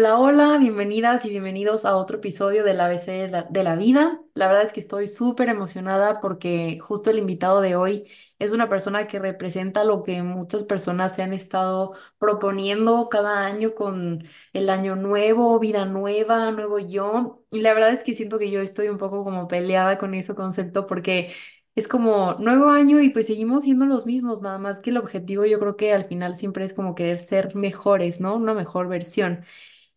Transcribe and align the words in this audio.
Hola, 0.00 0.16
hola, 0.20 0.58
bienvenidas 0.58 1.24
y 1.24 1.30
bienvenidos 1.30 1.84
a 1.84 1.96
otro 1.96 2.18
episodio 2.18 2.62
del 2.62 2.80
ABC 2.80 3.06
de 3.06 3.28
la, 3.28 3.42
de 3.42 3.64
la 3.64 3.74
vida. 3.74 4.20
La 4.34 4.46
verdad 4.46 4.62
es 4.66 4.72
que 4.72 4.78
estoy 4.78 5.08
súper 5.08 5.48
emocionada 5.48 6.20
porque 6.20 6.78
justo 6.80 7.10
el 7.10 7.18
invitado 7.18 7.60
de 7.60 7.74
hoy 7.74 8.06
es 8.38 8.52
una 8.52 8.68
persona 8.68 9.08
que 9.08 9.18
representa 9.18 9.82
lo 9.82 10.04
que 10.04 10.22
muchas 10.22 10.62
personas 10.62 11.16
se 11.16 11.22
han 11.22 11.32
estado 11.32 11.94
proponiendo 12.20 13.08
cada 13.08 13.44
año 13.44 13.74
con 13.74 14.24
el 14.52 14.70
año 14.70 14.94
nuevo, 14.94 15.58
vida 15.58 15.84
nueva, 15.84 16.52
nuevo 16.52 16.78
yo. 16.78 17.44
Y 17.50 17.60
la 17.62 17.74
verdad 17.74 17.92
es 17.92 18.04
que 18.04 18.14
siento 18.14 18.38
que 18.38 18.52
yo 18.52 18.60
estoy 18.60 18.86
un 18.88 18.98
poco 18.98 19.24
como 19.24 19.48
peleada 19.48 19.98
con 19.98 20.14
ese 20.14 20.36
concepto 20.36 20.86
porque 20.86 21.34
es 21.74 21.88
como 21.88 22.34
nuevo 22.34 22.70
año 22.70 23.00
y 23.00 23.10
pues 23.10 23.26
seguimos 23.26 23.64
siendo 23.64 23.84
los 23.86 24.06
mismos, 24.06 24.42
nada 24.42 24.58
más 24.58 24.78
que 24.80 24.90
el 24.90 24.96
objetivo 24.98 25.44
yo 25.44 25.58
creo 25.58 25.76
que 25.76 25.92
al 25.92 26.04
final 26.04 26.36
siempre 26.36 26.64
es 26.64 26.72
como 26.74 26.94
querer 26.94 27.18
ser 27.18 27.56
mejores, 27.56 28.20
¿no? 28.20 28.36
Una 28.36 28.54
mejor 28.54 28.86
versión. 28.88 29.44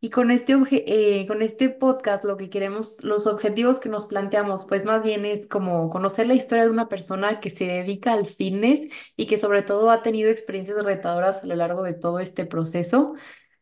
Y 0.03 0.09
con 0.09 0.31
este, 0.31 0.55
eh, 0.87 1.27
con 1.27 1.43
este 1.43 1.69
podcast 1.69 2.23
lo 2.23 2.35
que 2.35 2.49
queremos, 2.49 3.03
los 3.03 3.27
objetivos 3.27 3.79
que 3.79 3.87
nos 3.87 4.05
planteamos, 4.07 4.65
pues 4.65 4.83
más 4.83 5.03
bien 5.03 5.25
es 5.25 5.47
como 5.47 5.91
conocer 5.91 6.25
la 6.25 6.33
historia 6.33 6.63
de 6.63 6.71
una 6.71 6.89
persona 6.89 7.39
que 7.39 7.51
se 7.51 7.65
dedica 7.65 8.13
al 8.13 8.25
fitness 8.25 8.81
y 9.15 9.27
que 9.27 9.37
sobre 9.37 9.61
todo 9.61 9.91
ha 9.91 10.01
tenido 10.01 10.31
experiencias 10.31 10.83
retadoras 10.83 11.43
a 11.43 11.47
lo 11.47 11.55
largo 11.55 11.83
de 11.83 11.93
todo 11.93 12.19
este 12.19 12.47
proceso. 12.47 13.13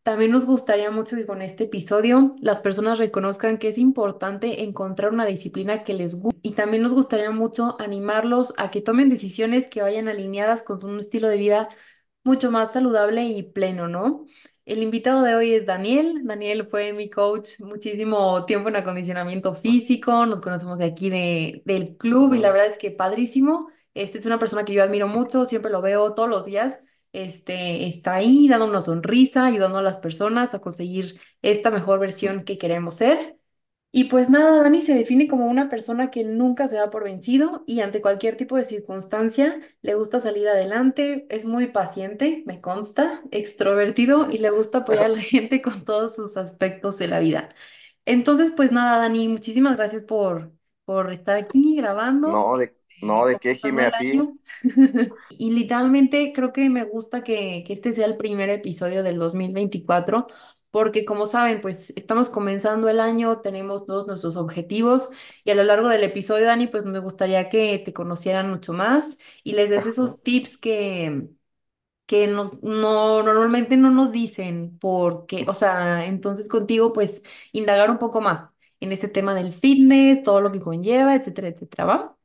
También 0.02 0.32
nos 0.32 0.46
gustaría 0.46 0.90
mucho 0.92 1.18
que 1.18 1.26
con 1.26 1.42
este 1.42 1.66
episodio 1.66 2.34
las 2.40 2.62
personas 2.62 3.00
reconozcan 3.00 3.58
que 3.58 3.68
es 3.68 3.78
importante 3.78 4.64
encontrar 4.64 5.12
una 5.12 5.26
disciplina 5.26 5.84
que 5.84 5.94
les 5.94 6.22
guste 6.22 6.40
y 6.42 6.52
también 6.52 6.82
nos 6.84 6.94
gustaría 6.94 7.32
mucho 7.32 7.76
animarlos 7.82 8.54
a 8.56 8.72
que 8.72 8.80
tomen 8.80 9.10
decisiones 9.10 9.70
que 9.70 9.82
vayan 9.82 10.08
alineadas 10.08 10.64
con 10.64 10.84
un 10.86 11.00
estilo 11.00 11.28
de 11.28 11.38
vida 11.38 11.70
mucho 12.30 12.52
más 12.52 12.74
saludable 12.74 13.26
y 13.26 13.42
pleno, 13.44 13.88
¿no? 13.88 14.28
El 14.66 14.84
invitado 14.84 15.24
de 15.24 15.34
hoy 15.34 15.54
es 15.54 15.66
Daniel. 15.66 16.22
Daniel 16.26 16.68
fue 16.70 16.94
mi 16.94 17.10
coach 17.10 17.60
muchísimo 17.60 18.46
tiempo 18.46 18.70
en 18.70 18.76
acondicionamiento 18.76 19.56
físico. 19.56 20.28
Nos 20.28 20.40
conocemos 20.42 20.78
de 20.78 20.86
aquí 20.86 21.10
de, 21.10 21.64
del 21.66 21.98
club 21.98 22.36
y 22.36 22.40
la 22.40 22.52
verdad 22.52 22.68
es 22.68 22.78
que 22.78 22.92
padrísimo. 22.92 23.70
Este 23.96 24.20
es 24.20 24.28
una 24.28 24.38
persona 24.38 24.64
que 24.66 24.74
yo 24.74 24.84
admiro 24.84 25.08
mucho, 25.08 25.46
siempre 25.46 25.72
lo 25.72 25.82
veo 25.82 26.14
todos 26.14 26.30
los 26.30 26.46
días. 26.46 26.84
Este 27.14 27.88
está 27.88 28.14
ahí 28.14 28.48
dando 28.48 28.68
una 28.68 28.82
sonrisa, 28.82 29.48
ayudando 29.48 29.80
a 29.80 29.82
las 29.82 29.98
personas 29.98 30.54
a 30.54 30.60
conseguir 30.60 31.20
esta 31.42 31.72
mejor 31.72 32.00
versión 32.00 32.44
que 32.44 32.60
queremos 32.60 32.96
ser. 32.96 33.39
Y 33.92 34.04
pues 34.06 34.30
nada, 34.30 34.62
Dani 34.62 34.82
se 34.82 34.94
define 34.94 35.28
como 35.28 35.48
una 35.48 35.68
persona 35.68 36.12
que 36.12 36.24
nunca 36.24 36.68
se 36.68 36.76
da 36.76 36.92
por 36.92 37.04
vencido 37.06 37.64
y 37.66 37.80
ante 37.82 38.02
cualquier 38.02 38.38
tipo 38.38 38.56
de 38.56 38.64
circunstancia 38.66 39.60
le 39.82 39.96
gusta 39.96 40.22
salir 40.22 40.48
adelante, 40.48 41.26
es 41.30 41.46
muy 41.46 41.68
paciente, 41.68 42.44
me 42.46 42.62
consta, 42.62 43.24
extrovertido 43.32 44.30
y 44.30 44.38
le 44.38 44.52
gusta 44.52 44.80
apoyar 44.80 45.06
a 45.06 45.08
la 45.10 45.22
gente 45.22 45.62
con 45.64 45.86
todos 45.86 46.16
sus 46.16 46.38
aspectos 46.38 47.00
de 47.00 47.08
la 47.08 47.20
vida. 47.20 47.50
Entonces, 48.06 48.52
pues 48.56 48.72
nada, 48.72 48.98
Dani, 49.00 49.28
muchísimas 49.28 49.78
gracias 49.78 50.04
por, 50.04 50.52
por 50.86 51.12
estar 51.14 51.38
aquí 51.38 51.76
grabando, 51.78 52.30
No, 52.34 52.58
de, 52.58 52.78
eh, 52.90 53.02
no, 53.02 53.26
de 53.26 53.38
qué, 53.40 53.56
comenzando 53.58 53.58
Jime, 53.58 53.86
el 53.86 53.88
a 53.88 53.98
ti. 53.98 54.22
año. 54.22 54.38
Y 55.30 55.52
literalmente 55.52 56.34
creo 56.36 56.54
que 56.54 56.70
me 56.70 56.84
gusta 56.86 57.24
que, 57.24 57.64
que 57.66 57.74
este 57.74 57.94
sea 57.94 58.06
el 58.08 58.18
primer 58.18 58.50
episodio 58.50 59.04
del 59.04 59.18
2024 59.20 60.28
porque 60.72 61.06
como 61.06 61.28
saben, 61.28 61.62
pues 61.62 61.92
estamos 61.92 62.30
comenzando 62.30 62.90
el 62.90 63.00
año, 63.00 63.40
tenemos 63.42 63.86
todos 63.86 64.08
nuestros 64.08 64.36
objetivos 64.38 65.10
y 65.44 65.52
a 65.52 65.56
lo 65.56 65.64
largo 65.64 65.88
del 65.90 66.04
episodio, 66.04 66.46
Dani, 66.46 66.68
pues 66.68 66.86
me 66.86 67.00
gustaría 67.00 67.50
que 67.50 67.80
te 67.80 67.94
conocieran 67.94 68.50
mucho 68.50 68.74
más 68.74 69.18
y 69.44 69.54
les 69.54 69.70
des 69.70 69.86
esos 69.86 70.24
tips 70.24 70.58
que, 70.58 71.30
que 72.06 72.28
nos, 72.28 72.62
no, 72.64 73.24
normalmente 73.24 73.78
no 73.78 73.92
nos 73.92 74.12
dicen 74.12 74.78
porque, 74.80 75.46
o 75.48 75.54
sea, 75.54 76.06
entonces 76.06 76.50
contigo, 76.50 76.94
pues 76.94 77.24
indagar 77.52 77.92
un 77.92 78.00
poco 78.00 78.22
más 78.22 78.50
en 78.80 78.92
este 78.92 79.08
tema 79.10 79.36
del 79.36 79.54
fitness, 79.54 80.24
todo 80.24 80.42
lo 80.42 80.52
que 80.52 80.62
conlleva, 80.62 81.16
etcétera, 81.16 81.50
etcétera, 81.50 81.86
¿va? 81.86 82.18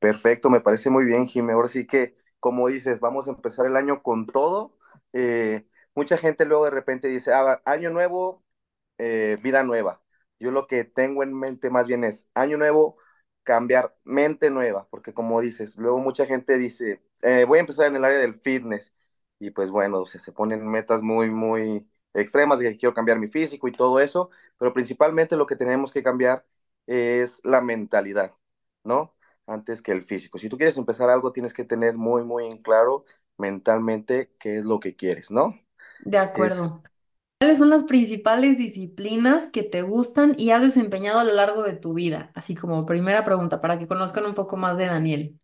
Perfecto, 0.00 0.48
me 0.50 0.60
parece 0.60 0.88
muy 0.90 1.04
bien, 1.04 1.26
Jime. 1.26 1.52
Ahora 1.52 1.68
sí 1.68 1.86
que, 1.86 2.16
como 2.38 2.68
dices, 2.68 3.00
vamos 3.00 3.26
a 3.28 3.30
empezar 3.32 3.66
el 3.66 3.76
año 3.76 4.02
con 4.02 4.26
todo. 4.26 4.76
Eh, 5.12 5.66
mucha 5.94 6.18
gente 6.18 6.44
luego 6.44 6.64
de 6.64 6.70
repente 6.70 7.08
dice, 7.08 7.32
ah, 7.32 7.60
año 7.64 7.90
nuevo, 7.90 8.42
eh, 8.98 9.38
vida 9.42 9.62
nueva. 9.64 10.02
Yo 10.38 10.50
lo 10.50 10.66
que 10.66 10.84
tengo 10.84 11.22
en 11.22 11.34
mente 11.34 11.70
más 11.70 11.86
bien 11.86 12.04
es 12.04 12.28
año 12.34 12.56
nuevo, 12.58 12.96
cambiar 13.42 13.96
mente 14.04 14.50
nueva, 14.50 14.86
porque 14.90 15.12
como 15.14 15.40
dices, 15.40 15.76
luego 15.76 15.98
mucha 15.98 16.26
gente 16.26 16.58
dice, 16.58 17.02
eh, 17.22 17.44
voy 17.46 17.58
a 17.58 17.60
empezar 17.62 17.86
en 17.86 17.96
el 17.96 18.04
área 18.04 18.18
del 18.18 18.40
fitness 18.40 18.94
y 19.38 19.50
pues 19.50 19.70
bueno, 19.70 20.04
se, 20.06 20.20
se 20.20 20.32
ponen 20.32 20.66
metas 20.68 21.02
muy, 21.02 21.30
muy 21.30 21.88
extremas 22.14 22.58
que 22.60 22.76
quiero 22.76 22.94
cambiar 22.94 23.18
mi 23.18 23.28
físico 23.28 23.68
y 23.68 23.72
todo 23.72 24.00
eso, 24.00 24.30
pero 24.58 24.72
principalmente 24.72 25.36
lo 25.36 25.46
que 25.46 25.56
tenemos 25.56 25.92
que 25.92 26.02
cambiar 26.02 26.44
es 26.86 27.40
la 27.44 27.60
mentalidad, 27.60 28.34
¿no? 28.84 29.14
Antes 29.46 29.82
que 29.82 29.92
el 29.92 30.04
físico. 30.04 30.38
Si 30.38 30.48
tú 30.48 30.56
quieres 30.56 30.76
empezar 30.76 31.10
algo, 31.10 31.32
tienes 31.32 31.54
que 31.54 31.64
tener 31.64 31.94
muy, 31.96 32.22
muy 32.24 32.46
en 32.46 32.58
claro 32.62 33.04
mentalmente 33.38 34.32
qué 34.38 34.58
es 34.58 34.64
lo 34.64 34.80
que 34.80 34.94
quieres, 34.96 35.30
¿no? 35.30 35.58
De 36.00 36.18
Es 36.34 36.56
acuerdo. 36.58 36.82
¿Cuáles 37.40 37.58
son 37.58 37.70
las 37.70 37.84
principales 37.84 38.58
disciplinas 38.58 39.48
que 39.48 39.62
te 39.64 39.82
gustan 39.82 40.34
y 40.38 40.50
has 40.52 40.62
desempeñado 40.62 41.20
a 41.20 41.24
lo 41.24 41.34
largo 41.34 41.62
de 41.64 41.76
tu 41.76 41.94
vida? 41.94 42.32
Así 42.34 42.54
como 42.56 42.86
primera 42.86 43.24
pregunta, 43.24 43.60
para 43.62 43.78
que 43.78 43.88
conozcan 43.88 44.26
un 44.26 44.34
poco 44.36 44.56
más 44.58 44.78
de 44.78 44.86
Daniel. 44.86 45.40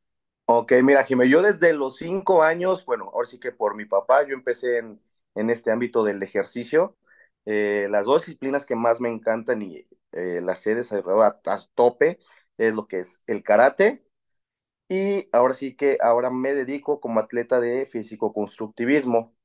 Ok, 0.48 0.72
mira, 0.82 1.04
Jimé, 1.04 1.28
yo 1.28 1.42
desde 1.42 1.72
los 1.72 1.96
cinco 1.96 2.42
años, 2.44 2.84
bueno, 2.84 3.10
ahora 3.12 3.26
sí 3.26 3.40
que 3.40 3.50
por 3.50 3.74
mi 3.74 3.84
papá, 3.84 4.24
yo 4.26 4.34
empecé 4.34 4.78
en, 4.78 5.00
en 5.34 5.50
este 5.50 5.72
ámbito 5.72 6.04
del 6.04 6.22
ejercicio. 6.22 6.96
Eh, 7.46 7.88
las 7.90 8.06
dos 8.06 8.22
disciplinas 8.26 8.64
que 8.64 8.76
más 8.76 9.00
me 9.00 9.08
encantan 9.08 9.60
y 9.62 9.86
eh, 10.12 10.40
las 10.42 10.64
he 10.66 10.74
desarrollado 10.76 11.22
a, 11.22 11.40
a 11.46 11.60
tope 11.74 12.18
es 12.58 12.74
lo 12.74 12.86
que 12.86 13.00
es 13.00 13.22
el 13.26 13.42
karate 13.42 14.04
y 14.88 15.28
ahora 15.32 15.54
sí 15.54 15.76
que 15.76 15.98
ahora 16.02 16.30
me 16.30 16.54
dedico 16.54 17.00
como 17.00 17.20
atleta 17.20 17.60
de 17.60 17.86
físico-constructivismo. 17.86 19.35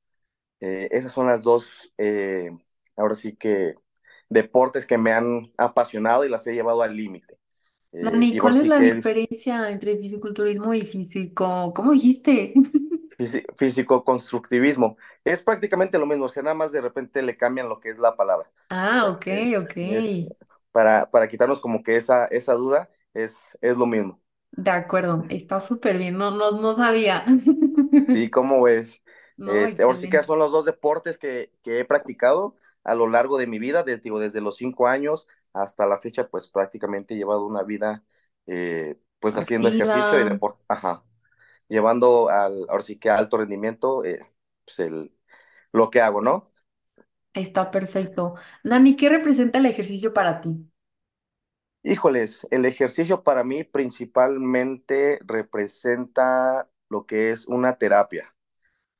Eh, 0.62 0.88
esas 0.92 1.12
son 1.12 1.28
las 1.28 1.42
dos, 1.42 1.92
eh, 1.98 2.52
ahora 2.96 3.16
sí 3.16 3.36
que 3.36 3.76
deportes 4.30 4.86
que 4.86 4.98
me 4.98 5.12
han 5.12 5.52
apasionado 5.58 6.24
y 6.26 6.30
las 6.30 6.46
he 6.48 6.54
llevado 6.54 6.82
al 6.82 6.96
límite. 6.96 7.38
Eh, 7.92 8.10
Dani, 8.10 8.36
y 8.38 8.38
¿cuál 8.38 8.56
es 8.58 8.66
la 8.66 8.78
que 8.78 8.80
diferencia 8.80 9.70
entre 9.70 9.96
fisiculturismo 9.96 10.74
y 10.74 10.82
físico? 10.84 11.72
¿Cómo 11.74 11.92
dijiste? 11.92 12.52
Físico-constructivismo. 13.56 14.96
Es 15.24 15.40
prácticamente 15.42 15.98
lo 15.98 16.06
mismo, 16.06 16.24
o 16.26 16.28
sea, 16.28 16.42
nada 16.42 16.54
más 16.54 16.72
de 16.72 16.80
repente 16.80 17.22
le 17.22 17.36
cambian 17.36 17.68
lo 17.68 17.80
que 17.80 17.90
es 17.90 17.98
la 17.98 18.16
palabra. 18.16 18.50
O 18.50 18.54
Ah, 18.70 19.06
sea, 19.06 19.10
ok, 19.10 19.26
es, 19.28 19.62
ok. 19.62 19.76
es 19.84 20.26
para, 20.72 21.10
para 21.10 21.28
quitarnos 21.28 21.60
como 21.60 21.82
que 21.82 21.96
esa, 21.96 22.26
esa 22.26 22.54
duda, 22.54 22.90
es, 23.14 23.58
es 23.60 23.76
lo 23.76 23.86
mismo. 23.86 24.20
De 24.52 24.70
acuerdo, 24.70 25.24
está 25.30 25.60
súper 25.60 25.98
bien, 25.98 26.16
no, 26.18 26.30
no, 26.30 26.52
no 26.52 26.74
sabía. 26.74 27.24
Sí, 28.12 28.30
como 28.30 28.62
ves, 28.62 29.02
No, 29.42 29.52
este, 29.54 29.82
ahora 29.82 29.96
sí 29.96 30.08
que 30.08 30.22
son 30.22 30.38
los 30.38 30.52
dos 30.52 30.64
deportes 30.64 31.18
que, 31.18 31.52
que 31.62 31.80
he 31.80 31.84
practicado 31.84 32.56
a 32.84 32.94
lo 32.94 33.08
largo 33.08 33.38
de 33.38 33.46
mi 33.46 33.58
vida, 33.58 33.82
desde, 33.82 34.02
digo, 34.02 34.20
desde 34.20 34.40
los 34.40 34.56
cinco 34.56 34.86
años 34.88 35.26
hasta 35.52 35.86
la 35.86 35.98
fecha, 35.98 36.28
pues 36.28 36.46
prácticamente 36.48 37.14
he 37.14 37.16
llevado 37.16 37.46
una 37.46 37.62
vida, 37.62 38.04
eh, 38.46 38.98
pues 39.20 39.36
haciendo 39.36 39.68
ejercicio 39.68 40.18
y 40.20 40.24
deporte, 40.24 40.62
ajá, 40.68 41.04
llevando 41.68 42.28
al, 42.30 42.66
ahora 42.68 42.82
sí 42.82 42.98
que 42.98 43.10
a 43.10 43.18
alto 43.18 43.38
rendimiento, 43.38 44.04
eh, 44.04 44.26
pues 44.64 44.80
el, 44.80 45.12
lo 45.72 45.90
que 45.90 46.00
hago, 46.02 46.22
¿no? 46.22 46.52
está 47.34 47.70
perfecto. 47.70 48.34
Dani, 48.64 48.96
¿qué 48.96 49.08
representa 49.10 49.58
el 49.58 49.66
ejercicio 49.66 50.12
para 50.14 50.40
ti? 50.40 50.66
Híjoles, 51.84 52.46
el 52.50 52.64
ejercicio 52.64 53.22
para 53.22 53.44
mí 53.44 53.64
principalmente 53.64 55.18
representa 55.24 56.68
lo 56.88 57.06
que 57.06 57.30
es 57.32 57.46
una 57.48 57.76
terapia. 57.78 58.31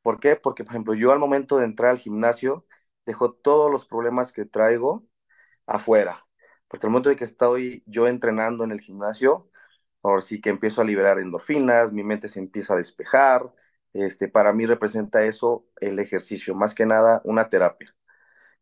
¿Por 0.02 0.20
qué? 0.20 0.36
Porque, 0.36 0.64
por 0.64 0.72
ejemplo, 0.72 0.94
yo 0.94 1.12
al 1.12 1.18
momento 1.18 1.58
de 1.58 1.64
entrar 1.66 1.90
al 1.90 1.98
gimnasio 1.98 2.66
dejo 3.06 3.32
todos 3.34 3.70
los 3.70 3.86
problemas 3.86 4.32
que 4.32 4.44
traigo 4.44 5.06
afuera. 5.66 6.26
Porque 6.68 6.86
al 6.86 6.92
momento 6.92 7.10
de 7.10 7.16
que 7.16 7.24
estoy 7.24 7.82
yo 7.86 8.06
entrenando 8.08 8.64
en 8.64 8.72
el 8.72 8.80
gimnasio, 8.80 9.50
ahora 10.02 10.20
sí 10.22 10.40
que 10.40 10.50
empiezo 10.50 10.80
a 10.82 10.84
liberar 10.84 11.18
endorfinas, 11.18 11.92
mi 11.92 12.04
mente 12.04 12.28
se 12.28 12.40
empieza 12.40 12.74
a 12.74 12.78
despejar. 12.78 13.52
Este, 13.94 14.28
para 14.28 14.52
mí 14.52 14.66
representa 14.66 15.24
eso 15.24 15.66
el 15.80 15.98
ejercicio, 15.98 16.54
más 16.54 16.74
que 16.74 16.86
nada 16.86 17.20
una 17.24 17.48
terapia 17.50 17.94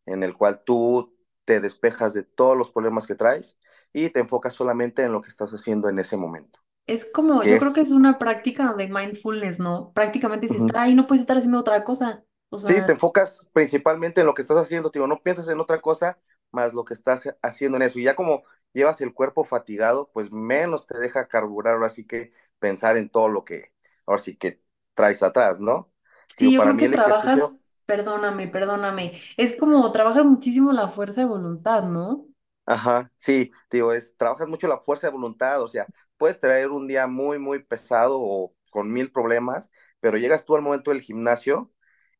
en 0.05 0.23
el 0.23 0.35
cual 0.37 0.63
tú 0.63 1.15
te 1.45 1.59
despejas 1.61 2.13
de 2.13 2.23
todos 2.23 2.57
los 2.57 2.71
problemas 2.71 3.07
que 3.07 3.15
traes 3.15 3.59
y 3.93 4.09
te 4.09 4.19
enfocas 4.19 4.53
solamente 4.53 5.03
en 5.03 5.11
lo 5.11 5.21
que 5.21 5.29
estás 5.29 5.51
haciendo 5.53 5.89
en 5.89 5.99
ese 5.99 6.17
momento, 6.17 6.59
Es 6.91 7.11
como, 7.11 7.43
yo 7.43 7.57
creo 7.57 7.73
que 7.73 7.81
es, 7.81 7.89
es 7.89 7.91
una 7.91 8.19
práctica 8.19 8.73
de 8.73 8.87
mindfulness, 8.89 9.59
¿no? 9.59 9.91
Prácticamente 9.93 10.49
si 10.49 10.57
ujú. 10.57 10.67
estar 10.67 10.77
ahí 10.77 10.93
no 10.95 11.07
puedes 11.07 11.21
estar 11.21 11.37
haciendo 11.37 11.59
otra 11.59 11.83
cosa. 11.83 12.23
O 12.49 12.57
sí, 12.63 12.81
sea, 12.81 12.85
te 12.85 12.91
enfocas 12.93 13.47
principalmente 13.53 14.21
en 14.21 14.27
lo 14.27 14.33
que 14.33 14.41
estás 14.41 14.57
haciendo, 14.57 14.91
tío, 14.91 15.07
no 15.07 15.21
piensas 15.21 15.47
en 15.49 15.59
otra 15.59 15.81
cosa 15.81 16.19
más 16.51 16.73
lo 16.73 16.85
que 16.85 16.93
estás 16.93 17.23
haciendo 17.41 17.77
en 17.77 17.83
eso. 17.83 17.99
Y 17.99 18.03
ya 18.03 18.15
como 18.15 18.43
llevas 18.73 19.01
el 19.01 19.13
cuerpo 19.13 19.43
fatigado, 19.45 20.09
pues 20.13 20.31
menos 20.31 20.85
te 20.87 20.97
deja 20.99 21.27
carburar, 21.27 21.75
ahora 21.75 21.89
sí 21.89 22.05
que 22.05 22.33
pensar 22.59 22.97
en 22.97 23.09
todo 23.09 23.29
lo 23.29 23.43
que, 23.45 23.73
ahora 24.05 24.21
sí 24.21 24.35
que 24.37 24.61
traes 24.93 25.23
atrás, 25.23 25.59
¿no? 25.61 25.91
sí, 26.27 26.51
yo 26.53 26.61
para 26.61 26.73
creo 26.73 26.75
mí 26.75 26.83
que 26.83 26.85
el 26.85 26.93
trabajas, 26.93 26.93
ejercicio, 26.93 27.59
Perdóname, 27.85 28.47
perdóname. 28.47 29.13
Es 29.37 29.57
como 29.59 29.91
trabajas 29.91 30.23
muchísimo 30.25 30.71
la 30.71 30.89
fuerza 30.89 31.21
de 31.21 31.27
voluntad, 31.27 31.83
¿no? 31.83 32.27
Ajá, 32.65 33.11
sí, 33.17 33.51
digo, 33.71 33.91
es, 33.93 34.15
trabajas 34.17 34.47
mucho 34.47 34.67
la 34.67 34.77
fuerza 34.79 35.07
de 35.07 35.13
voluntad, 35.13 35.61
o 35.61 35.67
sea, 35.67 35.89
puedes 36.21 36.39
traer 36.41 36.69
un 36.71 36.87
día 36.87 37.07
muy, 37.07 37.39
muy 37.39 37.63
pesado 37.63 38.19
o 38.21 38.55
con 38.71 38.93
mil 38.93 39.11
problemas, 39.11 39.71
pero 40.01 40.19
llegas 40.19 40.45
tú 40.45 40.55
al 40.55 40.63
momento 40.63 40.91
del 40.91 41.01
gimnasio 41.01 41.73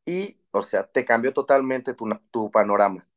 y, 0.05 0.41
o 0.51 0.63
sea, 0.63 0.87
te 0.87 1.05
cambió 1.05 1.33
totalmente 1.33 1.95
tu, 1.95 2.09
tu 2.31 2.51
panorama. 2.51 3.07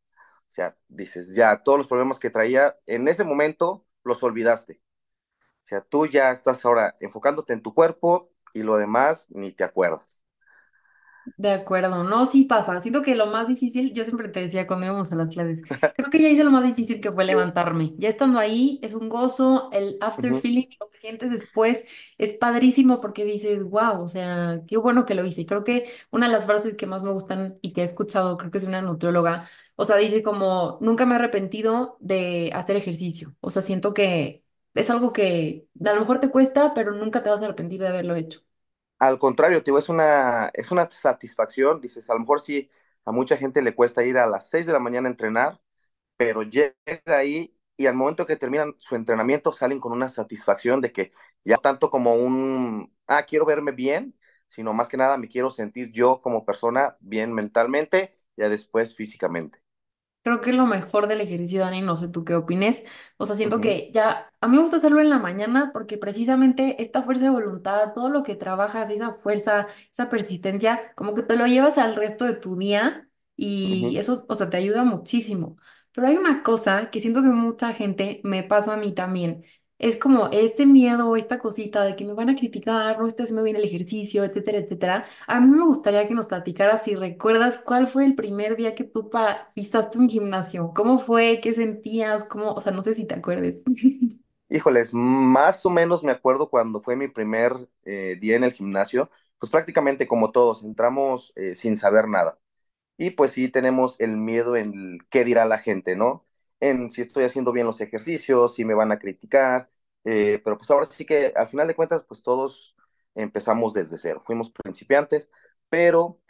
O 0.51 0.53
sea, 0.55 0.77
dices, 0.89 1.35
ya, 1.37 1.63
todos 1.65 1.79
los 1.79 1.89
problemas 1.89 2.19
que 2.21 2.31
traía 2.31 2.77
en 2.87 3.09
ese 3.09 3.25
momento 3.25 3.87
los 4.05 4.23
olvidaste. 4.25 4.83
O 5.65 5.67
sea, 5.69 5.83
tú 5.83 6.07
ya 6.09 6.33
estás 6.33 6.65
ahora 6.67 6.97
enfocándote 7.01 7.55
en 7.55 7.63
tu 7.63 7.75
cuerpo 7.75 8.33
y 8.55 8.63
lo 8.65 8.79
demás 8.79 9.29
ni 9.33 9.53
te 9.53 9.65
acuerdas. 9.65 10.23
De 11.37 11.51
acuerdo, 11.51 12.05
no, 12.05 12.27
sí 12.27 12.45
pasa. 12.45 12.81
Siento 12.83 13.03
que 13.03 13.15
lo 13.15 13.27
más 13.27 13.49
difícil, 13.49 13.93
yo 13.95 14.05
siempre 14.05 14.29
te 14.29 14.41
decía 14.41 14.67
cuando 14.67 14.87
íbamos 14.87 15.11
a 15.11 15.17
las 15.17 15.29
clases, 15.33 15.63
creo 15.97 16.11
que 16.11 16.21
ya 16.23 16.29
hice 16.29 16.45
lo 16.45 16.51
más 16.51 16.65
difícil 16.65 17.01
que 17.01 17.11
fue 17.13 17.25
levantarme. 17.25 17.95
Ya 17.99 18.11
estando 18.11 18.39
ahí 18.39 18.79
es 18.83 18.95
un 18.95 19.09
gozo, 19.09 19.71
el 19.73 19.97
after 20.03 20.35
Ujú. 20.35 20.37
feeling, 20.37 20.67
lo 20.79 20.91
que 20.91 21.01
sientes 21.01 21.31
después 21.31 21.85
es 22.19 22.35
padrísimo 22.35 23.01
porque 23.01 23.25
dices, 23.25 23.65
wow, 23.65 24.03
o 24.03 24.09
sea, 24.09 24.61
qué 24.69 24.77
bueno 24.77 25.07
que 25.07 25.15
lo 25.15 25.25
hice. 25.25 25.41
Y 25.43 25.47
creo 25.47 25.65
que 25.65 25.91
una 26.11 26.27
de 26.27 26.33
las 26.33 26.45
frases 26.47 26.75
que 26.77 26.87
más 26.87 27.03
me 27.03 27.11
gustan 27.13 27.59
y 27.63 27.73
que 27.73 27.81
he 27.83 27.85
escuchado, 27.85 28.37
creo 28.37 28.51
que 28.51 28.59
es 28.59 28.65
una 28.65 28.83
nutrióloga, 28.83 29.49
o 29.77 29.85
sea, 29.87 29.97
dice 29.97 30.23
como, 30.23 30.79
nunca 30.83 31.07
me 31.07 31.15
he 31.15 31.19
arrepentido 31.19 31.97
de 32.01 32.51
hacer 32.55 32.77
ejercicio. 32.77 33.35
O 33.41 33.51
sea, 33.51 33.63
siento 33.63 33.95
que 33.95 34.45
es 34.75 34.91
algo 34.91 35.13
que 35.13 35.67
a 35.85 35.93
lo 35.95 36.01
mejor 36.01 36.21
te 36.21 36.31
cuesta, 36.31 36.75
pero 36.75 36.93
nunca 36.93 37.23
te 37.23 37.31
vas 37.31 37.41
a 37.41 37.45
arrepentir 37.47 37.81
de 37.81 37.89
haberlo 37.89 38.15
hecho. 38.15 38.41
Al 39.05 39.19
contrario, 39.19 39.61
digo, 39.61 39.79
es 39.79 39.89
una, 39.89 40.51
es 40.55 40.71
una 40.71 40.89
satisfacción. 40.91 41.81
Dices, 41.81 42.09
a 42.11 42.15
lo 42.15 42.21
mejor 42.21 42.41
sí, 42.41 42.71
a 43.05 43.13
mucha 43.13 43.37
gente 43.37 43.63
le 43.63 43.75
cuesta 43.75 44.05
ir 44.05 44.19
a 44.19 44.27
las 44.27 44.49
6 44.51 44.67
de 44.67 44.73
la 44.73 44.79
mañana 44.79 45.09
a 45.09 45.13
entrenar, 45.13 45.61
pero 46.19 46.45
llega 46.45 46.75
ahí 47.07 47.57
y 47.77 47.87
al 47.87 47.97
momento 47.97 48.27
que 48.27 48.37
terminan 48.37 48.75
su 48.79 48.97
entrenamiento 48.97 49.53
salen 49.53 49.81
con 49.81 49.93
una 49.93 50.11
satisfacción 50.11 50.83
de 50.83 50.93
que 50.93 51.13
ya 51.45 51.59
tanto 51.59 51.91
como 51.91 52.17
un, 52.17 52.95
ah, 53.09 53.25
quiero 53.27 53.47
verme 53.47 53.73
bien, 53.73 54.17
sino 54.49 54.75
más 54.75 54.89
que 54.91 54.99
nada 54.99 55.19
me 55.19 55.29
quiero 55.29 55.51
sentir 55.51 55.93
yo 55.93 56.23
como 56.23 56.47
persona 56.47 56.99
bien 57.01 57.33
mentalmente, 57.35 58.19
ya 58.37 58.51
después 58.51 58.97
físicamente. 58.97 59.64
Creo 60.25 60.41
que 60.41 60.51
es 60.51 60.57
lo 60.57 60.67
mejor 60.67 61.07
del 61.09 61.21
ejercicio, 61.21 61.61
Dani, 61.61 61.83
no 61.83 61.97
sé 61.97 62.09
tú 62.09 62.25
qué 62.25 62.35
opines. 62.35 62.83
O 63.19 63.27
sea, 63.27 63.37
siento 63.37 63.61
Ujú, 63.61 63.63
que 63.63 63.91
ya, 63.93 64.33
a 64.41 64.49
mí 64.49 64.57
me 64.57 64.63
gusta 64.63 64.79
hacerlo 64.79 65.01
en 65.03 65.11
la 65.11 65.19
mañana 65.21 65.71
porque 65.73 65.99
precisamente 65.99 66.83
esta 66.83 67.03
fuerza 67.03 67.25
de 67.25 67.31
voluntad, 67.31 67.93
todo 67.95 68.09
lo 68.11 68.23
que 68.23 68.35
trabajas, 68.37 68.91
esa 68.91 69.13
fuerza, 69.15 69.67
esa 69.93 70.09
persistencia, 70.09 70.95
como 70.97 71.15
que 71.15 71.23
te 71.25 71.37
lo 71.37 71.47
llevas 71.47 71.79
al 71.79 71.95
resto 71.97 72.25
de 72.25 72.35
tu 72.37 72.57
día 72.59 73.09
y 73.37 73.97
ujú. 73.97 73.99
eso, 73.99 74.27
o 74.29 74.35
sea, 74.35 74.51
te 74.51 74.57
ayuda 74.57 74.85
muchísimo. 74.85 75.59
Pero 75.93 76.09
hay 76.09 76.17
una 76.17 76.43
cosa 76.43 76.91
que 76.91 77.01
siento 77.03 77.23
que 77.23 77.29
mucha 77.29 77.73
gente 77.75 78.21
me 78.25 78.43
pasa 78.45 78.75
a 78.75 78.77
mí 78.79 78.95
también. 78.95 79.45
Es 79.79 79.99
como 79.99 80.29
este 80.33 80.67
miedo, 80.67 81.17
esta 81.17 81.39
cosita 81.39 81.83
de 81.85 81.97
que 81.97 82.05
me 82.05 82.15
van 82.15 82.31
a 82.31 82.37
criticar, 82.37 82.99
no 82.99 83.07
estoy 83.07 83.25
haciendo 83.25 83.43
bien 83.43 83.57
el 83.57 83.65
ejercicio, 83.65 84.25
etcétera, 84.25 84.59
etcétera. 84.59 85.05
A 85.27 85.41
mí 85.41 85.49
me 85.49 85.65
gustaría 85.67 86.07
que 86.09 86.15
nos 86.15 86.27
platicaras 86.27 86.85
si 86.85 86.95
recuerdas 86.95 87.59
cuál 87.59 87.87
fue 87.89 88.05
el 88.07 88.15
primer 88.15 88.57
día 88.57 88.75
que 88.75 88.85
tú 88.85 89.11
para, 89.11 89.51
pisaste 89.55 89.99
un 89.99 90.09
gimnasio. 90.09 90.73
¿Cómo 90.75 90.99
fue? 91.01 91.41
¿Qué 91.43 91.53
sentías? 91.55 92.25
¿Cómo? 92.25 92.53
O 92.55 92.61
sea, 92.61 92.73
no 92.73 92.83
sé 92.85 92.95
si 92.95 93.05
te 93.07 93.15
acuerdes. 93.15 93.63
Híjoles, 94.49 94.93
más 94.95 95.65
o 95.67 95.71
menos 95.71 96.05
me 96.05 96.13
acuerdo 96.13 96.49
cuando 96.51 96.81
fue 96.83 96.97
mi 96.97 97.09
primer 97.09 97.69
eh, 97.85 98.17
día 98.21 98.37
en 98.37 98.45
el 98.45 98.53
gimnasio, 98.53 99.11
pues 99.39 99.51
prácticamente 99.51 100.07
como 100.07 100.31
todos, 100.33 100.63
entramos 100.63 101.33
eh, 101.37 101.55
sin 101.57 101.77
saber 101.77 102.09
nada. 102.09 102.39
Y 102.99 103.11
pues 103.13 103.33
sí 103.33 103.49
tenemos 103.51 104.01
el 104.01 104.17
miedo 104.17 104.57
en 104.57 104.99
qué 105.11 105.25
dirá 105.25 105.47
la 105.47 105.59
gente, 105.59 105.97
¿no? 105.97 106.27
Si 106.91 107.01
estoy 107.03 107.25
haciendo 107.25 107.53
bien 107.53 107.67
los 107.67 107.81
ejercicios, 107.81 108.55
si 108.55 108.65
me 108.65 108.75
van 108.75 108.93
a 108.93 108.99
criticar, 108.99 109.71
eh, 110.05 110.41
pero 110.45 110.57
pues 110.59 110.71
ahora 110.71 110.87
sí 110.87 111.05
que 111.05 111.33
al 111.37 111.49
final 111.49 111.67
de 111.69 111.75
cuentas, 111.77 112.05
pues 112.09 112.23
todos 112.23 112.77
empezamos 113.15 113.75
desde 113.75 113.99
cero, 113.99 114.21
fuimos 114.25 114.51
principiantes, 114.51 115.31
pero 115.69 116.21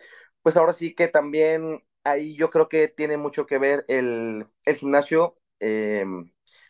pues 0.42 0.56
ahora 0.56 0.72
sí 0.72 0.94
que 0.94 1.08
también 1.08 1.84
ahí 2.04 2.36
yo 2.36 2.50
creo 2.50 2.68
que 2.68 2.88
tiene 2.88 3.16
mucho 3.16 3.46
que 3.46 3.58
ver 3.58 3.84
el, 3.88 4.46
el 4.64 4.76
gimnasio, 4.76 5.38
eh, 5.60 6.04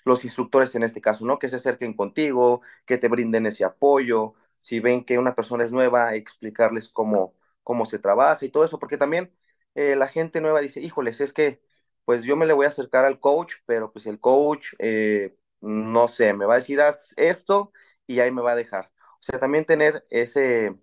los 0.05 0.25
instructores 0.25 0.75
en 0.75 0.83
este 0.83 1.01
caso, 1.01 1.25
¿no? 1.25 1.39
Que 1.39 1.49
se 1.49 1.57
acerquen 1.57 1.95
contigo, 1.95 2.61
que 2.87 2.99
te 2.99 3.09
brinden 3.09 3.47
ese 3.47 3.65
apoyo, 3.65 4.35
si 4.61 4.81
ven 4.81 5.05
que 5.05 5.19
una 5.19 5.35
persona 5.35 5.65
es 5.65 5.73
nueva, 5.73 6.15
explicarles 6.15 6.89
cómo, 6.89 7.35
cómo 7.63 7.87
se 7.87 7.99
trabaja 7.99 8.45
y 8.45 8.51
todo 8.51 8.65
eso, 8.65 8.79
porque 8.79 8.99
también 8.99 9.33
eh, 9.75 9.97
la 9.97 10.09
gente 10.09 10.41
nueva 10.41 10.61
dice, 10.61 10.81
híjoles, 10.81 11.21
es 11.21 11.33
que 11.33 11.61
pues 12.05 12.25
yo 12.25 12.37
me 12.37 12.47
le 12.47 12.53
voy 12.53 12.67
a 12.67 12.69
acercar 12.71 13.05
al 13.05 13.21
coach, 13.21 13.55
pero 13.67 13.93
pues 13.93 14.07
el 14.07 14.21
coach, 14.21 14.75
eh, 14.79 15.37
no 15.61 16.09
sé, 16.09 16.33
me 16.35 16.47
va 16.47 16.55
a 16.55 16.57
decir, 16.59 16.81
haz 16.81 17.15
esto 17.17 17.73
y 18.07 18.21
ahí 18.21 18.31
me 18.31 18.43
va 18.43 18.53
a 18.53 18.57
dejar. 18.57 18.91
O 19.21 19.23
sea, 19.23 19.39
también 19.41 19.65
tener 19.65 20.05
ese, 20.11 20.77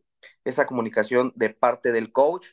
esa 0.44 0.66
comunicación 0.66 1.32
de 1.36 1.50
parte 1.52 1.92
del 1.92 2.12
coach 2.12 2.48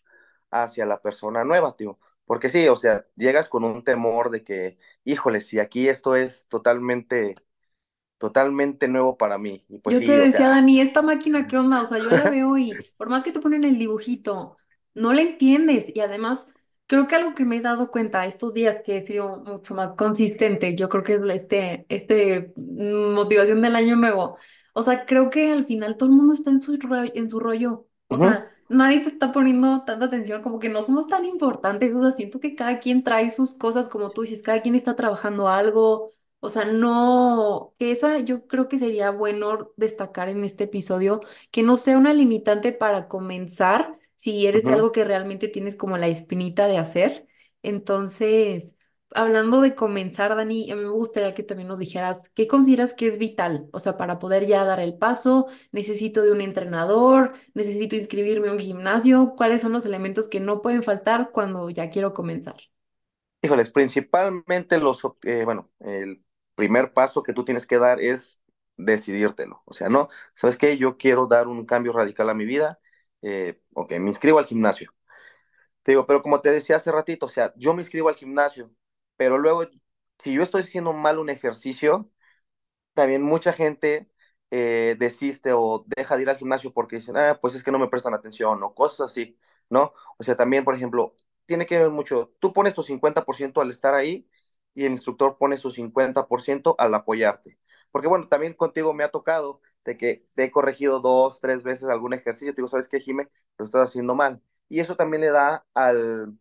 hacia 0.51 0.87
la 0.87 1.01
persona 1.03 1.45
nueva, 1.45 1.77
tío. 1.77 1.99
Porque 2.27 2.49
sí, 2.51 2.69
o 2.69 2.77
sea, 2.77 3.07
llegas 3.17 3.49
con 3.49 3.65
un 3.65 3.85
temor 3.85 4.31
de 4.31 4.45
que, 4.45 4.79
híjole, 5.05 5.41
si 5.41 5.59
aquí 5.61 5.89
esto 5.89 6.15
es 6.17 6.47
totalmente, 6.49 7.37
totalmente 8.19 8.89
nuevo 8.89 9.17
para 9.19 9.39
mí. 9.39 9.65
Y 9.69 9.79
pues 9.81 9.97
Yo 9.97 10.05
te 10.05 10.13
sí, 10.13 10.21
o 10.21 10.31
decía, 10.33 10.41
sea, 10.43 10.51
Dani, 10.51 10.81
esta 10.81 11.01
máquina, 11.03 11.47
¿qué 11.47 11.57
onda? 11.59 11.83
O 11.83 11.87
sea, 11.87 11.99
yo 11.99 12.13
la 12.13 12.27
veo 12.27 12.59
y 12.59 12.93
por 12.99 13.09
más 13.09 13.25
que 13.25 13.33
te 13.33 13.41
ponen 13.41 13.65
el 13.65 13.79
dibujito, 13.79 14.61
no 14.95 15.13
la 15.15 15.23
entiendes. 15.23 15.87
Y 15.95 16.01
además, 16.01 16.49
creo 16.89 17.07
que 17.09 17.17
algo 17.17 17.35
que 17.37 17.45
me 17.47 17.59
he 17.59 17.63
dado 17.63 17.91
cuenta 17.93 18.27
estos 18.27 18.55
días 18.55 18.79
que 18.85 18.99
he 18.99 19.07
sido 19.07 19.39
mucho 19.47 19.75
más 19.77 19.95
consistente, 19.97 20.77
yo 20.77 20.89
creo 20.91 21.05
que 21.05 21.15
es 21.15 21.23
este, 21.31 21.87
este 21.91 22.53
mm, 22.57 23.15
motivación 23.15 23.63
del 23.63 23.77
año 23.77 23.97
nuevo. 23.97 24.39
O 24.75 24.83
sea, 24.85 25.07
creo 25.07 25.31
que 25.31 25.53
al 25.53 25.67
final 25.67 25.97
todo 25.97 26.09
el 26.11 26.17
mundo 26.17 26.35
está 26.35 26.51
en 26.51 26.61
su 26.63 26.77
rollo, 26.79 27.13
en 27.15 27.31
su 27.31 27.41
rollo. 27.41 27.87
O 28.09 28.17
ujú, 28.17 28.19
sea, 28.19 28.51
nadie 28.69 29.01
te 29.01 29.09
está 29.11 29.33
poniendo 29.33 29.85
tanta 29.85 30.07
atención, 30.07 30.43
como 30.43 30.59
que 30.61 30.69
no 30.71 30.83
somos 30.83 31.09
tan 31.09 31.25
importantes. 31.27 31.95
O 31.95 32.03
sea, 32.03 32.13
siento 32.15 32.41
que 32.41 32.55
cada 32.57 32.81
quien 32.81 33.03
trae 33.05 33.31
sus 33.31 33.55
cosas, 33.55 33.89
como 33.89 34.11
tú 34.13 34.23
dices, 34.23 34.43
cada 34.43 34.63
quien 34.63 34.75
está 34.75 34.97
trabajando 34.97 35.49
algo. 35.49 36.11
O 36.41 36.51
sea, 36.51 36.65
no, 36.67 37.75
que 37.79 37.91
esa 37.93 38.19
yo 38.21 38.47
creo 38.47 38.69
que 38.69 38.79
sería 38.79 39.11
bueno 39.11 39.73
destacar 39.77 40.29
en 40.29 40.45
este 40.45 40.65
episodio, 40.65 41.21
que 41.51 41.63
no 41.65 41.77
sea 41.77 41.99
una 41.99 42.15
limitante 42.15 42.73
para 42.73 43.09
comenzar 43.09 43.99
si 44.19 44.47
eres 44.47 44.63
ujú. 44.63 44.73
algo 44.73 44.93
que 44.93 45.05
realmente 45.05 45.49
tienes 45.49 45.77
como 45.77 45.97
la 45.99 46.09
espinita 46.09 46.69
de 46.69 46.79
hacer. 46.79 47.29
Entonces, 47.63 48.77
hablando 49.13 49.61
de 49.61 49.75
comenzar, 49.77 50.37
Dani, 50.37 50.71
a 50.73 50.77
mí 50.77 50.83
me 50.83 50.91
gustaría 50.91 51.35
que 51.35 51.43
también 51.45 51.69
nos 51.69 51.79
dijeras, 51.79 52.21
¿qué 52.35 52.49
consideras 52.49 52.95
que 52.95 53.07
es 53.09 53.19
vital? 53.19 53.69
O 53.73 53.81
sea, 53.81 53.97
para 53.97 54.19
poder 54.19 54.47
ya 54.47 54.65
dar 54.65 54.81
el 54.81 54.99
paso, 54.99 55.47
necesito 55.73 56.23
de 56.23 56.33
un 56.33 56.41
entrenador, 56.43 57.35
necesito 57.55 57.97
inscribirme 57.97 58.49
a 58.49 58.53
un 58.53 58.61
gimnasio, 58.61 59.35
¿cuáles 59.37 59.63
son 59.63 59.73
los 59.73 59.87
elementos 59.87 60.29
que 60.29 60.41
no 60.41 60.63
pueden 60.63 60.83
faltar 60.83 61.31
cuando 61.33 61.71
ya 61.71 61.91
quiero 61.91 62.15
comenzar? 62.15 62.57
Híjoles, 63.43 63.71
principalmente 63.71 64.79
los, 64.79 65.05
ob- 65.05 65.17
eh, 65.23 65.45
bueno, 65.45 65.71
el 65.81 66.23
primer 66.57 66.93
paso 66.93 67.23
que 67.23 67.33
tú 67.33 67.45
tienes 67.45 67.67
que 67.67 67.79
dar 67.79 68.01
es 68.01 68.43
decidírtelo. 68.77 69.63
O 69.65 69.73
sea, 69.75 69.89
no, 69.89 70.09
¿sabes 70.35 70.57
qué? 70.59 70.77
Yo 70.77 70.97
quiero 70.99 71.27
dar 71.29 71.47
un 71.49 71.65
cambio 71.65 71.93
radical 71.93 72.29
a 72.31 72.35
mi 72.35 72.45
vida. 72.47 72.81
Eh, 73.23 73.61
ok, 73.75 73.93
me 73.99 74.09
inscribo 74.09 74.39
al 74.39 74.47
gimnasio. 74.47 74.93
Te 75.83 75.93
digo, 75.93 76.07
pero 76.07 76.23
como 76.23 76.41
te 76.41 76.51
decía 76.53 76.77
hace 76.77 76.93
ratito, 76.93 77.27
o 77.27 77.29
sea, 77.29 77.53
yo 77.57 77.75
me 77.75 77.83
inscribo 77.83 78.09
al 78.09 78.17
gimnasio, 78.17 78.71
pero 79.17 79.39
luego, 79.39 79.65
si 80.19 80.35
yo 80.35 80.43
estoy 80.43 80.63
haciendo 80.63 80.93
mal 80.93 81.19
un 81.19 81.31
ejercicio, 81.31 82.11
también 82.95 83.23
mucha 83.23 83.53
gente 83.53 84.11
eh, 84.51 84.97
desiste 84.99 85.53
o 85.55 85.85
deja 85.97 86.17
de 86.17 86.23
ir 86.23 86.31
al 86.31 86.39
gimnasio 86.39 86.73
porque 86.73 86.97
dicen, 86.97 87.17
ah, 87.17 87.39
pues 87.41 87.55
es 87.55 87.65
que 87.65 87.73
no 87.73 87.79
me 87.79 87.89
prestan 87.89 88.15
atención 88.15 88.63
o 88.63 88.75
cosas 88.75 89.11
así, 89.13 89.39
¿no? 89.71 89.93
O 90.19 90.25
sea, 90.25 90.37
también, 90.37 90.65
por 90.65 90.75
ejemplo, 90.77 91.17
tiene 91.47 91.67
que 91.67 91.79
ver 91.79 91.91
mucho, 91.91 92.35
tú 92.41 92.53
pones 92.53 92.75
tu 92.75 92.83
50% 92.83 93.61
al 93.63 93.71
estar 93.71 93.95
ahí 93.95 94.29
y 94.75 94.85
el 94.85 94.93
instructor 94.93 95.37
pone 95.39 95.57
su 95.59 95.71
50% 95.71 96.75
al 96.79 96.95
apoyarte. 96.95 97.59
Porque 97.91 98.09
bueno, 98.09 98.29
también 98.29 98.55
contigo 98.55 98.95
me 98.95 99.05
ha 99.05 99.11
tocado 99.11 99.61
de 99.89 99.97
que 99.97 100.27
te 100.35 100.45
he 100.45 100.51
corregido 100.53 101.01
dos, 101.01 101.41
tres 101.41 101.65
veces 101.65 101.89
algún 101.89 102.13
ejercicio, 102.15 102.53
te 102.55 102.59
digo, 102.59 102.69
¿sabes 102.69 102.89
qué, 102.91 103.01
Jime? 103.01 103.29
Lo 103.59 103.65
estás 103.65 103.85
haciendo 103.91 104.15
mal. 104.15 104.43
Y 104.69 104.81
eso 104.81 104.97
también 104.97 105.23
le 105.23 105.31
da 105.31 105.67
al, 105.75 106.35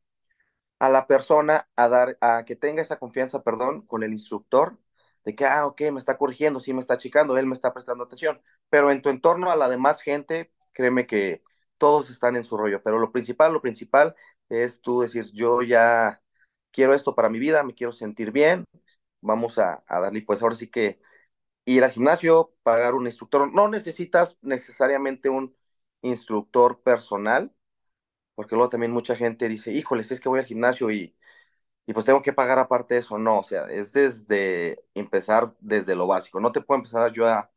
a 0.79 0.89
la 0.89 1.07
persona 1.07 1.67
a 1.75 1.89
dar, 1.89 2.17
a 2.21 2.45
que 2.45 2.55
tenga 2.55 2.81
esa 2.81 2.99
confianza, 2.99 3.43
perdón, 3.43 3.85
con 3.87 4.03
el 4.03 4.11
instructor, 4.11 4.77
de 5.25 5.35
que, 5.35 5.45
ah, 5.45 5.65
ok, 5.65 5.81
me 5.91 5.99
está 5.99 6.17
corrigiendo, 6.17 6.59
sí 6.59 6.73
me 6.73 6.81
está 6.81 6.95
achicando, 6.95 7.37
él 7.37 7.45
me 7.47 7.53
está 7.53 7.73
prestando 7.73 8.03
atención, 8.05 8.41
pero 8.69 8.91
en 8.91 9.01
tu 9.01 9.09
entorno 9.09 9.49
a 9.51 9.55
la 9.55 9.69
demás 9.69 10.01
gente, 10.01 10.51
créeme 10.73 11.07
que 11.07 11.43
todos 11.77 12.09
están 12.09 12.35
en 12.35 12.43
su 12.43 12.57
rollo, 12.57 12.81
pero 12.83 12.99
lo 12.99 13.11
principal, 13.11 13.53
lo 13.53 13.61
principal 13.61 14.15
es 14.49 14.81
tú 14.81 15.01
decir, 15.01 15.25
yo 15.33 15.61
ya 15.61 16.21
quiero 16.71 16.93
esto 16.93 17.15
para 17.15 17.29
mi 17.29 17.39
vida, 17.39 17.63
me 17.63 17.73
quiero 17.73 17.91
sentir 17.93 18.31
bien, 18.31 18.65
vamos 19.21 19.57
a, 19.57 19.83
a 19.87 19.99
darle, 19.99 20.21
pues 20.23 20.41
ahora 20.41 20.55
sí 20.55 20.69
que 20.69 20.99
ir 21.67 21.85
al 21.85 21.91
gimnasio, 21.91 22.55
pagar 22.63 22.95
un 22.95 23.07
instructor, 23.07 23.53
no 23.53 23.69
necesitas 23.69 24.39
necesariamente 24.43 25.29
un 25.29 25.55
instructor 26.03 26.81
personal, 26.83 27.53
porque 28.35 28.55
luego 28.55 28.69
también 28.69 28.91
mucha 28.91 29.15
gente 29.15 29.49
dice, 29.49 29.71
híjoles, 29.73 30.11
es 30.11 30.19
que 30.21 30.29
voy 30.29 30.39
al 30.39 30.45
gimnasio 30.45 30.91
y, 30.91 31.15
y 31.87 31.93
pues 31.93 32.05
tengo 32.05 32.21
que 32.23 32.33
pagar 32.33 32.59
aparte 32.59 32.95
de 32.95 33.01
eso. 33.01 33.17
No, 33.19 33.39
o 33.39 33.43
sea, 33.43 33.65
es 33.67 33.93
desde 33.93 34.83
empezar 34.95 35.55
desde 35.61 35.95
lo 35.95 36.07
básico. 36.07 36.39
No 36.41 36.51
te 36.53 36.61
puedo 36.61 36.79
empezar 36.79 37.11
yo 37.13 37.27
a, 37.27 37.51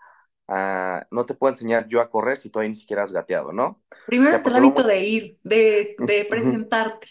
a- 0.48 1.06
no 1.12 1.26
te 1.26 1.34
puedo 1.34 1.52
enseñar 1.54 1.88
yo 1.88 2.00
a 2.00 2.10
correr 2.10 2.38
si 2.38 2.50
todavía 2.50 2.70
ni 2.70 2.76
siquiera 2.76 3.04
has 3.04 3.12
gateado, 3.12 3.52
¿no? 3.52 3.66
O 3.66 3.84
Primero 4.04 4.34
sea, 4.36 4.36
está 4.36 4.50
el 4.50 4.56
hábito 4.56 4.82
de 4.82 5.00
ir, 5.04 5.38
de, 5.42 5.94
de 5.98 6.24
presentarte. 6.24 7.08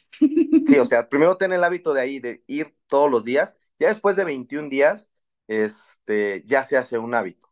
Sí, 0.65 0.77
o 0.77 0.85
sea, 0.85 1.09
primero 1.09 1.35
ten 1.37 1.51
el 1.53 1.63
hábito 1.63 1.93
de 1.93 2.01
ahí, 2.01 2.19
de 2.19 2.43
ir 2.47 2.75
todos 2.87 3.09
los 3.09 3.23
días. 3.23 3.57
Ya 3.79 3.87
después 3.87 4.15
de 4.15 4.23
21 4.23 4.69
días, 4.69 5.09
este, 5.49 6.43
ya 6.47 6.63
se 6.65 6.77
hace 6.77 6.99
un 6.99 7.15
hábito. 7.15 7.49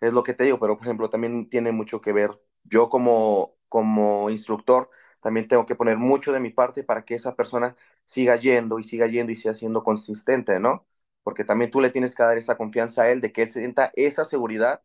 Es 0.00 0.12
lo 0.12 0.22
que 0.22 0.34
te 0.34 0.44
digo, 0.44 0.58
pero 0.60 0.76
por 0.76 0.86
ejemplo, 0.86 1.10
también 1.10 1.48
tiene 1.48 1.72
mucho 1.72 2.00
que 2.00 2.12
ver. 2.12 2.30
Yo 2.64 2.88
como, 2.90 3.56
como 3.68 4.30
instructor, 4.30 4.90
también 5.22 5.48
tengo 5.48 5.66
que 5.66 5.74
poner 5.74 5.96
mucho 5.98 6.32
de 6.32 6.40
mi 6.40 6.50
parte 6.50 6.84
para 6.84 7.04
que 7.04 7.14
esa 7.14 7.34
persona 7.36 7.76
siga 8.04 8.36
yendo 8.36 8.78
y 8.78 8.84
siga 8.84 9.06
yendo 9.06 9.32
y 9.32 9.36
siga 9.36 9.54
siendo 9.54 9.82
consistente, 9.84 10.60
¿no? 10.60 10.86
Porque 11.22 11.44
también 11.44 11.70
tú 11.70 11.80
le 11.80 11.90
tienes 11.90 12.14
que 12.14 12.22
dar 12.22 12.38
esa 12.38 12.56
confianza 12.56 13.02
a 13.04 13.10
él 13.10 13.20
de 13.20 13.32
que 13.32 13.42
él 13.44 13.50
sienta 13.50 13.90
esa 13.94 14.24
seguridad 14.24 14.82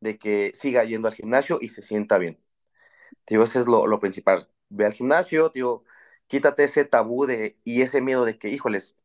de 0.00 0.18
que 0.18 0.52
siga 0.54 0.84
yendo 0.84 1.08
al 1.08 1.14
gimnasio 1.14 1.58
y 1.60 1.68
se 1.68 1.82
sienta 1.82 2.18
bien. 2.18 2.38
Te 3.24 3.34
digo, 3.34 3.44
es 3.60 3.66
lo, 3.66 3.86
lo 3.86 4.00
principal. 4.00 4.48
Ve 4.68 4.86
al 4.86 4.92
gimnasio, 4.92 5.50
te 5.50 5.60
quítate 6.26 6.64
ese 6.64 6.84
tabú 6.84 7.26
de, 7.26 7.58
y 7.64 7.82
ese 7.82 8.00
miedo 8.00 8.24
de 8.24 8.38
que, 8.38 8.48
híjoles, 8.50 8.96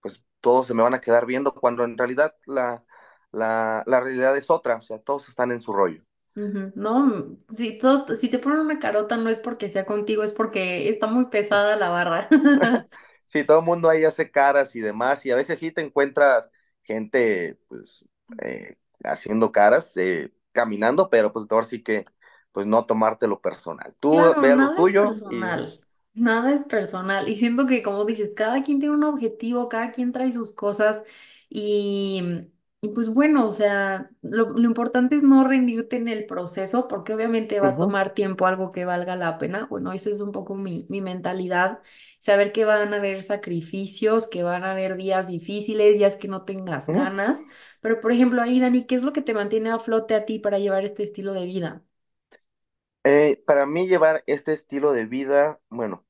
pues 0.00 0.24
todos 0.40 0.66
se 0.66 0.74
me 0.74 0.82
van 0.82 0.94
a 0.94 1.00
quedar 1.00 1.26
viendo, 1.26 1.54
cuando 1.54 1.84
en 1.84 1.96
realidad 1.98 2.34
la, 2.46 2.84
la, 3.32 3.82
la 3.86 4.00
realidad 4.00 4.36
es 4.36 4.50
otra, 4.50 4.76
o 4.76 4.82
sea, 4.82 4.98
todos 5.00 5.28
están 5.28 5.50
en 5.52 5.60
su 5.60 5.72
rollo. 5.72 6.02
No, 6.34 7.36
si, 7.52 7.76
todos, 7.78 8.18
si 8.18 8.30
te 8.30 8.38
ponen 8.38 8.60
una 8.60 8.78
carota 8.78 9.16
no 9.16 9.28
es 9.28 9.38
porque 9.38 9.68
sea 9.68 9.84
contigo, 9.84 10.22
es 10.22 10.32
porque 10.32 10.88
está 10.88 11.06
muy 11.06 11.26
pesada 11.26 11.76
la 11.76 11.90
barra. 11.90 12.28
Sí, 13.26 13.44
todo 13.44 13.60
el 13.60 13.64
mundo 13.64 13.88
ahí 13.88 14.04
hace 14.04 14.30
caras 14.30 14.74
y 14.74 14.80
demás, 14.80 15.24
y 15.24 15.30
a 15.30 15.36
veces 15.36 15.58
sí 15.58 15.70
te 15.72 15.80
encuentras 15.82 16.50
gente, 16.82 17.58
pues, 17.68 18.04
eh, 18.42 18.76
haciendo 19.04 19.52
caras, 19.52 19.96
eh, 19.96 20.32
caminando, 20.52 21.08
pero 21.10 21.32
pues 21.32 21.46
ahora 21.50 21.66
sí 21.66 21.82
que, 21.82 22.04
pues 22.52 22.66
no 22.66 22.86
tomártelo 22.86 23.40
personal. 23.40 23.94
Tú 24.00 24.10
Claro, 24.12 24.40
ve 24.40 24.56
lo 24.56 24.74
tuyo 24.74 25.22
y... 25.28 25.62
nada 26.20 26.52
es 26.54 26.62
personal. 26.62 27.28
Y 27.28 27.36
siento 27.36 27.66
que, 27.66 27.82
como 27.82 28.04
dices, 28.04 28.32
cada 28.36 28.62
quien 28.62 28.80
tiene 28.80 28.94
un 28.94 29.04
objetivo, 29.04 29.68
cada 29.68 29.92
quien 29.92 30.12
trae 30.12 30.32
sus 30.32 30.52
cosas 30.54 31.02
y, 31.48 32.22
y 32.80 32.88
pues 32.90 33.08
bueno, 33.12 33.46
o 33.46 33.50
sea, 33.50 34.10
lo, 34.22 34.50
lo 34.50 34.62
importante 34.62 35.16
es 35.16 35.22
no 35.22 35.46
rendirte 35.46 35.96
en 35.96 36.08
el 36.08 36.26
proceso 36.26 36.88
porque 36.88 37.14
obviamente 37.14 37.60
va 37.60 37.68
a 37.70 37.72
Ujú, 37.72 37.78
tomar 37.78 38.14
tiempo 38.14 38.46
algo 38.46 38.72
que 38.72 38.84
valga 38.84 39.16
la 39.16 39.38
pena. 39.38 39.66
Bueno, 39.66 39.92
esa 39.92 40.10
es 40.10 40.20
un 40.20 40.32
poco 40.32 40.54
mi, 40.56 40.86
mi 40.88 41.00
mentalidad, 41.02 41.80
saber 42.20 42.52
que 42.52 42.64
van 42.64 42.94
a 42.94 42.98
haber 42.98 43.22
sacrificios, 43.22 44.26
que 44.28 44.42
van 44.42 44.64
a 44.64 44.72
haber 44.72 44.96
días 44.96 45.26
difíciles, 45.28 45.94
días 45.94 46.16
que 46.16 46.28
no 46.28 46.44
tengas 46.44 46.88
ujú. 46.88 47.10
ganas. 47.10 47.46
Pero, 47.80 48.00
por 48.00 48.12
ejemplo, 48.12 48.42
ahí, 48.42 48.60
Dani, 48.60 48.86
¿qué 48.86 48.94
es 48.94 49.02
lo 49.02 49.12
que 49.12 49.22
te 49.22 49.34
mantiene 49.34 49.70
a 49.70 49.78
flote 49.78 50.14
a 50.14 50.24
ti 50.26 50.38
para 50.38 50.58
llevar 50.58 50.84
este 50.84 51.02
estilo 51.02 51.32
de 51.34 51.44
vida? 51.46 51.82
Eh, 53.04 53.42
para 53.46 53.66
mí 53.66 53.88
llevar 53.88 54.22
este 54.26 54.52
estilo 54.52 54.92
de 54.92 55.06
vida, 55.06 55.60
bueno, 55.70 56.04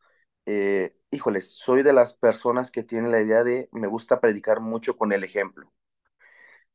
eh, 0.52 0.97
híjoles, 1.11 1.50
soy 1.52 1.83
de 1.83 1.92
las 1.92 2.14
personas 2.14 2.71
que 2.71 2.83
tienen 2.83 3.12
la 3.12 3.21
idea 3.23 3.45
de, 3.45 3.69
me 3.73 3.87
gusta 3.88 4.21
predicar 4.21 4.61
mucho 4.61 4.97
con 4.97 5.12
el 5.12 5.25
ejemplo, 5.25 5.73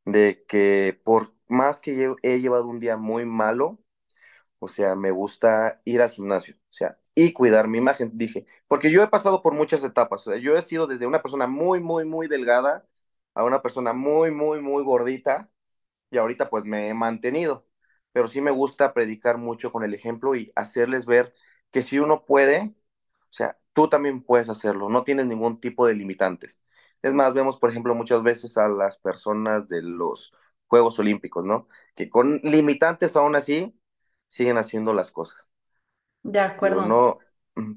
de 0.05 0.45
que 0.47 0.99
por 1.03 1.33
más 1.47 1.79
que 1.79 2.13
he 2.23 2.39
llevado 2.39 2.67
un 2.67 2.79
día 2.79 2.97
muy 2.97 3.25
malo, 3.25 3.79
o 4.59 4.67
sea, 4.67 4.95
me 4.95 5.11
gusta 5.11 5.81
ir 5.85 6.01
al 6.01 6.11
gimnasio, 6.11 6.55
o 6.57 6.73
sea, 6.73 6.99
y 7.15 7.33
cuidar 7.33 7.67
mi 7.67 7.77
imagen, 7.79 8.11
dije, 8.15 8.47
porque 8.67 8.91
yo 8.91 9.03
he 9.03 9.07
pasado 9.09 9.41
por 9.43 9.53
muchas 9.53 9.83
etapas, 9.83 10.25
yo 10.41 10.57
he 10.57 10.61
sido 10.61 10.87
desde 10.87 11.07
una 11.07 11.21
persona 11.21 11.47
muy, 11.47 11.79
muy, 11.81 12.05
muy 12.05 12.27
delgada 12.27 12.87
a 13.35 13.43
una 13.43 13.61
persona 13.61 13.93
muy, 13.93 14.31
muy, 14.31 14.61
muy 14.61 14.83
gordita, 14.83 15.49
y 16.11 16.17
ahorita 16.17 16.49
pues 16.49 16.63
me 16.65 16.89
he 16.89 16.93
mantenido, 16.93 17.67
pero 18.11 18.27
sí 18.27 18.41
me 18.41 18.51
gusta 18.51 18.93
predicar 18.93 19.37
mucho 19.37 19.71
con 19.71 19.83
el 19.83 19.93
ejemplo 19.93 20.35
y 20.35 20.51
hacerles 20.55 21.05
ver 21.05 21.33
que 21.71 21.81
si 21.81 21.99
uno 21.99 22.25
puede, 22.25 22.73
sea, 23.35 23.57
tú 23.73 23.89
también 23.89 24.23
puedes 24.23 24.49
hacerlo, 24.49 24.89
no 24.89 25.03
tienes 25.03 25.25
ningún 25.25 25.59
tipo 25.59 25.85
de 25.87 25.93
limitantes. 25.93 26.61
Es 27.01 27.13
más, 27.13 27.33
vemos, 27.33 27.57
por 27.57 27.69
ejemplo, 27.69 27.93
muchas 27.95 28.23
veces 28.23 28.57
a 28.57 28.67
las 28.67 28.97
personas 28.97 29.67
de 29.67 29.81
los 29.81 30.33
Juegos 30.67 30.97
Olímpicos, 30.99 31.45
¿no? 31.45 31.67
Que 31.95 32.09
con 32.09 32.39
limitantes 32.43 33.15
aún 33.15 33.35
así 33.35 33.77
siguen 34.27 34.57
haciendo 34.57 34.93
las 34.93 35.11
cosas. 35.11 35.51
De 36.23 36.39
acuerdo. 36.39 36.87
no, 36.87 37.19
mm, 37.55 37.73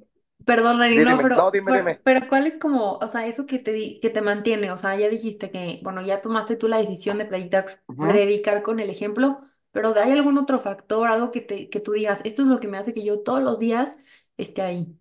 Perdón, 0.46 0.78
no, 0.78 0.84
dime, 0.84 1.04
no, 1.04 1.18
pero, 1.18 1.50
dime, 1.50 1.64
pero, 1.66 1.78
dime. 1.78 2.00
pero 2.02 2.28
¿cuál 2.28 2.46
es 2.46 2.56
como, 2.56 2.94
o 2.94 3.06
sea, 3.08 3.26
eso 3.26 3.44
que 3.46 3.58
te, 3.58 4.00
que 4.00 4.08
te 4.08 4.22
mantiene? 4.22 4.70
O 4.72 4.78
sea, 4.78 4.96
ya 4.96 5.08
dijiste 5.10 5.50
que, 5.50 5.80
bueno, 5.82 6.00
ya 6.00 6.22
tomaste 6.22 6.56
tú 6.56 6.68
la 6.68 6.78
decisión 6.78 7.18
de 7.18 7.26
predicar, 7.26 7.82
predicar 7.98 8.62
con 8.62 8.80
el 8.80 8.88
ejemplo, 8.88 9.42
pero 9.72 9.94
¿hay 9.94 10.12
algún 10.12 10.38
otro 10.38 10.58
factor, 10.58 11.08
algo 11.08 11.30
que 11.32 11.42
te, 11.42 11.68
que 11.68 11.80
tú 11.80 11.92
digas, 11.92 12.20
esto 12.24 12.42
es 12.42 12.48
lo 12.48 12.60
que 12.60 12.68
me 12.68 12.78
hace 12.78 12.94
que 12.94 13.04
yo 13.04 13.20
todos 13.20 13.42
los 13.42 13.58
días 13.58 13.96
esté 14.38 14.62
ahí? 14.62 14.96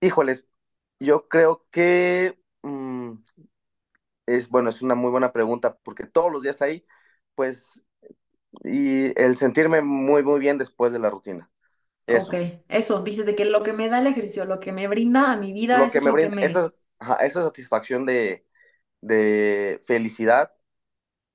Híjoles, 0.00 0.46
yo 1.00 1.28
creo 1.28 1.66
que 1.70 2.38
mm, 2.62 3.14
es, 4.26 4.48
bueno, 4.48 4.70
es 4.70 4.82
una 4.82 4.94
muy 4.94 5.10
buena 5.10 5.32
pregunta, 5.32 5.76
porque 5.82 6.06
todos 6.06 6.32
los 6.32 6.42
días 6.42 6.62
ahí, 6.62 6.86
pues 7.34 7.82
y 8.64 9.18
el 9.20 9.36
sentirme 9.38 9.82
muy, 9.82 10.22
muy 10.24 10.40
bien 10.40 10.58
después 10.58 10.92
de 10.92 10.98
la 11.00 11.10
rutina. 11.10 11.50
Ok, 12.10 12.32
Eso. 12.32 12.42
eso, 12.68 13.02
dices 13.02 13.26
de 13.26 13.34
que 13.36 13.44
lo 13.44 13.62
que 13.62 13.72
me 13.74 13.88
da 13.90 13.98
el 13.98 14.06
ejercicio, 14.06 14.44
lo 14.46 14.60
que 14.60 14.72
me 14.72 14.88
brinda 14.88 15.30
a 15.32 15.36
mi 15.36 15.52
vida, 15.52 15.84
Lo 15.84 15.86
eso 15.86 15.98
que 15.98 16.00
es 16.00 16.04
me 16.04 16.10
lo 16.10 16.16
que 16.16 16.28
brinda, 16.28 16.30
me... 16.30 16.46
esa, 16.46 16.72
ajá, 16.98 17.16
esa 17.26 17.42
satisfacción 17.42 18.06
de, 18.06 18.46
de 19.02 19.80
felicidad, 19.86 20.52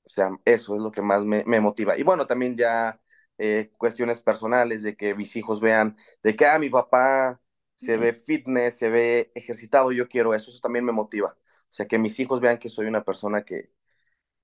o 0.06 0.10
sea, 0.10 0.32
eso 0.46 0.76
es 0.78 0.82
lo 0.84 0.92
que 0.92 1.02
más 1.04 1.26
me, 1.26 1.44
me 1.46 1.62
motiva. 1.62 1.98
Y 2.00 2.04
bueno, 2.04 2.28
también 2.28 2.58
ya 2.58 3.02
eh, 3.40 3.72
cuestiones 3.78 4.22
personales 4.24 4.84
de 4.84 4.98
que 4.98 5.16
mis 5.16 5.36
hijos 5.38 5.62
vean, 5.62 5.98
de 6.24 6.36
que, 6.38 6.48
ah, 6.48 6.60
mi 6.60 6.70
papá 6.72 7.42
se 7.86 7.98
ve 7.98 8.14
fitness, 8.14 8.76
se 8.76 8.90
ve 8.90 9.32
ejercitado, 9.36 9.92
yo 9.92 10.08
quiero 10.08 10.34
eso, 10.34 10.52
eso 10.52 10.60
también 10.60 10.86
me 10.86 10.92
motiva. 10.92 11.38
O 11.38 11.74
sea, 11.76 11.88
que 11.88 12.00
mis 12.00 12.20
hijos 12.20 12.40
vean 12.40 12.60
que 12.60 12.70
soy 12.70 12.86
una 12.86 13.04
persona 13.04 13.44
que, 13.44 13.72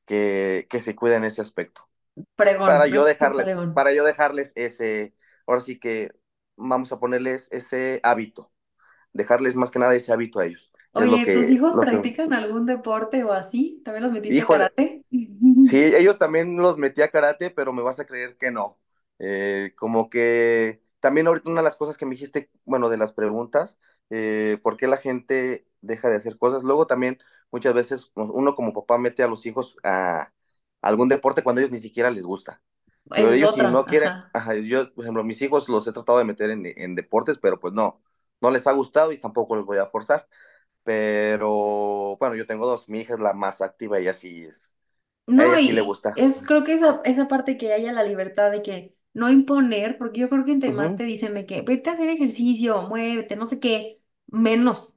que, 0.05 0.67
que 0.69 0.79
se 0.79 0.95
cuida 0.95 1.17
en 1.17 1.25
ese 1.25 1.41
aspecto. 1.41 1.87
Pregón, 2.35 2.67
Para 2.67 2.87
yo 2.87 3.05
dejarle, 3.05 3.43
pregón. 3.43 3.73
para 3.73 3.93
yo 3.93 4.03
dejarles 4.03 4.51
ese, 4.55 5.13
ahora 5.45 5.61
sí 5.61 5.79
que 5.79 6.11
vamos 6.57 6.91
a 6.91 6.99
ponerles 6.99 7.47
ese 7.51 7.99
hábito 8.03 8.51
dejarles 9.13 9.55
más 9.55 9.71
que 9.71 9.79
nada 9.79 9.95
ese 9.95 10.11
hábito 10.11 10.39
a 10.39 10.45
ellos. 10.45 10.71
Oye, 10.93 11.25
¿tus 11.25 11.49
hijos 11.49 11.73
que, 11.73 11.85
practican 11.85 12.33
algún 12.33 12.65
deporte 12.65 13.23
o 13.23 13.31
así? 13.31 13.81
¿También 13.83 14.03
los 14.03 14.11
metiste 14.11 14.41
a 14.41 14.47
karate? 14.47 15.03
sí, 15.09 15.77
ellos 15.77 16.17
también 16.17 16.57
los 16.57 16.77
metí 16.77 17.01
a 17.01 17.09
karate, 17.09 17.49
pero 17.49 17.73
me 17.73 17.81
vas 17.81 17.99
a 17.99 18.05
creer 18.05 18.37
que 18.37 18.51
no. 18.51 18.79
Eh, 19.19 19.73
como 19.75 20.09
que 20.09 20.81
también 20.99 21.27
ahorita 21.27 21.49
una 21.49 21.61
de 21.61 21.65
las 21.65 21.75
cosas 21.75 21.97
que 21.97 22.05
me 22.05 22.11
dijiste, 22.15 22.49
bueno, 22.65 22.89
de 22.89 22.97
las 22.97 23.13
preguntas, 23.13 23.77
eh, 24.09 24.59
¿por 24.63 24.77
qué 24.77 24.87
la 24.87 24.97
gente 24.97 25.67
deja 25.81 26.09
de 26.09 26.17
hacer 26.17 26.37
cosas? 26.37 26.63
Luego 26.63 26.87
también 26.87 27.19
muchas 27.51 27.73
veces 27.73 28.11
uno 28.15 28.55
como 28.55 28.73
papá 28.73 28.97
mete 28.97 29.23
a 29.23 29.27
los 29.27 29.45
hijos 29.45 29.77
a 29.83 30.31
algún 30.81 31.09
deporte 31.09 31.43
cuando 31.43 31.59
a 31.59 31.63
ellos 31.63 31.71
ni 31.73 31.79
siquiera 31.79 32.11
les 32.11 32.25
gusta. 32.25 32.61
Es 33.13 33.29
ellos 33.33 33.51
si 33.53 33.63
otra, 33.63 33.67
no 33.67 33.85
quieren, 33.87 34.11
ajá. 34.11 34.33
ajá, 34.33 34.55
yo, 34.55 34.93
por 34.93 35.03
ejemplo, 35.05 35.23
mis 35.23 35.41
hijos 35.41 35.67
los 35.69 35.87
he 35.87 35.93
tratado 35.93 36.17
de 36.19 36.25
meter 36.25 36.49
en, 36.51 36.65
en 36.65 36.95
deportes, 36.95 37.37
pero 37.37 37.59
pues 37.59 37.73
no, 37.73 38.01
no 38.41 38.51
les 38.51 38.67
ha 38.67 38.71
gustado 38.73 39.11
y 39.11 39.19
tampoco 39.19 39.55
los 39.55 39.65
voy 39.65 39.77
a 39.77 39.87
forzar. 39.87 40.27
Pero 40.83 42.17
bueno, 42.19 42.35
yo 42.35 42.47
tengo 42.47 42.67
dos, 42.67 42.89
mi 42.89 43.01
hija 43.01 43.13
es 43.15 43.19
la 43.19 43.33
más 43.33 43.61
activa, 43.61 43.99
ella 43.99 44.13
sí 44.13 44.45
es, 44.45 44.75
a 45.37 45.45
No, 45.45 45.45
ella 45.45 45.59
sí 45.59 45.73
le 45.73 45.81
y 45.81 45.83
gusta. 45.83 46.15
es 46.15 46.43
creo 46.45 46.63
que 46.63 46.73
esa, 46.73 47.01
esa 47.05 47.27
parte 47.27 47.57
que 47.57 47.71
haya 47.73 47.91
la 47.93 48.03
libertad 48.03 48.51
de 48.51 48.61
que 48.63 48.95
no 49.13 49.29
imponer, 49.29 49.97
porque 49.97 50.21
yo 50.21 50.29
creo 50.29 50.45
que 50.45 50.51
entre 50.51 50.71
más 50.71 50.89
Ujú. 50.89 50.97
te 50.97 51.03
dicen 51.05 51.33
de 51.33 51.45
que 51.45 51.61
vete 51.61 51.89
a 51.89 51.93
hacer 51.93 52.09
ejercicio, 52.09 52.81
muévete, 52.83 53.35
no 53.35 53.47
sé 53.47 53.59
qué, 53.59 54.01
menos. 54.27 54.93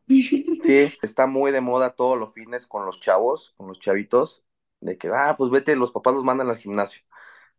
Sí, 0.61 0.95
está 1.02 1.26
muy 1.26 1.50
de 1.50 1.61
moda 1.61 1.95
todos 1.95 2.16
los 2.19 2.33
fines 2.35 2.66
con 2.69 2.87
los 2.87 3.00
chavos, 3.00 3.52
con 3.57 3.66
los 3.66 3.81
chavitos, 3.81 4.45
de 4.81 4.97
que, 4.97 5.09
ah, 5.12 5.35
pues 5.37 5.50
vete, 5.50 5.75
los 5.75 5.90
papás 5.90 6.14
los 6.14 6.23
mandan 6.25 6.49
al 6.50 6.57
gimnasio, 6.59 7.02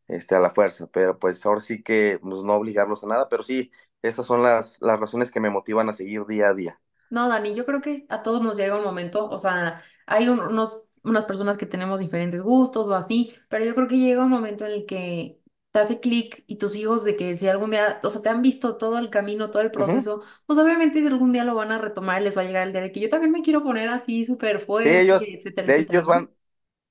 este, 0.07 0.35
a 0.35 0.39
la 0.39 0.51
fuerza, 0.51 0.87
pero 0.87 1.19
pues 1.19 1.45
ahora 1.45 1.59
sí 1.61 1.83
que, 1.83 2.19
pues 2.21 2.43
no 2.43 2.55
obligarlos 2.55 3.03
a 3.03 3.07
nada, 3.07 3.29
pero 3.29 3.43
sí, 3.43 3.71
esas 4.03 4.25
son 4.27 4.43
las, 4.43 4.81
las 4.81 4.99
razones 4.99 5.31
que 5.31 5.39
me 5.41 5.49
motivan 5.51 5.89
a 5.89 5.93
seguir 5.93 6.25
día 6.27 6.49
a 6.49 6.53
día. 6.55 6.81
No, 7.09 7.29
Dani, 7.29 7.53
yo 7.55 7.65
creo 7.65 7.81
que 7.81 8.05
a 8.09 8.23
todos 8.23 8.41
nos 8.41 8.57
llega 8.57 8.75
un 8.77 8.83
momento, 8.83 9.29
o 9.29 9.37
sea, 9.37 9.81
hay 10.07 10.27
un- 10.29 10.39
unos, 10.39 10.83
unas 11.03 11.25
personas 11.25 11.57
que 11.57 11.65
tenemos 11.67 11.99
diferentes 11.99 12.41
gustos 12.41 12.87
o 12.87 12.95
así, 12.95 13.35
pero 13.49 13.63
yo 13.65 13.75
creo 13.75 13.87
que 13.87 13.97
llega 13.99 14.23
un 14.23 14.29
momento 14.31 14.65
en 14.65 14.71
el 14.71 14.85
que 14.87 15.39
te 15.73 15.79
hace 15.81 15.99
clic 16.01 16.45
y 16.47 16.57
tus 16.57 16.75
hijos 16.77 17.03
de 17.05 17.17
que 17.17 17.37
si 17.37 17.47
algún 17.49 17.71
día, 17.71 17.99
o 18.03 18.11
sea, 18.11 18.21
te 18.23 18.29
han 18.29 18.41
visto 18.43 18.77
todo 18.77 18.99
el 18.99 19.11
camino, 19.11 19.51
todo 19.51 19.63
el 19.63 19.71
proceso, 19.71 20.23
pues 20.47 20.59
obviamente 20.59 21.01
si 21.01 21.07
algún 21.07 21.33
día 21.33 21.43
lo 21.45 21.55
van 21.55 21.73
a 21.73 21.79
retomar, 21.79 22.21
les 22.23 22.37
va 22.37 22.43
a 22.43 22.45
llegar 22.45 22.67
el 22.67 22.73
día 22.73 22.81
de 22.83 22.93
que 22.93 23.01
yo 23.01 23.09
también 23.09 23.33
me 23.33 23.43
quiero 23.43 23.63
poner 23.63 23.89
así 23.89 24.25
súper 24.25 24.61
Sí, 24.75 24.89
ellos, 24.89 25.23
fuerte, 25.23 25.33
etcétera, 25.35 25.67
de 25.67 25.69
etcétera, 25.69 25.89
ellos 25.89 26.05
van, 26.05 26.29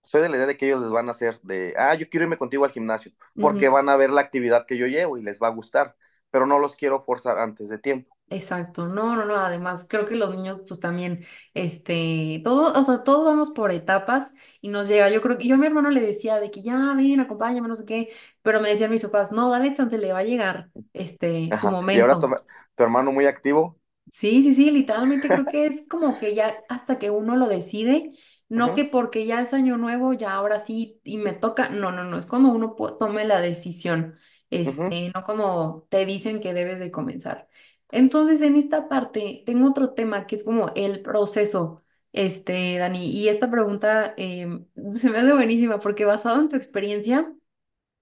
soy 0.03 0.23
de 0.23 0.29
la 0.31 0.37
idea 0.37 0.47
de 0.47 0.57
que 0.57 0.67
ellos 0.67 0.83
les 0.83 0.91
van 0.91 1.09
a 1.09 1.13
hacer 1.13 1.41
de, 1.43 1.75
ah, 1.79 1.95
yo 1.95 2.09
quiero 2.11 2.25
irme 2.27 2.39
contigo 2.39 2.65
al 2.65 2.73
gimnasio, 2.73 3.13
porque 3.39 3.69
van 3.69 3.89
a 3.89 3.97
ver 3.97 4.11
la 4.11 4.23
actividad 4.23 4.67
que 4.67 4.79
yo 4.79 4.87
llevo 4.87 5.19
y 5.19 5.23
les 5.23 5.41
va 5.41 5.49
a 5.49 5.51
gustar. 5.51 5.97
pero 6.31 6.47
no 6.47 6.59
los 6.61 6.77
quiero 6.77 7.01
forzar 7.01 7.39
antes 7.39 7.69
de 7.71 7.79
tiempo. 7.79 8.12
Exacto, 8.35 8.87
no, 8.87 9.15
no, 9.15 9.27
no, 9.27 9.37
además 9.37 9.85
creo 9.91 10.07
que 10.07 10.17
los 10.17 10.35
niños 10.35 10.63
pues 10.67 10.81
también, 10.81 11.25
este, 11.53 12.41
todo, 12.45 12.73
o 12.73 12.83
sea, 12.83 13.05
todos 13.05 13.27
vamos 13.27 13.51
por 13.51 13.71
etapas 13.73 14.33
y 14.63 14.69
nos 14.69 14.89
llega, 14.89 15.11
yo 15.11 15.21
creo 15.21 15.37
que 15.37 15.47
yo 15.47 15.57
a 15.57 15.59
mi 15.59 15.67
hermano 15.67 15.91
le 15.91 16.01
decía 16.01 16.41
de 16.41 16.51
que 16.51 16.63
ya, 16.63 16.95
ven, 16.97 17.21
acompáñame, 17.21 17.69
no 17.69 17.77
sé 17.77 17.85
qué, 17.85 18.11
pero 18.41 18.61
me 18.61 18.71
decían 18.71 18.91
mis 18.91 19.03
papás, 19.03 19.33
no, 19.33 19.51
dale 19.51 19.75
chance, 19.75 19.99
le 19.99 20.13
va 20.15 20.21
a 20.21 20.25
llegar, 20.25 20.71
este, 20.95 21.53
su 21.55 21.69
Ajá. 21.69 21.85
Y 21.91 22.01
ahora 22.01 22.19
tu, 22.19 22.29
momento. 22.29 22.39
tu 22.75 22.83
hermano 22.83 23.13
muy 23.13 23.27
activo. 23.27 23.79
Sí, 24.11 24.43
sí, 24.43 24.55
sí, 24.55 24.71
literalmente 24.71 25.33
creo 25.33 25.47
que 25.49 25.65
es 25.67 25.87
como 25.89 26.19
que 26.19 26.35
ya 26.35 26.63
hasta 26.69 26.99
que 26.99 27.11
uno 27.11 27.37
lo 27.37 27.49
decide, 27.49 28.13
no 28.51 28.75
Ujú, 28.75 28.75
que 28.75 28.85
porque 28.85 29.25
ya 29.27 29.41
es 29.41 29.55
año 29.55 29.79
nuevo, 29.79 30.13
ya 30.13 30.35
ahora 30.35 30.61
sí 30.61 31.01
y 31.05 31.17
me 31.17 31.33
toca, 31.33 31.71
no, 31.71 31.93
no, 31.93 32.05
no, 32.05 32.19
es 32.19 32.27
cuando 32.27 32.51
uno 32.51 32.77
po- 32.77 32.99
tome 32.99 33.25
la 33.25 33.41
decisión, 33.41 34.17
ujú. 34.65 34.99
este, 34.99 35.11
no 35.15 35.25
como 35.25 35.87
te 35.89 36.05
dicen 36.05 36.41
que 36.41 36.53
debes 36.53 36.79
de 36.79 36.91
comenzar. 36.91 37.49
Entonces, 37.93 38.43
en 38.43 38.57
esta 38.57 38.89
parte 38.91 39.45
tengo 39.47 39.69
otro 39.71 39.95
tema 39.95 40.27
que 40.29 40.37
es 40.37 40.45
como 40.45 40.73
el 40.77 41.03
proceso, 41.03 41.85
este, 42.13 42.79
Dani, 42.79 43.09
y 43.11 43.29
esta 43.31 43.51
pregunta 43.53 44.15
em, 44.19 44.67
se 45.01 45.11
me 45.11 45.19
hace 45.19 45.35
buenísima 45.35 45.81
porque 45.81 46.07
basado 46.07 46.41
en 46.43 46.51
tu 46.51 46.57
experiencia, 46.57 47.35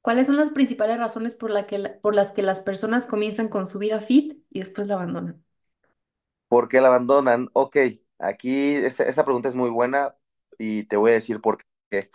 ¿cuáles 0.03 0.27
son 0.29 0.37
las 0.39 0.51
principales 0.53 0.99
razones 0.99 1.35
por 1.37 1.51
la 1.51 1.67
que, 1.67 1.79
por 2.03 2.15
las 2.17 2.33
que 2.33 2.43
las 2.43 2.61
personas 2.61 3.07
comienzan 3.07 3.49
con 3.49 3.69
su 3.69 3.79
vida 3.81 4.01
fit 4.01 4.43
y 4.51 4.61
después 4.61 4.87
la 4.89 4.95
abandonan? 4.97 5.45
¿Por 6.49 6.69
qué 6.69 6.81
la 6.81 6.89
abandonan? 6.89 7.49
Ok, 7.53 7.77
aquí 8.19 8.75
esa, 8.77 9.05
esa 9.05 9.25
pregunta 9.25 9.49
es 9.49 9.55
muy 9.55 9.71
buena 9.71 10.17
y 10.59 10.85
te 10.85 10.97
voy 10.97 11.13
a 11.13 11.15
decir 11.15 11.41
por 11.41 11.59
qué. 11.91 12.11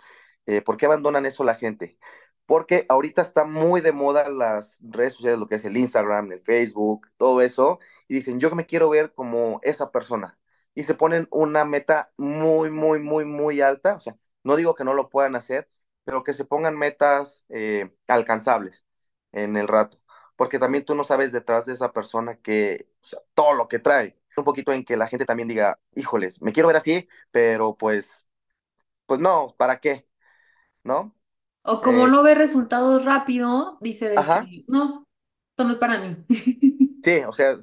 Eh, 0.46 0.62
¿por 0.62 0.76
qué 0.76 0.86
abandonan 0.86 1.26
eso 1.26 1.42
la 1.44 1.54
gente? 1.56 1.98
Porque 2.46 2.86
ahorita 2.88 3.22
está 3.22 3.44
muy 3.44 3.80
de 3.80 3.92
moda 3.92 4.28
las 4.28 4.78
redes 4.82 5.14
sociales, 5.14 5.38
lo 5.40 5.48
que 5.48 5.56
es 5.56 5.64
el 5.64 5.76
Instagram, 5.76 6.32
el 6.32 6.40
Facebook, 6.42 7.08
todo 7.16 7.40
eso, 7.42 7.80
y 8.08 8.14
dicen, 8.14 8.38
yo 8.40 8.54
me 8.54 8.66
quiero 8.66 8.88
ver 8.90 9.12
como 9.14 9.60
esa 9.62 9.90
persona. 9.90 10.38
Y 10.74 10.84
se 10.84 10.94
ponen 10.94 11.26
una 11.30 11.64
meta 11.64 12.12
muy, 12.16 12.70
muy, 12.70 12.98
muy, 13.00 13.24
muy 13.24 13.60
alta. 13.60 13.94
O 13.96 14.00
sea, 14.00 14.16
no 14.44 14.56
digo 14.56 14.74
que 14.74 14.84
no 14.84 14.94
lo 14.94 15.08
puedan 15.08 15.34
hacer, 15.36 15.68
pero 16.04 16.22
que 16.22 16.34
se 16.34 16.44
pongan 16.44 16.76
metas 16.78 17.44
eh, 17.48 17.90
alcanzables 18.06 18.86
en 19.32 19.56
el 19.56 19.68
rato. 19.68 20.00
Porque 20.36 20.58
también 20.58 20.84
tú 20.84 20.94
no 20.94 21.02
sabes 21.04 21.32
detrás 21.32 21.64
de 21.66 21.72
esa 21.72 21.92
persona 21.92 22.36
que, 22.36 22.88
todo 23.34 23.54
lo 23.54 23.68
que 23.68 23.78
trae 23.78 24.18
un 24.36 24.44
poquito 24.44 24.72
en 24.72 24.84
que 24.84 24.96
la 24.96 25.08
gente 25.08 25.24
también 25.26 25.48
diga, 25.48 25.80
híjoles, 25.94 26.40
me 26.42 26.52
quiero 26.52 26.68
ver 26.68 26.76
así, 26.76 27.08
pero 27.30 27.76
pues, 27.76 28.26
pues 29.06 29.20
no, 29.20 29.54
¿para 29.58 29.80
qué? 29.80 30.08
¿No? 30.84 31.15
O 31.66 31.82
como 31.82 32.02
Eh, 32.02 32.12
no 32.12 32.22
ve 32.22 32.34
resultados 32.34 33.04
rápido, 33.04 33.78
dice 33.80 34.08
de 34.08 34.20
ajá, 34.20 34.50
que 34.50 34.64
no, 34.68 35.04
esto 35.50 35.64
no 35.64 35.72
es 35.72 35.78
para 35.78 35.98
mí. 36.00 36.16
sí, 37.02 37.20
o 37.26 37.32
sea, 37.32 37.56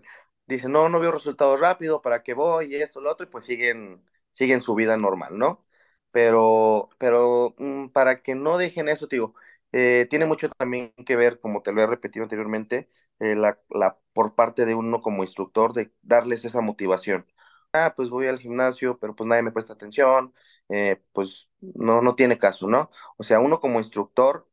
dicen, 0.47 0.71
no, 0.71 0.89
no 0.89 0.99
veo 0.99 1.11
resultados 1.11 1.59
rápido, 1.59 2.01
¿para 2.01 2.23
qué 2.23 2.33
voy? 2.33 2.73
Y 2.75 2.81
esto, 2.81 3.01
lo 3.01 3.11
otro, 3.11 3.25
y 3.25 3.29
pues 3.29 3.45
siguen, 3.45 4.03
siguen 4.31 4.61
su 4.61 4.75
vida 4.75 4.97
normal, 4.97 5.37
¿no? 5.37 5.65
Pero, 6.11 6.89
pero 6.97 7.55
mm, 7.57 7.89
para 7.89 8.21
que 8.21 8.35
no 8.35 8.57
dejen 8.57 8.87
eso, 8.89 9.07
te 9.07 9.15
digo, 9.17 9.35
eh, 9.71 10.07
tiene 10.09 10.25
mucho 10.25 10.49
también 10.49 10.93
que 11.05 11.15
ver, 11.15 11.39
como 11.39 11.61
te 11.61 11.71
lo 11.71 11.81
he 11.81 11.87
repetido 11.87 12.23
anteriormente, 12.23 12.89
eh, 13.19 13.35
la, 13.35 13.59
la, 13.69 13.97
por 14.13 14.35
parte 14.35 14.65
de 14.65 14.75
uno 14.75 15.01
como 15.01 15.23
instructor, 15.23 15.73
de 15.73 15.91
darles 16.01 16.45
esa 16.45 16.61
motivación. 16.61 17.25
Ah, 17.73 17.93
pues 17.95 18.09
voy 18.09 18.27
al 18.27 18.37
gimnasio, 18.39 18.99
pero 18.99 19.15
pues 19.15 19.27
nadie 19.27 19.41
me 19.41 19.51
presta 19.51 19.73
atención, 19.73 20.33
eh, 20.69 21.01
pues 21.13 21.49
no, 21.61 22.01
no 22.01 22.15
tiene 22.15 22.37
caso, 22.39 22.67
¿no? 22.67 22.91
O 23.17 23.23
sea, 23.23 23.39
uno 23.39 23.59
como 23.59 23.79
instructor 23.79 24.47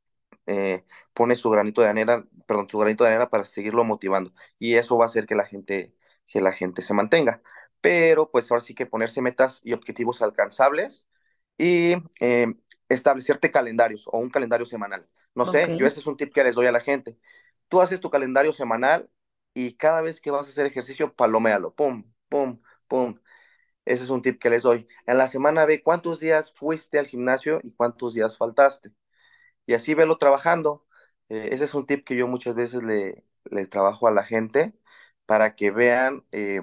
eh, 0.47 0.85
pone 1.15 1.35
su 1.37 1.51
granito 1.51 1.83
de 1.83 1.89
arena, 1.89 2.27
perdón, 2.47 2.69
su 2.71 2.79
granito 2.79 3.05
de 3.05 3.11
arena 3.11 3.31
para 3.31 3.45
seguirlo 3.45 3.85
motivando 3.85 4.33
y 4.59 4.75
eso 4.75 4.97
va 4.99 5.05
a 5.07 5.09
hacer 5.09 5.27
que 5.27 5.35
la 5.35 5.45
gente, 5.47 5.95
que 6.27 6.41
la 6.41 6.53
gente 6.53 6.83
se 6.83 6.95
mantenga. 6.95 7.43
Pero 7.81 8.31
pues 8.31 8.51
ahora 8.51 8.63
sí 8.65 8.75
que 8.75 8.87
ponerse 8.87 9.23
metas 9.23 9.61
y 9.65 9.73
objetivos 9.73 10.23
alcanzables 10.23 11.09
y 11.59 11.95
eh, 12.21 12.55
establecerte 12.89 13.51
calendarios 13.51 14.05
o 14.07 14.19
un 14.19 14.31
calendario 14.31 14.67
semanal. 14.67 15.09
No 15.35 15.47
sé, 15.47 15.73
yo 15.77 15.87
ese 15.87 16.01
es 16.01 16.07
un 16.07 16.17
tip 16.17 16.33
que 16.35 16.45
les 16.45 16.55
doy 16.55 16.67
a 16.67 16.73
la 16.73 16.81
gente. 16.81 17.19
Tú 17.69 17.81
haces 17.81 18.01
tu 18.01 18.11
calendario 18.11 18.53
semanal 18.53 19.09
y 19.55 19.75
cada 19.77 20.01
vez 20.03 20.21
que 20.21 20.31
vas 20.31 20.47
a 20.47 20.51
hacer 20.51 20.67
ejercicio, 20.67 21.15
paloméalo, 21.15 21.75
pum, 21.75 22.05
pum, 22.29 22.61
pum. 22.89 23.19
Ese 23.91 24.05
es 24.05 24.11
un 24.11 24.23
tip 24.23 24.41
que 24.41 24.51
les 24.51 24.63
doy. 24.63 24.89
En 25.07 25.19
la 25.19 25.29
semana 25.29 25.65
ve 25.67 25.83
cuántos 25.83 26.21
días 26.21 26.53
fuiste 26.53 26.99
al 26.99 27.07
gimnasio 27.09 27.61
y 27.65 27.73
cuántos 27.73 28.15
días 28.15 28.37
faltaste 28.39 28.93
y 29.67 29.75
así 29.75 29.95
velo 29.95 30.19
trabajando. 30.19 30.87
Eh, 31.29 31.51
ese 31.53 31.65
es 31.65 31.75
un 31.75 31.87
tip 31.87 32.05
que 32.07 32.17
yo 32.17 32.27
muchas 32.29 32.55
veces 32.55 32.83
le, 32.83 33.25
le 33.51 33.67
trabajo 33.67 34.09
a 34.09 34.13
la 34.13 34.25
gente 34.25 34.75
para 35.27 35.55
que 35.57 35.71
vean, 35.71 36.25
eh, 36.33 36.63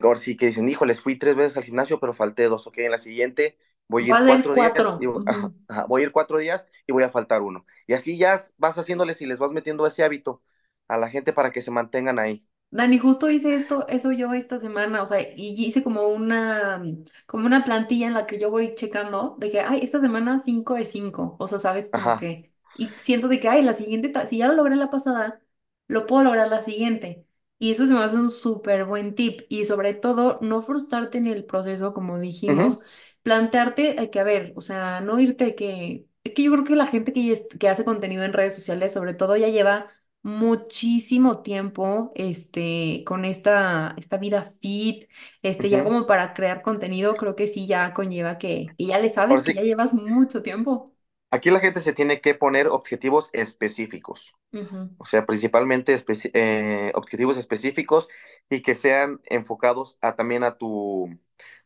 ahora 0.00 0.18
sí 0.20 0.36
que 0.36 0.46
dicen, 0.46 0.68
híjoles, 0.68 1.00
fui 1.00 1.18
tres 1.18 1.36
veces 1.36 1.56
al 1.56 1.64
gimnasio, 1.64 2.00
pero 2.00 2.14
falté 2.14 2.44
dos, 2.44 2.66
ok, 2.66 2.78
en 2.78 2.90
la 2.92 2.98
siguiente 2.98 3.58
voy 3.88 4.06
a 4.06 4.08
ir 4.14 4.22
cuatro 4.22 4.54
días 4.54 4.94
y 4.98 5.06
ajá, 5.26 5.52
ajá, 5.68 5.86
voy 5.86 6.02
a 6.02 6.04
ir 6.06 6.12
cuatro 6.12 6.38
días 6.38 6.70
y 6.86 6.92
voy 6.92 7.02
a 7.04 7.10
faltar 7.10 7.42
uno. 7.42 7.66
Y 7.86 7.94
así 7.94 8.18
ya 8.18 8.38
vas 8.58 8.78
haciéndoles 8.78 9.20
y 9.22 9.26
les 9.26 9.38
vas 9.38 9.52
metiendo 9.52 9.86
ese 9.86 10.04
hábito 10.04 10.42
a 10.88 10.96
la 10.98 11.08
gente 11.10 11.32
para 11.32 11.52
que 11.52 11.62
se 11.62 11.70
mantengan 11.70 12.18
ahí. 12.18 12.46
Dani, 12.70 12.98
justo 12.98 13.30
hice 13.30 13.54
esto, 13.54 13.88
eso 13.88 14.12
yo 14.12 14.34
esta 14.34 14.60
semana, 14.60 15.02
o 15.02 15.06
sea, 15.06 15.20
y 15.22 15.54
hice 15.64 15.82
como 15.82 16.08
una, 16.08 16.82
como 17.26 17.46
una 17.46 17.64
plantilla 17.64 18.06
en 18.06 18.12
la 18.14 18.26
que 18.26 18.38
yo 18.38 18.50
voy 18.50 18.74
checando 18.74 19.36
de 19.38 19.50
que, 19.50 19.60
ay, 19.60 19.80
esta 19.82 20.00
semana 20.02 20.40
5 20.40 20.74
de 20.74 20.84
5 20.84 21.36
o 21.38 21.48
sea, 21.48 21.58
sabes, 21.60 21.88
como 21.88 22.14
Ajá. 22.14 22.14
que, 22.14 22.52
y 22.74 22.94
siento 22.98 23.28
de 23.28 23.40
que, 23.40 23.48
ay, 23.48 23.62
la 23.62 23.72
siguiente, 23.72 24.10
ta- 24.10 24.26
si 24.26 24.36
ya 24.38 24.48
lo 24.48 24.54
logré 24.54 24.76
la 24.76 24.90
pasada, 24.90 25.40
lo 25.86 26.04
puedo 26.06 26.24
lograr 26.24 26.48
la 26.48 26.60
siguiente. 26.60 27.26
Y 27.58 27.70
eso 27.72 27.86
se 27.86 27.94
me 27.94 28.00
hace 28.00 28.16
un 28.16 28.30
súper 28.30 28.84
buen 28.84 29.14
tip, 29.14 29.40
y 29.48 29.64
sobre 29.64 29.94
todo, 29.94 30.38
no 30.42 30.60
frustrarte 30.62 31.16
en 31.18 31.26
el 31.26 31.46
proceso, 31.46 31.94
como 31.94 32.18
dijimos, 32.18 32.80
plantearte 33.22 34.00
eh, 34.02 34.10
que, 34.10 34.20
a 34.20 34.24
ver, 34.24 34.52
o 34.56 34.60
sea, 34.60 35.00
no 35.00 35.18
irte 35.20 35.54
que, 35.54 36.06
es 36.22 36.32
que 36.34 36.42
yo 36.42 36.52
creo 36.52 36.64
que 36.64 36.76
la 36.76 36.86
gente 36.86 37.12
que, 37.14 37.26
ya 37.26 37.32
es- 37.32 37.46
que 37.58 37.68
hace 37.70 37.84
contenido 37.86 38.24
en 38.24 38.32
redes 38.34 38.54
sociales, 38.54 38.92
sobre 38.92 39.14
todo, 39.14 39.36
ya 39.36 39.48
lleva 39.48 39.90
muchísimo 40.28 41.42
tiempo 41.42 42.12
este, 42.14 43.04
con 43.06 43.24
esta, 43.24 43.94
esta 43.98 44.18
vida 44.18 44.44
fit, 44.60 45.08
este, 45.42 45.70
ya 45.70 45.82
como 45.84 46.06
para 46.06 46.34
crear 46.34 46.62
contenido, 46.62 47.16
creo 47.16 47.36
que 47.36 47.48
sí 47.48 47.66
ya 47.66 47.94
conlleva 47.94 48.38
que, 48.38 48.74
que 48.78 48.86
ya 48.86 48.98
le 49.00 49.10
sabes, 49.10 49.40
Ahora 49.40 49.44
que 49.44 49.52
sí, 49.52 49.54
ya 49.54 49.62
llevas 49.62 49.94
mucho 49.94 50.42
tiempo. 50.42 50.94
aquí 51.30 51.50
la 51.50 51.60
gente 51.60 51.80
se 51.80 51.92
tiene 51.92 52.20
que 52.20 52.34
poner 52.34 52.68
objetivos 52.68 53.30
específicos. 53.32 54.34
Ujú, 54.52 54.90
O 54.98 55.06
sea, 55.06 55.26
principalmente 55.26 55.94
especi- 55.94 56.30
eh, 56.34 56.92
objetivos 56.94 57.38
específicos 57.38 58.08
y 58.50 58.62
que 58.62 58.74
sean 58.74 59.20
enfocados 59.26 59.98
a, 60.02 60.16
también 60.16 60.44
a 60.44 60.56
tu 60.58 61.08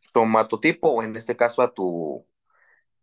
somatotipo 0.01 0.89
o 0.91 1.03
en 1.03 1.17
este 1.17 1.37
caso 1.37 1.63
a 1.63 1.75
tu, 1.75 2.27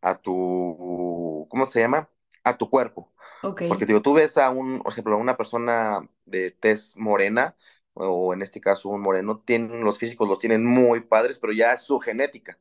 a 0.01 0.17
tu, 0.21 1.47
¿cómo 1.49 1.65
se 1.67 1.81
llama? 1.81 2.09
A 2.43 2.57
tu 2.57 2.69
cuerpo. 2.69 3.13
Ok, 3.41 3.61
Porque 3.67 3.85
digo, 3.85 4.01
tú 4.01 4.13
ves 4.13 4.37
a 4.37 4.49
un, 4.49 4.79
por 4.81 4.91
ejemplo, 4.91 5.15
a 5.15 5.17
una 5.17 5.37
persona 5.37 6.07
de 6.25 6.51
tez 6.51 6.95
morena 6.97 7.55
o 7.93 8.33
en 8.33 8.41
este 8.41 8.61
caso 8.61 8.89
un 8.89 9.01
moreno, 9.01 9.39
tienen, 9.45 9.81
los 9.83 9.97
físicos 9.97 10.27
los 10.27 10.39
tienen 10.39 10.65
muy 10.65 11.01
padres, 11.01 11.37
pero 11.39 11.53
ya 11.53 11.73
es 11.73 11.83
su 11.83 11.99
genética. 11.99 12.57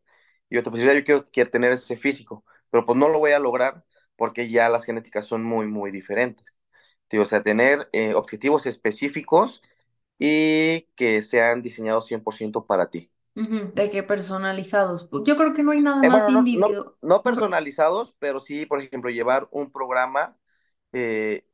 Y 0.50 0.56
yo 0.56 0.62
te 0.62 0.70
pues, 0.70 0.82
yo 0.82 0.90
quiero, 1.04 1.24
quiero 1.26 1.50
tener 1.50 1.72
ese 1.72 1.96
físico, 1.96 2.44
pero 2.70 2.84
pues 2.86 2.98
no 2.98 3.08
lo 3.08 3.18
voy 3.18 3.32
a 3.32 3.38
lograr 3.38 3.84
porque 4.16 4.50
ya 4.50 4.68
las 4.68 4.84
genéticas 4.84 5.26
son 5.26 5.44
muy, 5.44 5.66
muy 5.66 5.90
diferentes. 5.92 6.58
Digo, 7.10 7.22
o 7.22 7.26
sea, 7.26 7.42
tener 7.42 7.88
eh, 7.92 8.14
objetivos 8.14 8.66
específicos 8.66 9.62
y 10.18 10.82
que 10.96 11.22
sean 11.22 11.62
diseñados 11.62 12.06
100% 12.06 12.66
para 12.66 12.90
ti. 12.90 13.10
De 13.74 13.88
que 13.90 14.02
personalizados. 14.02 15.08
Yo 15.24 15.36
creo 15.36 15.54
que 15.54 15.62
no 15.62 15.70
hay 15.72 15.80
nada 15.80 16.02
Eh, 16.02 16.08
más 16.08 16.28
bueno, 16.28 16.30
no, 16.30 16.50
no, 16.54 16.68
individual. 16.68 16.92
no 17.02 17.22
personalizados, 17.22 18.14
pero 18.18 18.40
sí, 18.40 18.66
por 18.66 18.80
ejemplo, 18.80 19.10
llevar 19.10 19.48
un 19.50 19.72
programa 19.72 20.36
eh, 20.92 21.46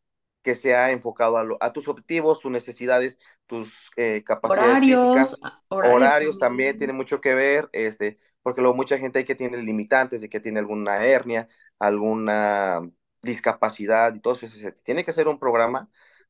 que 0.43 0.55
sea 0.57 0.91
enfocado 0.91 1.37
a, 1.39 1.45
lo- 1.45 1.59
a 1.61 1.73
tus 1.73 1.89
objetivos, 1.89 2.41
tus 2.41 2.51
necesidades, 2.53 3.19
tus 3.47 3.91
eh, 3.97 4.23
capacidades 4.25 4.83
Horarios, 4.83 4.85
físicas, 4.85 5.39
a- 5.43 5.63
horarios 5.69 6.15
horarios 6.17 6.39
también 6.39 6.77
tiene 6.79 6.93
mucho 6.93 7.21
que 7.21 7.35
ver, 7.35 7.69
este, 7.73 8.19
porque 8.43 8.61
luego 8.63 8.77
mucha 8.77 8.99
gente 8.99 9.19
hay 9.21 9.25
que 9.25 9.35
tiene 9.35 9.59
limitantes 9.63 10.21
de 10.21 10.29
que 10.29 10.41
tiene 10.41 10.61
alguna 10.61 11.05
hernia, 11.05 11.49
alguna 11.79 12.81
discapacidad 13.23 14.15
y 14.15 14.21
todo 14.21 14.35
eso. 14.35 14.49
Se- 14.49 14.73
Tiene 14.73 15.05
que 15.05 15.13
ser 15.13 15.29
un 15.29 15.39
programa 15.39 15.89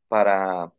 para, 0.09 0.73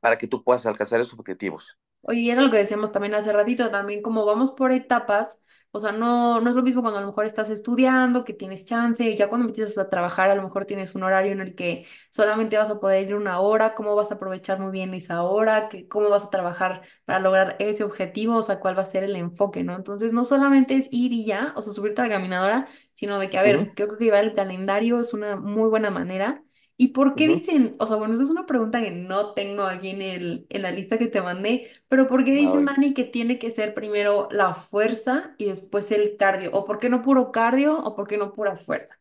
para 0.00 0.18
que 0.18 0.28
tú 0.28 0.44
puedas 0.44 0.66
alcanzar 0.66 1.00
esos 1.00 1.18
objetivos. 1.18 1.78
Oye, 2.02 2.30
era 2.32 2.40
lo 2.42 2.50
que 2.50 2.56
decíamos 2.58 2.92
también 2.92 3.14
hace 3.14 3.32
ratito, 3.32 3.70
también 3.70 4.02
como 4.02 4.24
vamos 4.24 4.52
por 4.52 4.72
etapas, 4.72 5.38
o 5.72 5.78
sea, 5.80 5.92
no, 5.92 6.40
no 6.40 6.50
es 6.50 6.56
lo 6.56 6.62
mismo 6.62 6.82
cuando 6.82 6.98
a 6.98 7.00
lo 7.02 7.06
mejor 7.08 7.26
estás 7.26 7.48
estudiando, 7.50 8.24
que 8.24 8.32
tienes 8.32 8.64
chance, 8.64 9.14
ya 9.16 9.28
cuando 9.28 9.46
empiezas 9.48 9.78
a 9.78 9.88
trabajar, 9.88 10.28
a 10.28 10.34
lo 10.34 10.42
mejor 10.42 10.64
tienes 10.64 10.94
un 10.96 11.04
horario 11.04 11.32
en 11.32 11.40
el 11.40 11.54
que 11.54 11.86
solamente 12.10 12.56
vas 12.56 12.70
a 12.70 12.80
poder 12.80 13.06
ir 13.06 13.14
una 13.14 13.40
hora, 13.40 13.74
cómo 13.74 13.94
vas 13.94 14.10
a 14.10 14.14
aprovechar 14.14 14.58
muy 14.58 14.72
bien 14.72 14.94
esa 14.94 15.22
hora, 15.22 15.68
que, 15.68 15.86
cómo 15.86 16.08
vas 16.08 16.24
a 16.24 16.30
trabajar 16.30 16.82
para 17.04 17.20
lograr 17.20 17.56
ese 17.60 17.84
objetivo, 17.84 18.36
o 18.36 18.42
sea, 18.42 18.58
cuál 18.58 18.76
va 18.76 18.82
a 18.82 18.86
ser 18.86 19.04
el 19.04 19.14
enfoque, 19.16 19.62
¿no? 19.62 19.76
Entonces, 19.76 20.12
no 20.12 20.24
solamente 20.24 20.74
es 20.76 20.88
ir 20.90 21.12
y 21.12 21.24
ya, 21.24 21.52
o 21.56 21.62
sea, 21.62 21.72
subirte 21.72 22.00
a 22.02 22.04
la 22.06 22.10
caminadora, 22.16 22.68
sino 22.94 23.18
de 23.18 23.30
que, 23.30 23.38
a 23.38 23.42
ver, 23.42 23.72
creo 23.74 23.96
que 23.96 24.04
llevar 24.04 24.24
el 24.24 24.34
calendario 24.34 25.00
es 25.00 25.14
una 25.14 25.36
muy 25.36 25.68
buena 25.68 25.90
manera. 25.90 26.42
¿Y 26.82 26.88
por 26.88 27.14
qué 27.14 27.28
Ujú. 27.28 27.28
dicen, 27.28 27.76
o 27.78 27.86
sea, 27.86 27.96
bueno, 27.96 28.14
esa 28.14 28.22
es 28.24 28.30
una 28.30 28.46
pregunta 28.46 28.80
que 28.80 28.90
no 28.90 29.34
tengo 29.34 29.64
aquí 29.64 29.90
en 29.90 30.00
el, 30.02 30.46
en 30.48 30.62
la 30.62 30.70
lista 30.72 30.96
que 30.98 31.08
te 31.08 31.20
mandé, 31.20 31.70
pero 31.88 32.08
¿por 32.08 32.24
qué 32.24 32.32
A 32.34 32.50
dicen, 32.50 32.64
ver. 32.64 32.66
Dani, 32.66 32.94
que 32.94 33.04
tiene 33.04 33.38
que 33.38 33.50
ser 33.50 33.74
primero 33.74 34.28
la 34.30 34.54
fuerza 34.54 35.34
y 35.38 35.46
después 35.46 35.90
el 35.92 36.16
cardio? 36.16 36.50
¿O 36.54 36.64
por 36.64 36.78
qué 36.78 36.88
no 36.88 37.02
puro 37.02 37.32
cardio 37.32 37.78
o 37.78 37.94
por 37.94 38.08
qué 38.08 38.16
no 38.16 38.32
pura 38.32 38.56
fuerza? 38.56 38.98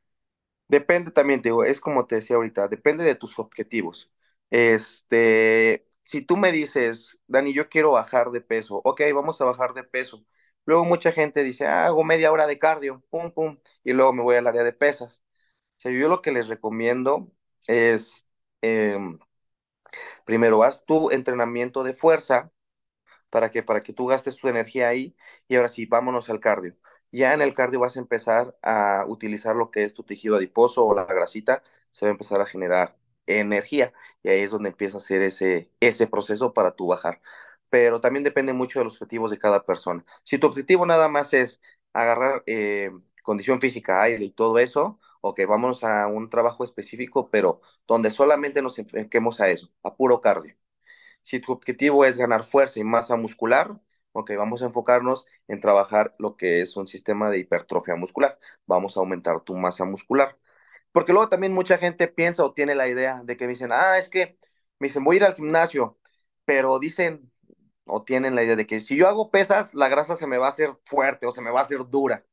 Depende 0.68 1.10
también, 1.12 1.42
te 1.42 1.50
digo, 1.50 1.64
es 1.64 1.82
como 1.82 2.06
te 2.06 2.16
decía 2.16 2.36
ahorita, 2.36 2.68
depende 2.68 3.04
de 3.04 3.16
tus 3.16 3.40
objetivos. 3.40 4.12
Este, 4.52 5.88
si 6.04 6.22
tú 6.22 6.38
me 6.38 6.52
dices, 6.52 7.18
Dani, 7.28 7.54
yo 7.54 7.70
quiero 7.70 7.92
bajar 7.92 8.30
de 8.32 8.42
peso, 8.42 8.80
ok, 8.84 9.02
vamos 9.16 9.42
a 9.42 9.46
bajar 9.46 9.74
de 9.74 9.84
peso. 9.84 10.24
Luego 10.66 10.86
mucha 10.86 11.12
gente 11.12 11.44
dice, 11.44 11.66
"Ah, 11.66 11.86
hago 11.88 12.04
media 12.04 12.32
hora 12.32 12.46
de 12.46 12.60
cardio, 12.60 13.04
pum, 13.10 13.32
pum, 13.32 13.58
y 13.84 13.94
luego 13.94 14.14
me 14.14 14.22
voy 14.22 14.36
al 14.36 14.46
área 14.48 14.64
de 14.64 14.74
pesas. 14.74 15.22
O 15.78 15.82
sea, 15.82 15.92
yo 15.92 16.10
lo 16.10 16.22
que 16.22 16.32
les 16.32 16.48
recomiendo 16.50 17.32
es, 17.68 18.28
em, 18.62 19.20
primero, 20.26 20.64
haz 20.64 20.86
tu 20.86 21.12
entrenamiento 21.12 21.84
de 21.84 21.94
fuerza 21.94 22.52
para 23.32 23.52
que, 23.52 23.64
para 23.64 23.82
que 23.82 23.94
tú 23.94 24.08
gastes 24.08 24.38
tu 24.38 24.48
energía 24.48 24.90
ahí 24.90 25.16
y 25.48 25.56
ahora 25.56 25.70
sí, 25.70 25.88
vámonos 25.88 26.30
al 26.32 26.40
cardio. 26.40 26.76
Ya 27.12 27.34
en 27.34 27.42
el 27.42 27.54
cardio 27.54 27.80
vas 27.80 27.98
a 27.98 28.00
empezar 28.02 28.58
a 28.64 29.06
utilizar 29.08 29.56
lo 29.56 29.72
que 29.72 29.84
es 29.86 29.94
tu 29.94 30.04
tejido 30.04 30.38
adiposo 30.38 30.86
o 30.86 30.96
la 30.96 31.06
grasita, 31.06 31.64
se 31.92 32.06
va 32.06 32.12
a 32.12 32.14
empezar 32.14 32.42
a 32.42 32.48
generar 32.48 32.98
energía 33.28 33.94
y 34.24 34.30
ahí 34.30 34.42
es 34.42 34.52
donde 34.52 34.70
empieza 34.70 34.98
a 34.98 35.02
hacer 35.02 35.22
ese, 35.24 35.72
ese 35.82 36.08
proceso 36.08 36.54
para 36.54 36.74
tú 36.76 36.88
bajar. 36.88 37.22
Pero 37.70 38.02
también 38.02 38.24
depende 38.24 38.54
mucho 38.54 38.80
de 38.80 38.86
los 38.86 38.96
objetivos 38.96 39.32
de 39.32 39.40
cada 39.40 39.66
persona. 39.66 40.06
Si 40.24 40.38
tu 40.40 40.48
objetivo 40.48 40.86
nada 40.86 41.08
más 41.10 41.34
es 41.34 41.62
agarrar 41.94 42.44
eh, 42.48 42.92
condición 43.24 43.62
física, 43.62 44.02
aire 44.04 44.26
y 44.26 44.32
todo 44.32 44.60
eso, 44.60 45.00
ok, 45.22 45.42
vámonos 45.48 45.84
a 45.84 46.08
un 46.08 46.30
trabajo 46.30 46.64
específico, 46.64 47.30
pero 47.32 47.62
donde 47.88 48.12
solamente 48.12 48.62
nos 48.62 48.80
enfoquemos 48.80 49.40
a 49.42 49.50
eso, 49.50 49.70
a 49.84 49.96
puro 49.96 50.22
cardio. 50.22 50.56
Si 51.24 51.40
tu 51.40 51.52
objetivo 51.52 52.06
es 52.06 52.18
ganar 52.18 52.46
fuerza 52.46 52.80
y 52.80 52.84
masa 52.84 53.16
muscular, 53.18 53.80
ok, 54.14 54.32
vamos 54.38 54.62
a 54.62 54.66
enfocarnos 54.66 55.26
en 55.48 55.60
trabajar 55.62 56.16
lo 56.20 56.36
que 56.38 56.62
es 56.62 56.76
un 56.78 56.88
sistema 56.88 57.30
de 57.30 57.40
hipertrofia 57.40 57.96
muscular. 57.96 58.40
Vamos 58.66 58.98
a 58.98 59.02
aumentar 59.02 59.42
tu 59.42 59.56
masa 59.56 59.86
muscular. 59.86 60.38
Porque 60.92 61.14
luego 61.14 61.30
también 61.30 61.54
mucha 61.54 61.78
gente 61.78 62.08
piensa 62.08 62.44
o 62.46 62.54
tiene 62.54 62.76
la 62.76 62.88
idea 62.88 63.22
de 63.24 63.38
que 63.38 63.46
me 63.46 63.52
dicen, 63.52 63.72
ah, 63.72 63.98
es 63.98 64.10
que 64.10 64.38
me 64.80 64.88
dicen, 64.88 65.04
voy 65.04 65.18
a 65.18 65.20
ir 65.20 65.24
al 65.26 65.36
gimnasio, 65.36 66.00
pero 66.46 66.80
dicen 66.80 67.32
o 67.86 68.04
tienen 68.04 68.36
la 68.36 68.44
idea 68.44 68.56
de 68.56 68.68
que 68.68 68.80
si 68.82 68.96
yo 68.98 69.08
hago 69.08 69.32
pesas, 69.32 69.74
la 69.74 69.90
grasa 69.90 70.16
se 70.16 70.28
me 70.28 70.38
va 70.38 70.48
a 70.48 70.50
hacer 70.50 70.72
fuerte 70.86 71.26
o 71.28 71.32
se 71.32 71.42
me 71.42 71.52
va 71.52 71.60
a 71.62 71.64
hacer 71.64 71.88
dura. 71.90 72.26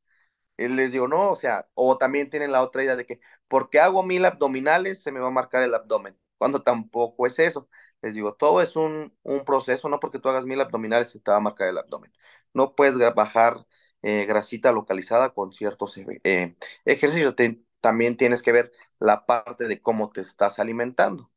Les 0.57 0.91
digo, 0.91 1.07
no, 1.07 1.31
o 1.31 1.35
sea, 1.35 1.67
o 1.75 1.97
también 1.97 2.29
tienen 2.29 2.51
la 2.51 2.63
otra 2.63 2.83
idea 2.83 2.95
de 2.95 3.05
que 3.05 3.19
porque 3.47 3.79
hago 3.79 4.03
mil 4.03 4.25
abdominales 4.25 5.01
se 5.03 5.11
me 5.11 5.19
va 5.19 5.27
a 5.27 5.31
marcar 5.31 5.63
el 5.63 5.73
abdomen, 5.75 6.17
cuando 6.37 6.63
tampoco 6.63 7.27
es 7.27 7.37
eso. 7.39 7.69
Les 8.01 8.13
digo, 8.15 8.33
todo 8.35 8.61
es 8.61 8.75
un, 8.75 9.15
un 9.23 9.45
proceso, 9.45 9.89
no 9.89 9.99
porque 9.99 10.19
tú 10.19 10.29
hagas 10.29 10.45
mil 10.45 10.59
abdominales 10.61 11.09
se 11.11 11.19
te 11.19 11.31
va 11.31 11.37
a 11.37 11.39
marcar 11.39 11.67
el 11.67 11.77
abdomen. 11.77 12.11
No 12.53 12.75
puedes 12.75 12.97
bajar 13.15 13.65
eh, 14.01 14.25
grasita 14.25 14.71
localizada 14.71 15.31
con 15.33 15.51
ciertos 15.53 15.97
eh, 16.23 16.55
ejercicios. 16.85 17.35
También 17.81 18.17
tienes 18.17 18.41
que 18.41 18.51
ver 18.51 18.71
la 18.99 19.25
parte 19.25 19.67
de 19.67 19.81
cómo 19.81 20.11
te 20.11 20.21
estás 20.21 20.59
alimentando, 20.59 21.31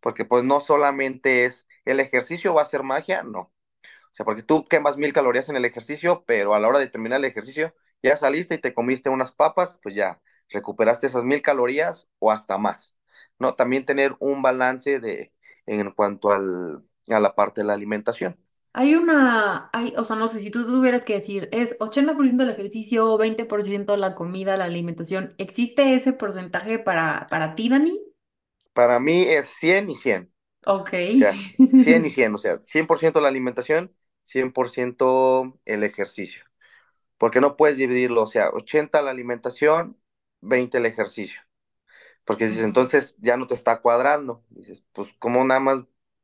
porque 0.00 0.24
pues 0.24 0.44
no 0.44 0.60
solamente 0.60 1.44
es 1.44 1.68
el 1.84 2.00
ejercicio 2.00 2.54
va 2.54 2.62
a 2.62 2.64
ser 2.66 2.82
magia, 2.82 3.22
no. 3.22 3.40
O 3.40 4.14
sea, 4.14 4.24
porque 4.26 4.42
tú 4.42 4.64
quemas 4.66 4.96
mil 4.96 5.12
calorías 5.12 5.48
en 5.48 5.56
el 5.56 5.64
ejercicio, 5.64 6.24
pero 6.26 6.54
a 6.54 6.60
la 6.60 6.68
hora 6.68 6.78
de 6.80 6.88
terminar 6.88 7.18
el 7.20 7.26
ejercicio 7.26 7.74
ya 8.02 8.16
saliste 8.16 8.54
y 8.54 8.60
te 8.60 8.74
comiste 8.74 9.08
unas 9.10 9.32
papas, 9.32 9.78
pues 9.82 9.94
ya 9.94 10.20
recuperaste 10.50 11.06
esas 11.06 11.24
mil 11.24 11.42
calorías 11.42 12.08
o 12.18 12.30
hasta 12.32 12.58
más, 12.58 12.96
¿no? 13.38 13.54
También 13.54 13.84
tener 13.86 14.16
un 14.20 14.42
balance 14.42 15.00
de, 15.00 15.32
en 15.66 15.90
cuanto 15.92 16.32
al, 16.32 16.82
a 17.08 17.20
la 17.20 17.34
parte 17.34 17.60
de 17.62 17.66
la 17.66 17.74
alimentación. 17.74 18.38
Hay 18.72 18.94
una, 18.94 19.70
hay, 19.72 19.92
o 19.96 20.04
sea, 20.04 20.16
no 20.16 20.28
sé 20.28 20.38
si 20.40 20.50
tú 20.50 20.64
tuvieras 20.64 21.04
que 21.04 21.14
decir, 21.14 21.48
es 21.52 21.76
80% 21.80 22.44
el 22.44 22.50
ejercicio, 22.50 23.16
20% 23.18 23.96
la 23.96 24.14
comida, 24.14 24.56
la 24.56 24.64
alimentación. 24.66 25.34
¿Existe 25.38 25.94
ese 25.94 26.12
porcentaje 26.12 26.78
para, 26.78 27.26
para 27.28 27.54
ti, 27.56 27.68
Dani? 27.68 28.00
Para 28.72 29.00
mí 29.00 29.22
es 29.22 29.48
100 29.58 29.90
y 29.90 29.94
100, 29.96 30.32
Ok. 30.66 30.92
o 31.10 31.14
sea, 31.14 31.42
100 31.74 32.06
y 32.06 32.10
100, 32.10 32.34
o 32.34 32.38
sea, 32.38 32.60
100% 32.66 33.20
la 33.20 33.28
alimentación, 33.28 33.94
100% 34.24 35.60
el 35.66 35.84
ejercicio, 35.84 36.44
porque 37.18 37.40
no 37.40 37.56
puedes 37.56 37.76
dividirlo, 37.78 38.22
o 38.22 38.26
sea, 38.26 38.50
80 38.50 39.02
la 39.02 39.10
alimentación, 39.12 39.98
20 40.40 40.78
el 40.78 40.86
ejercicio. 40.86 41.40
Porque 42.24 42.46
dices, 42.48 42.64
entonces 42.64 43.16
ya 43.20 43.36
no 43.36 43.46
te 43.46 43.54
está 43.54 43.80
cuadrando. 43.80 44.44
Dices, 44.50 44.84
pues 44.92 45.12
como 45.18 45.44
nada 45.44 45.60
más 45.60 45.80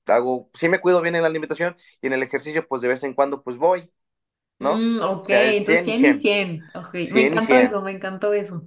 hago, 0.06 0.50
sí 0.54 0.68
me 0.68 0.80
cuido 0.80 1.00
bien 1.02 1.14
en 1.16 1.22
la 1.22 1.28
alimentación 1.28 1.76
y 2.02 2.06
en 2.08 2.12
el 2.14 2.22
ejercicio, 2.22 2.66
pues 2.68 2.82
de 2.82 2.88
vez 2.88 3.02
en 3.04 3.14
cuando, 3.14 3.42
pues 3.42 3.56
voy, 3.58 3.92
¿no? 4.60 4.72
O 4.74 4.82
Mm, 4.82 5.00
ok, 5.02 5.28
sea, 5.28 5.46
es 5.46 5.58
entonces 5.58 5.84
100 5.84 5.88
y 5.88 5.94
100 5.94 6.10
y 6.10 6.14
100, 6.14 6.14
100. 6.14 6.70
Ok, 6.74 6.94
me 7.10 7.20
100 7.20 7.34
y 7.34 7.40
encantó 7.40 7.58
100. 7.58 7.58
eso, 7.58 7.82
me 7.82 7.92
encantó 7.92 8.32
eso. 8.32 8.66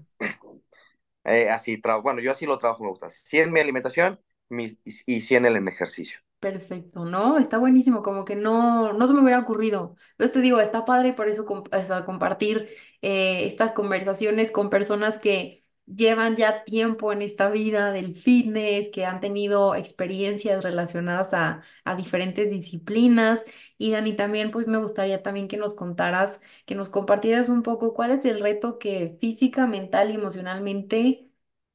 Eh, 1.23 1.49
así, 1.49 1.81
bueno, 2.03 2.21
yo 2.21 2.31
así 2.31 2.45
lo 2.45 2.57
trabajo, 2.59 2.83
me 2.83 2.89
gusta. 2.89 3.09
100 3.09 3.51
mi 3.51 3.59
alimentación 3.59 4.21
mis- 4.49 4.77
y 5.05 5.21
100 5.21 5.45
el 5.45 5.67
ejercicio. 5.67 6.19
Perfecto, 6.39 7.03
¿no? 7.03 7.39
Está 7.39 7.57
buenísimo, 7.57 8.03
como 8.03 8.23
que 8.23 8.35
no, 8.35 8.93
no 8.93 9.07
se 9.07 9.13
me 9.13 9.21
hubiera 9.21 9.39
ocurrido. 9.39 9.95
Entonces 10.11 10.33
te 10.33 10.41
digo, 10.41 10.59
está 10.59 10.85
padre 10.85 11.13
por 11.13 11.27
eso 11.27 11.45
com- 11.47 11.63
o 11.71 11.83
sea, 11.83 12.05
compartir 12.05 12.69
eh, 13.01 13.47
estas 13.47 13.71
conversaciones 13.71 14.51
con 14.51 14.69
personas 14.69 15.17
que 15.17 15.65
llevan 15.87 16.35
ya 16.35 16.63
tiempo 16.63 17.11
en 17.11 17.23
esta 17.23 17.49
vida 17.49 17.91
del 17.91 18.13
fitness, 18.15 18.89
que 18.89 19.03
han 19.05 19.19
tenido 19.19 19.73
experiencias 19.73 20.63
relacionadas 20.63 21.33
a, 21.33 21.63
a 21.83 21.95
diferentes 21.95 22.51
disciplinas. 22.51 23.43
Y 23.79 23.91
Dani, 23.93 24.15
también 24.15 24.51
pues 24.51 24.67
me 24.67 24.77
gustaría 24.77 25.23
también 25.23 25.47
que 25.47 25.57
nos 25.57 25.73
contaras, 25.73 26.39
que 26.67 26.75
nos 26.75 26.89
compartieras 26.89 27.49
un 27.49 27.63
poco 27.63 27.95
cuál 27.95 28.11
es 28.11 28.25
el 28.25 28.41
reto 28.41 28.77
que 28.77 29.17
física, 29.19 29.65
mental 29.65 30.11
y 30.11 30.15
emocionalmente 30.15 31.23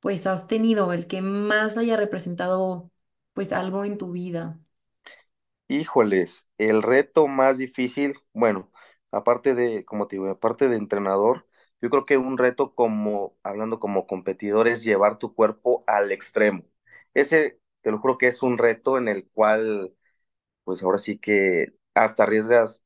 pues 0.00 0.26
has 0.28 0.46
tenido, 0.46 0.92
el 0.92 1.06
que 1.08 1.20
más 1.22 1.76
haya 1.78 1.96
representado 1.96 2.91
pues 3.34 3.52
algo 3.52 3.84
en 3.84 3.98
tu 3.98 4.12
vida. 4.12 4.60
Híjoles, 5.68 6.46
el 6.58 6.82
reto 6.82 7.26
más 7.28 7.56
difícil, 7.58 8.14
bueno, 8.34 8.70
aparte 9.10 9.54
de, 9.54 9.84
como 9.86 10.06
te 10.06 10.16
digo, 10.16 10.28
aparte 10.30 10.68
de 10.68 10.76
entrenador, 10.76 11.46
yo 11.80 11.88
creo 11.90 12.04
que 12.04 12.18
un 12.18 12.36
reto 12.38 12.74
como, 12.74 13.36
hablando 13.42 13.80
como 13.80 14.06
competidor, 14.06 14.68
es 14.68 14.82
llevar 14.84 15.18
tu 15.18 15.34
cuerpo 15.34 15.82
al 15.86 16.12
extremo. 16.12 16.64
Ese, 17.14 17.58
te 17.80 17.90
lo 17.90 17.98
juro 17.98 18.18
que 18.18 18.28
es 18.28 18.42
un 18.42 18.58
reto 18.58 18.98
en 18.98 19.08
el 19.08 19.26
cual, 19.30 19.94
pues 20.64 20.82
ahora 20.82 20.98
sí 20.98 21.18
que 21.18 21.74
hasta 21.94 22.24
arriesgas 22.24 22.84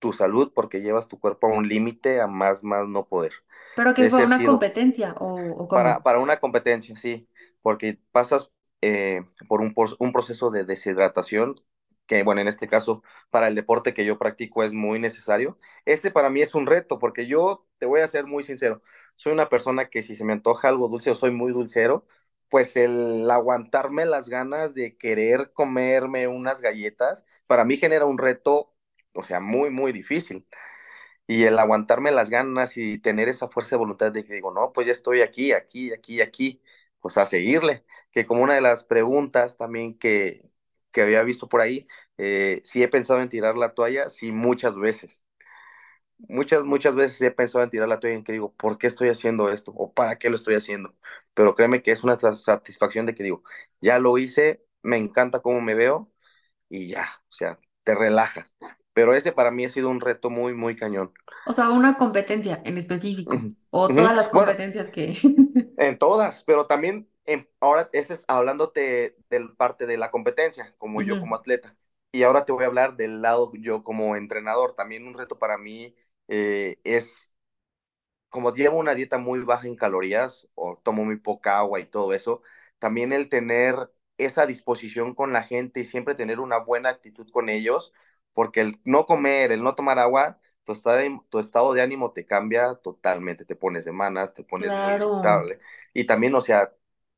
tu 0.00 0.12
salud 0.12 0.52
porque 0.54 0.80
llevas 0.82 1.08
tu 1.08 1.20
cuerpo 1.20 1.48
a 1.48 1.50
un 1.56 1.68
límite, 1.68 2.20
a 2.20 2.26
más, 2.28 2.64
más 2.64 2.88
no 2.88 3.06
poder. 3.08 3.32
¿Pero 3.74 3.94
que 3.94 4.06
fue 4.06 4.18
Ese 4.18 4.22
ha 4.22 4.28
una 4.28 4.42
sido 4.42 4.44
competencia 4.44 5.14
o, 5.18 5.28
o 5.62 5.68
para, 5.70 6.02
para 6.02 6.18
una 6.18 6.40
competencia, 6.40 6.96
sí, 6.96 7.28
porque 7.62 7.98
pasas 8.12 8.52
eh, 8.82 9.22
por 9.48 9.60
un, 9.62 9.74
un 9.98 10.12
proceso 10.12 10.50
de 10.50 10.64
deshidratación 10.64 11.56
que, 12.06 12.22
bueno, 12.24 12.40
en 12.40 12.48
este 12.48 12.68
caso, 12.68 13.02
para 13.30 13.48
el 13.48 13.54
deporte 13.54 13.94
que 13.94 14.04
yo 14.04 14.18
practico 14.18 14.64
es 14.64 14.72
muy 14.74 14.98
necesario. 14.98 15.58
Este 15.84 16.10
para 16.10 16.30
mí 16.30 16.42
es 16.42 16.54
un 16.54 16.66
reto, 16.66 16.98
porque 16.98 17.26
yo 17.26 17.66
te 17.78 17.86
voy 17.86 18.00
a 18.00 18.08
ser 18.08 18.26
muy 18.26 18.42
sincero, 18.44 18.82
soy 19.16 19.32
una 19.32 19.48
persona 19.48 19.88
que 19.88 20.02
si 20.02 20.16
se 20.16 20.24
me 20.24 20.32
antoja 20.32 20.68
algo 20.68 20.88
dulce 20.88 21.10
o 21.10 21.14
soy 21.14 21.30
muy 21.32 21.52
dulcero, 21.52 22.06
pues 22.50 22.76
el 22.76 23.30
aguantarme 23.30 24.04
las 24.06 24.28
ganas 24.28 24.74
de 24.74 24.96
querer 24.96 25.52
comerme 25.54 26.28
unas 26.28 26.60
galletas, 26.60 27.24
para 27.46 27.64
mí 27.64 27.76
genera 27.78 28.04
un 28.04 28.18
reto, 28.18 28.74
o 29.14 29.22
sea, 29.24 29.40
muy, 29.40 29.70
muy 29.70 29.92
difícil 29.92 30.46
y 31.26 31.44
el 31.44 31.58
aguantarme 31.58 32.10
las 32.12 32.30
ganas 32.30 32.76
y 32.76 32.98
tener 32.98 33.28
esa 33.28 33.48
fuerza 33.48 33.70
de 33.76 33.78
voluntad 33.80 34.12
de 34.12 34.24
que 34.24 34.34
digo, 34.34 34.52
no, 34.52 34.72
pues 34.72 34.86
ya 34.86 34.92
estoy 34.92 35.22
aquí, 35.22 35.52
aquí, 35.52 35.92
aquí, 35.92 36.20
aquí, 36.20 36.62
pues 37.02 37.18
a 37.18 37.26
seguirle. 37.26 37.86
Que 38.12 38.26
como 38.26 38.44
una 38.44 38.56
de 38.56 38.62
las 38.62 38.84
preguntas 38.84 39.58
también 39.58 39.98
que, 39.98 40.50
que 40.92 41.02
había 41.02 41.24
visto 41.24 41.48
por 41.50 41.62
ahí, 41.62 41.88
eh, 42.18 42.62
si 42.64 42.82
he 42.84 42.88
pensado 42.88 43.22
en 43.22 43.30
tirar 43.30 43.58
la 43.58 43.74
toalla, 43.74 44.10
sí, 44.10 44.32
muchas 44.32 44.76
veces. 44.76 45.24
Muchas, 46.28 46.62
muchas 46.64 46.94
veces 46.94 47.20
he 47.22 47.30
pensado 47.32 47.64
en 47.64 47.70
tirar 47.70 47.88
la 47.88 47.98
toalla 48.00 48.16
en 48.16 48.24
que 48.24 48.32
digo, 48.32 48.54
¿por 48.54 48.78
qué 48.78 48.86
estoy 48.86 49.08
haciendo 49.08 49.50
esto? 49.50 49.72
¿O 49.76 49.92
para 49.92 50.18
qué 50.18 50.30
lo 50.30 50.36
estoy 50.36 50.54
haciendo? 50.54 50.94
Pero 51.34 51.54
créeme 51.54 51.82
que 51.82 51.90
es 51.92 52.04
una 52.04 52.18
satisfacción 52.36 53.06
de 53.06 53.14
que 53.14 53.24
digo, 53.24 53.42
ya 53.80 53.98
lo 53.98 54.16
hice, 54.18 54.64
me 54.82 54.98
encanta 54.98 55.40
cómo 55.40 55.60
me 55.60 55.74
veo 55.74 56.12
y 56.70 56.88
ya, 56.90 57.08
o 57.30 57.32
sea, 57.32 57.58
te 57.84 57.94
relajas. 57.94 58.56
Pero 58.94 59.14
ese 59.14 59.32
para 59.32 59.50
mí 59.50 59.64
ha 59.64 59.68
sido 59.68 59.88
un 59.90 60.00
reto 60.00 60.30
muy, 60.30 60.54
muy 60.54 60.76
cañón. 60.76 61.12
O 61.44 61.52
sea, 61.52 61.70
una 61.70 61.96
competencia 61.98 62.60
en 62.64 62.78
específico 62.78 63.48
o 63.70 63.94
todas 63.94 64.14
las 64.16 64.28
Bueno, 64.30 64.30
competencias 64.30 64.88
que... 64.90 65.16
en 65.76 65.98
todas, 65.98 66.44
pero 66.44 66.66
también 66.66 67.08
en- 67.24 67.48
ahora 67.60 67.88
ese 67.92 68.14
es 68.14 68.24
hablándote 68.28 69.16
del 69.30 69.54
parte 69.56 69.86
de 69.86 69.96
la 69.98 70.10
competencia, 70.10 70.74
como 70.78 71.02
yo 71.02 71.18
como 71.18 71.36
atleta. 71.36 71.76
Y 72.12 72.22
ahora 72.24 72.44
te 72.44 72.52
voy 72.52 72.64
a 72.64 72.66
hablar 72.66 72.96
del 72.96 73.22
lado 73.22 73.50
yo 73.54 73.82
como 73.84 74.16
entrenador. 74.16 74.74
También 74.74 75.06
un 75.06 75.14
reto 75.14 75.38
para 75.38 75.56
mí 75.58 75.94
eh, 76.28 76.78
es, 76.84 77.32
como 78.28 78.54
llevo 78.54 78.78
una 78.78 78.94
dieta 78.94 79.18
muy 79.18 79.40
baja 79.40 79.66
en 79.68 79.76
calorías 79.76 80.48
o 80.54 80.78
tomo 80.84 81.04
muy 81.04 81.18
poca 81.18 81.58
agua 81.58 81.80
y 81.80 81.86
todo 81.86 82.12
eso, 82.14 82.42
también 82.78 83.12
el 83.12 83.28
tener 83.28 83.76
esa 84.18 84.46
disposición 84.46 85.14
con 85.14 85.32
la 85.32 85.42
gente 85.44 85.80
y 85.80 85.86
siempre 85.86 86.14
tener 86.14 86.40
una 86.40 86.58
buena 86.58 86.90
actitud 86.90 87.28
con 87.30 87.48
ellos, 87.48 87.92
porque 88.34 88.60
el 88.60 88.80
no 88.84 89.06
comer, 89.06 89.52
el 89.52 89.62
no 89.62 89.74
tomar 89.74 89.98
agua, 89.98 90.40
tu 90.64 90.72
estado 90.72 90.96
de, 90.98 91.20
tu 91.30 91.38
estado 91.38 91.72
de 91.74 91.82
ánimo 91.82 92.12
te 92.12 92.26
cambia 92.26 92.74
totalmente, 92.76 93.44
te 93.44 93.56
pones 93.56 93.84
de 93.84 93.92
manas, 93.92 94.34
te 94.34 94.44
pones 94.44 94.74
muy 94.76 94.94
Claro. 94.94 95.10
irritable. 95.10 95.60
Y 95.94 96.06
también, 96.06 96.34
o 96.34 96.40
sea, 96.40 96.72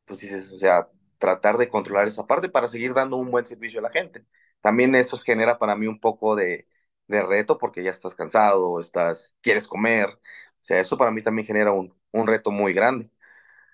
pues 0.05 0.20
dices, 0.20 0.53
o 0.53 0.59
sea, 0.59 0.88
tratar 1.18 1.57
de 1.59 1.68
controlar 1.68 2.09
esa 2.09 2.27
parte 2.27 2.48
para 2.48 2.68
seguir 2.68 2.94
dando 2.94 3.16
un 3.16 3.31
buen 3.31 3.46
servicio 3.46 3.81
a 3.81 3.83
la 3.83 3.90
gente. 3.90 4.24
También 4.61 4.94
eso 4.94 5.18
genera 5.18 5.59
para 5.59 5.77
mí 5.77 5.87
un 5.87 6.00
poco 6.00 6.37
de, 6.37 6.68
de 7.07 7.22
reto 7.22 7.59
porque 7.59 7.83
ya 7.83 7.90
estás 7.90 8.14
cansado, 8.14 8.81
estás, 8.81 9.35
quieres 9.40 9.66
comer. 9.68 10.09
O 10.11 10.18
sea, 10.66 10.81
eso 10.81 10.96
para 10.98 11.11
mí 11.11 11.22
también 11.22 11.46
genera 11.46 11.72
un, 11.72 11.94
un 12.12 12.27
reto 12.27 12.50
muy 12.50 12.72
grande. 12.72 13.11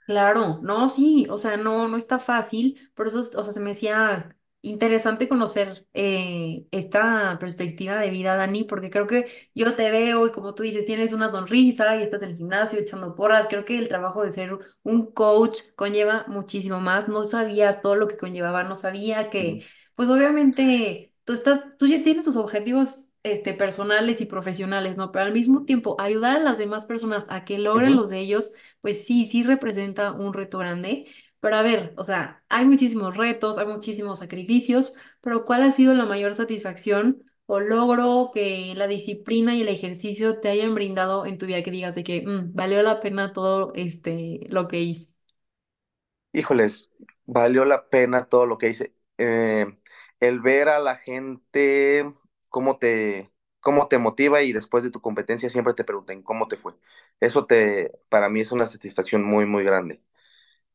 Claro, 0.07 0.59
no, 0.63 0.89
sí, 0.89 1.27
o 1.31 1.39
sea, 1.39 1.57
no, 1.57 1.87
no 1.87 1.97
está 1.97 2.19
fácil, 2.19 2.91
por 2.95 3.07
eso, 3.07 3.21
o 3.21 3.23
sea, 3.45 3.53
se 3.53 3.61
me 3.61 3.71
hacía 3.73 4.37
interesante 4.63 5.29
conocer 5.29 5.87
eh, 5.95 6.67
esta 6.71 7.39
perspectiva 7.39 7.97
de 7.97 8.11
vida, 8.11 8.37
Dani, 8.37 8.65
porque 8.65 8.91
creo 8.91 9.07
que 9.07 9.27
yo 9.55 9.75
te 9.75 9.91
veo 9.91 10.27
y 10.27 10.33
como 10.33 10.55
tú 10.55 10.63
dices, 10.63 10.85
tienes 10.85 11.13
una 11.13 11.31
sonrisa 11.31 11.97
y 11.97 12.03
estás 12.03 12.23
en 12.23 12.31
el 12.31 12.37
gimnasio 12.37 12.79
echando 12.79 13.15
porras, 13.15 13.47
creo 13.49 13.65
que 13.65 13.79
el 13.79 13.89
trabajo 13.89 14.23
de 14.23 14.33
ser 14.33 14.59
un 14.83 15.13
coach 15.13 15.59
conlleva 15.77 16.25
muchísimo 16.29 16.81
más, 16.81 17.09
no 17.09 17.27
sabía 17.27 17.81
todo 17.81 17.97
lo 17.97 18.09
que 18.09 18.17
conllevaba, 18.17 18.65
no 18.65 18.77
sabía 18.77 19.31
que, 19.31 19.65
pues 19.95 20.09
obviamente, 20.09 21.15
tú 21.25 21.33
estás, 21.33 21.63
tú 21.79 21.87
ya 21.87 22.03
tienes 22.03 22.25
tus 22.25 22.37
objetivos. 22.37 23.07
Este, 23.23 23.53
personales 23.53 24.23
y 24.23 24.25
profesionales, 24.25 24.97
¿no? 24.97 25.13
Pero 25.13 25.27
al 25.27 25.35
mismo 25.35 25.67
tiempo, 25.67 25.95
ayudar 26.01 26.37
a 26.37 26.41
las 26.41 26.57
demás 26.57 26.87
personas 26.87 27.27
a 27.29 27.45
que 27.45 27.59
logren 27.59 27.95
los 27.95 28.09
de 28.09 28.19
ellos 28.19 28.51
pues 28.81 29.05
sí, 29.05 29.27
sí 29.27 29.43
representa 29.43 30.13
un 30.13 30.33
reto 30.33 30.59
grande. 30.59 31.07
Pero 31.41 31.57
a 31.57 31.63
ver, 31.63 31.95
o 31.97 32.05
sea, 32.05 32.45
hay 32.49 32.67
muchísimos 32.67 33.17
retos, 33.17 33.59
hay 33.59 33.67
muchísimos 33.67 34.19
sacrificios, 34.19 34.95
pero 35.21 35.45
¿cuál 35.45 35.63
ha 35.63 35.71
sido 35.73 35.95
la 35.95 36.05
mayor 36.07 36.35
satisfacción 36.35 37.23
o 37.47 37.61
logro 37.61 38.31
que 38.35 38.75
la 38.77 38.87
disciplina 38.87 39.55
y 39.57 39.63
el 39.63 39.69
ejercicio 39.69 40.41
te 40.41 40.49
hayan 40.51 40.75
brindado 40.75 41.27
en 41.27 41.39
tu 41.39 41.47
vida 41.47 41.63
que 41.63 41.71
digas 41.71 41.95
de 41.95 42.05
que 42.05 42.23
"Mm, 42.27 42.55
valió 42.55 42.83
la 42.83 43.01
pena 43.01 43.33
todo 43.33 43.73
este 43.75 44.47
lo 44.51 44.69
que 44.69 44.81
hice? 44.83 45.11
Híjoles, 46.33 46.93
valió 47.27 47.65
la 47.65 47.89
pena 47.89 48.27
todo 48.27 48.47
lo 48.47 48.59
que 48.59 48.69
hice. 48.69 48.95
Eh, 49.19 49.67
el 50.21 50.41
ver 50.41 50.69
a 50.69 50.79
la 50.79 50.97
gente, 50.97 52.15
cómo 52.49 52.79
te, 52.79 53.33
cómo 53.61 53.89
te 53.89 53.99
motiva 53.99 54.43
y 54.43 54.53
después 54.53 54.85
de 54.85 54.91
tu 54.91 55.01
competencia 55.01 55.51
siempre 55.51 55.75
te 55.75 55.85
pregunten 55.85 56.23
cómo 56.23 56.47
te 56.49 56.57
fue. 56.57 56.75
Eso 57.21 57.47
te, 57.47 57.93
para 58.09 58.29
mí 58.29 58.41
es 58.41 58.53
una 58.53 58.67
satisfacción 58.67 59.25
muy, 59.25 59.45
muy 59.47 59.65
grande. 59.65 60.03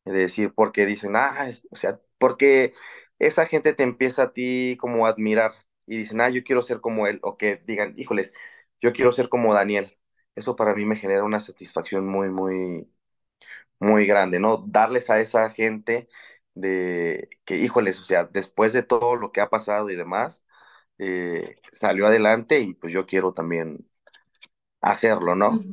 De 0.06 0.12
decir, 0.20 0.54
porque 0.54 0.86
dicen, 0.86 1.16
ah, 1.16 1.48
es- 1.48 1.68
o 1.72 1.76
sea, 1.76 2.00
porque 2.18 2.74
esa 3.20 3.46
gente 3.46 3.74
te 3.74 3.84
empieza 3.84 4.24
a 4.24 4.32
ti 4.34 4.78
como 4.80 5.06
a 5.06 5.10
admirar 5.10 5.52
y 5.86 5.98
dicen, 5.98 6.20
ah, 6.22 6.30
yo 6.30 6.44
quiero 6.44 6.62
ser 6.62 6.80
como 6.82 7.06
él, 7.08 7.20
o 7.22 7.38
que 7.38 7.56
digan, 7.66 7.94
híjoles, 7.98 8.34
yo 8.80 8.92
quiero 8.94 9.12
ser 9.12 9.28
como 9.30 9.54
Daniel. 9.54 9.98
Eso 10.36 10.56
para 10.56 10.74
mí 10.74 10.86
me 10.86 10.96
genera 10.96 11.24
una 11.24 11.40
satisfacción 11.40 12.06
muy, 12.08 12.30
muy, 12.30 12.88
muy 13.78 14.06
grande, 14.06 14.40
¿no? 14.40 14.64
Darles 14.68 15.10
a 15.10 15.20
esa 15.20 15.50
gente 15.50 16.08
de 16.54 17.28
que, 17.44 17.56
híjoles, 17.58 18.00
o 18.00 18.04
sea, 18.04 18.24
después 18.24 18.72
de 18.72 18.82
todo 18.82 19.16
lo 19.16 19.32
que 19.32 19.40
ha 19.40 19.50
pasado 19.50 19.90
y 19.90 19.96
demás, 19.96 20.44
eh, 20.98 21.56
salió 21.72 22.06
adelante 22.06 22.60
y 22.60 22.74
pues 22.74 22.92
yo 22.92 23.06
quiero 23.06 23.34
también 23.34 23.88
hacerlo, 24.80 25.34
¿no? 25.36 25.48
O 25.50 25.66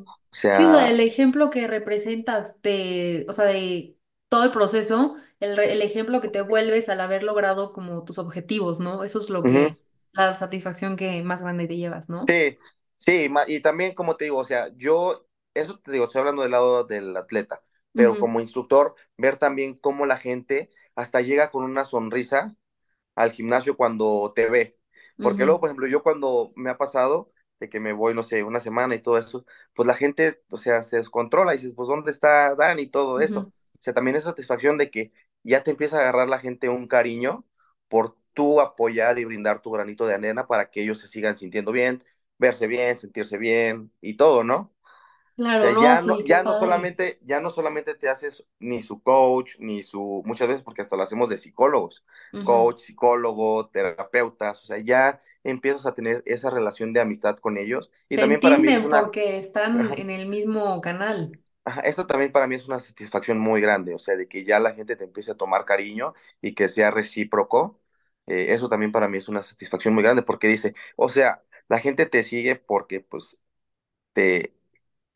Sí, 0.52 0.66
o 0.66 0.70
sea, 0.70 0.90
el 0.92 1.00
ejemplo 1.00 1.50
que 1.50 1.68
representas 1.68 2.62
de, 2.62 3.26
o 3.28 3.34
sea, 3.34 3.46
de 3.46 3.98
todo 4.34 4.44
el 4.46 4.52
proceso, 4.52 5.16
el, 5.40 5.60
el 5.60 5.82
ejemplo 5.84 6.20
que 6.20 6.28
te 6.28 6.42
vuelves 6.42 6.90
al 6.90 7.02
haber 7.02 7.22
logrado 7.22 7.72
como 7.72 8.04
tus 8.04 8.18
objetivos, 8.18 8.80
¿no? 8.80 9.04
Eso 9.04 9.20
es 9.20 9.30
lo 9.30 9.46
que, 9.46 9.78
la 10.12 10.34
satisfacción 10.34 10.96
que 10.98 11.22
más 11.22 11.44
grande 11.44 11.68
te 11.68 11.78
llevas, 11.78 12.10
¿no? 12.10 12.26
Sí, 12.26 12.58
sí, 12.98 13.30
y 13.48 13.60
también 13.62 13.94
como 13.96 14.16
te 14.16 14.26
digo, 14.26 14.38
o 14.40 14.46
sea, 14.46 14.70
yo, 14.78 15.28
eso 15.54 15.80
te 15.80 15.92
digo, 15.92 16.06
estoy 16.06 16.20
hablando 16.20 16.42
del 16.42 16.52
lado 16.52 16.84
del 16.86 17.16
atleta, 17.18 17.62
pero 17.96 18.18
como 18.18 18.40
instructor, 18.40 18.96
ver 19.18 19.38
también 19.38 19.78
cómo 19.78 20.06
la 20.06 20.18
gente 20.18 20.70
hasta 20.96 21.22
llega 21.22 21.52
con 21.52 21.64
una 21.66 21.84
sonrisa 21.86 22.56
al 23.16 23.32
gimnasio 23.34 23.78
cuando 23.78 24.34
te 24.36 24.50
ve. 24.50 24.78
Porque 25.22 25.46
luego, 25.46 25.60
por 25.62 25.70
ejemplo, 25.70 25.88
yo 25.88 26.04
cuando 26.04 26.54
me 26.56 26.70
ha 26.72 26.78
pasado 26.78 27.32
de 27.60 27.70
que 27.70 27.80
me 27.80 27.94
voy, 27.94 28.14
no 28.16 28.24
sé, 28.24 28.44
una 28.44 28.60
semana 28.62 28.96
y 28.96 29.02
todo 29.04 29.18
eso, 29.18 29.46
pues 29.76 29.88
la 29.88 29.96
gente, 29.96 30.44
o 30.52 30.58
sea, 30.58 30.84
se 30.84 30.98
descontrola 30.98 31.54
y 31.56 31.58
dices, 31.60 31.74
pues, 31.76 31.88
¿dónde 31.90 32.12
está 32.12 32.56
Dan 32.56 32.80
y 32.80 32.90
todo 32.90 33.20
eso? 33.22 33.52
Sea, 33.84 33.94
también 33.94 34.16
es 34.18 34.24
satisfacción 34.26 34.78
de 34.78 34.90
que 34.92 35.12
ya 35.44 35.64
te 35.64 35.72
empieza 35.72 35.98
a 35.98 36.02
agarrar 36.02 36.30
la 36.30 36.40
gente 36.40 36.70
un 36.70 36.88
cariño 36.88 37.46
por 37.88 38.18
tú 38.34 38.62
apoyar 38.62 39.20
y 39.20 39.26
brindar 39.26 39.62
tu 39.62 39.72
granito 39.72 40.06
de 40.08 40.16
arena 40.16 40.48
para 40.48 40.70
que 40.72 40.82
ellos 40.84 41.00
se 41.00 41.08
sigan 41.08 41.38
sintiendo 41.38 41.72
bien, 41.72 42.04
verse 42.38 42.68
bien, 42.68 42.96
sentirse 42.98 43.38
bien 43.38 43.92
y 44.02 44.16
todo, 44.18 44.44
¿no? 44.44 44.74
O 45.56 45.56
Claro, 45.56 45.70
sea, 45.70 45.72
no, 45.72 45.96
ya 45.96 46.02
no, 46.02 46.20
sí, 46.24 46.24
ya 46.26 46.44
no 46.44 46.54
solamente, 46.56 47.20
ya 47.24 47.40
no 47.40 47.50
solamente 47.52 47.94
te 47.96 48.10
haces 48.10 48.46
ni 48.60 48.82
su 48.82 49.02
coach, 49.04 49.56
ni 49.60 49.84
su, 49.84 50.24
muchas 50.26 50.48
veces 50.48 50.64
porque 50.64 50.82
hasta 50.82 50.96
lo 50.96 51.04
hacemos 51.04 51.30
de 51.30 51.38
psicólogos, 51.38 52.04
coach, 52.42 52.80
psicólogo, 52.80 53.70
terapeutas, 53.70 54.62
o 54.64 54.66
sea, 54.66 54.80
ya 54.80 55.22
empiezas 55.44 55.86
a 55.86 55.94
tener 55.96 56.24
esa 56.26 56.50
relación 56.50 56.92
de 56.94 57.02
amistad 57.02 57.38
con 57.38 57.58
ellos. 57.58 57.92
Y 58.10 58.18
Te 58.18 58.20
también 58.20 58.42
para 58.42 58.58
mí 58.58 58.68
es 58.70 58.80
una, 58.80 59.12
porque 59.12 59.38
están 59.38 59.92
en 59.98 60.10
el 60.10 60.28
mismo 60.28 60.82
canal. 60.82 61.43
Esto 61.84 62.08
también 62.08 62.32
para 62.32 62.48
mí 62.48 62.56
es 62.56 62.68
una 62.68 62.80
satisfacción 62.80 63.40
muy 63.40 63.62
grande, 63.62 63.94
o 63.96 64.00
sea, 64.00 64.16
de 64.16 64.28
que 64.28 64.44
ya 64.46 64.60
la 64.60 64.74
gente 64.74 64.96
te 64.96 65.04
empiece 65.06 65.32
a 65.32 65.36
tomar 65.38 65.66
cariño 65.66 66.14
y 66.42 66.56
que 66.56 66.68
sea 66.70 66.92
recíproco. 66.92 67.80
eh, 68.28 68.48
eso 68.54 68.70
también 68.70 68.92
para 68.92 69.08
mí 69.08 69.18
es 69.18 69.28
una 69.30 69.44
satisfacción 69.44 69.94
muy 69.94 70.04
grande 70.04 70.24
porque 70.24 70.48
dice, 70.48 70.74
o 70.96 71.10
sea, 71.10 71.44
la 71.70 71.80
gente 71.80 72.06
te 72.06 72.24
sigue 72.24 72.56
porque 72.56 73.00
pues 73.02 73.40
te, 74.14 74.56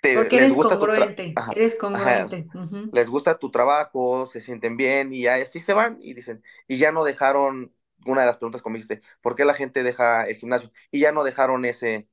te, 0.01 0.15
Porque 0.15 0.37
les 0.37 0.51
eres 0.51 0.53
gusta 0.53 0.79
tu 0.79 0.89
congruente, 0.89 1.25
ajá, 1.35 1.59
eres 1.59 1.75
ajá, 1.93 2.29
congruente. 2.29 2.49
Les 2.91 3.09
gusta 3.09 3.37
tu 3.37 3.51
trabajo, 3.51 4.25
se 4.27 4.39
sienten 4.41 4.77
bien 4.77 5.13
y 5.13 5.23
ya 5.23 5.35
así 5.35 5.59
se 5.59 5.73
van 5.73 5.97
y 6.01 6.13
dicen, 6.13 6.43
y 6.67 6.77
ya 6.77 6.91
no 6.91 7.03
dejaron, 7.03 7.73
una 8.05 8.21
de 8.21 8.27
las 8.27 8.37
preguntas 8.37 8.61
como 8.61 8.75
dijiste, 8.77 9.01
¿por 9.21 9.35
qué 9.35 9.43
la 9.45 9.53
gente 9.53 9.83
deja 9.83 10.25
el 10.27 10.35
gimnasio? 10.37 10.71
Y 10.91 11.01
ya 11.01 11.11
no 11.11 11.23
dejaron 11.25 11.65
ese, 11.65 12.07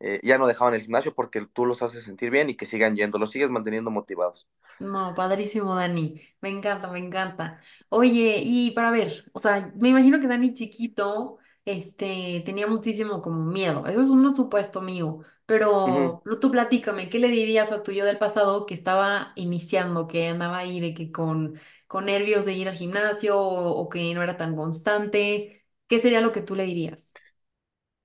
eh, 0.00 0.20
ya 0.22 0.38
no 0.38 0.46
dejaron 0.46 0.74
el 0.74 0.82
gimnasio 0.82 1.14
porque 1.14 1.46
tú 1.52 1.66
los 1.66 1.82
haces 1.82 2.04
sentir 2.04 2.30
bien 2.30 2.50
y 2.50 2.56
que 2.56 2.66
sigan 2.66 2.96
yendo, 2.96 3.18
los 3.18 3.30
sigues 3.30 3.50
manteniendo 3.50 3.90
motivados. 3.90 4.46
No, 4.78 5.14
padrísimo, 5.14 5.74
Dani. 5.74 6.20
Me 6.42 6.50
encanta, 6.50 6.90
me 6.90 6.98
encanta. 6.98 7.60
Oye, 7.88 8.40
y 8.44 8.72
para 8.72 8.90
ver, 8.90 9.24
o 9.32 9.38
sea, 9.38 9.72
me 9.76 9.88
imagino 9.88 10.20
que 10.20 10.26
Dani 10.28 10.52
chiquito, 10.52 11.38
este, 11.64 12.42
tenía 12.44 12.66
muchísimo 12.66 13.22
como 13.22 13.42
miedo. 13.46 13.86
Eso 13.86 14.00
es 14.02 14.08
un 14.10 14.36
supuesto 14.36 14.82
mío. 14.82 15.20
Pero 15.46 16.22
tú 16.40 16.50
platícame, 16.50 17.08
¿qué 17.08 17.18
le 17.18 17.28
dirías 17.28 17.72
a 17.72 17.82
tu 17.82 17.92
yo 17.92 18.04
del 18.04 18.18
pasado 18.18 18.66
que 18.66 18.74
estaba 18.74 19.32
iniciando, 19.36 20.06
que 20.08 20.28
andaba 20.28 20.58
ahí 20.58 20.80
de 20.80 20.92
que 20.94 21.10
con, 21.10 21.58
con 21.86 22.06
nervios 22.06 22.44
de 22.44 22.52
ir 22.54 22.68
al 22.68 22.74
gimnasio 22.74 23.38
o, 23.38 23.70
o 23.80 23.88
que 23.88 24.12
no 24.14 24.22
era 24.22 24.36
tan 24.36 24.54
constante? 24.56 25.64
¿Qué 25.88 26.00
sería 26.00 26.20
lo 26.20 26.32
que 26.32 26.42
tú 26.42 26.54
le 26.54 26.64
dirías? 26.64 27.12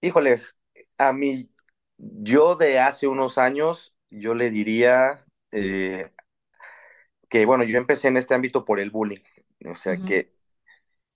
Híjoles, 0.01 0.55
a 0.97 1.13
mí, 1.13 1.49
yo 2.01 2.55
de 2.55 2.79
hace 2.79 3.07
unos 3.07 3.37
años, 3.37 3.95
yo 4.09 4.33
le 4.35 4.49
diría 4.49 5.25
eh, 5.51 6.11
que, 7.29 7.45
bueno, 7.45 7.63
yo 7.63 7.77
empecé 7.77 8.07
en 8.09 8.17
este 8.17 8.33
ámbito 8.33 8.65
por 8.65 8.79
el 8.79 8.91
bullying, 8.91 9.21
o 9.69 9.75
sea, 9.75 10.03
que, 10.03 10.33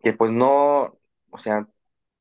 que 0.03 0.13
pues 0.13 0.31
no, 0.31 0.99
o 1.31 1.37
sea, 1.39 1.67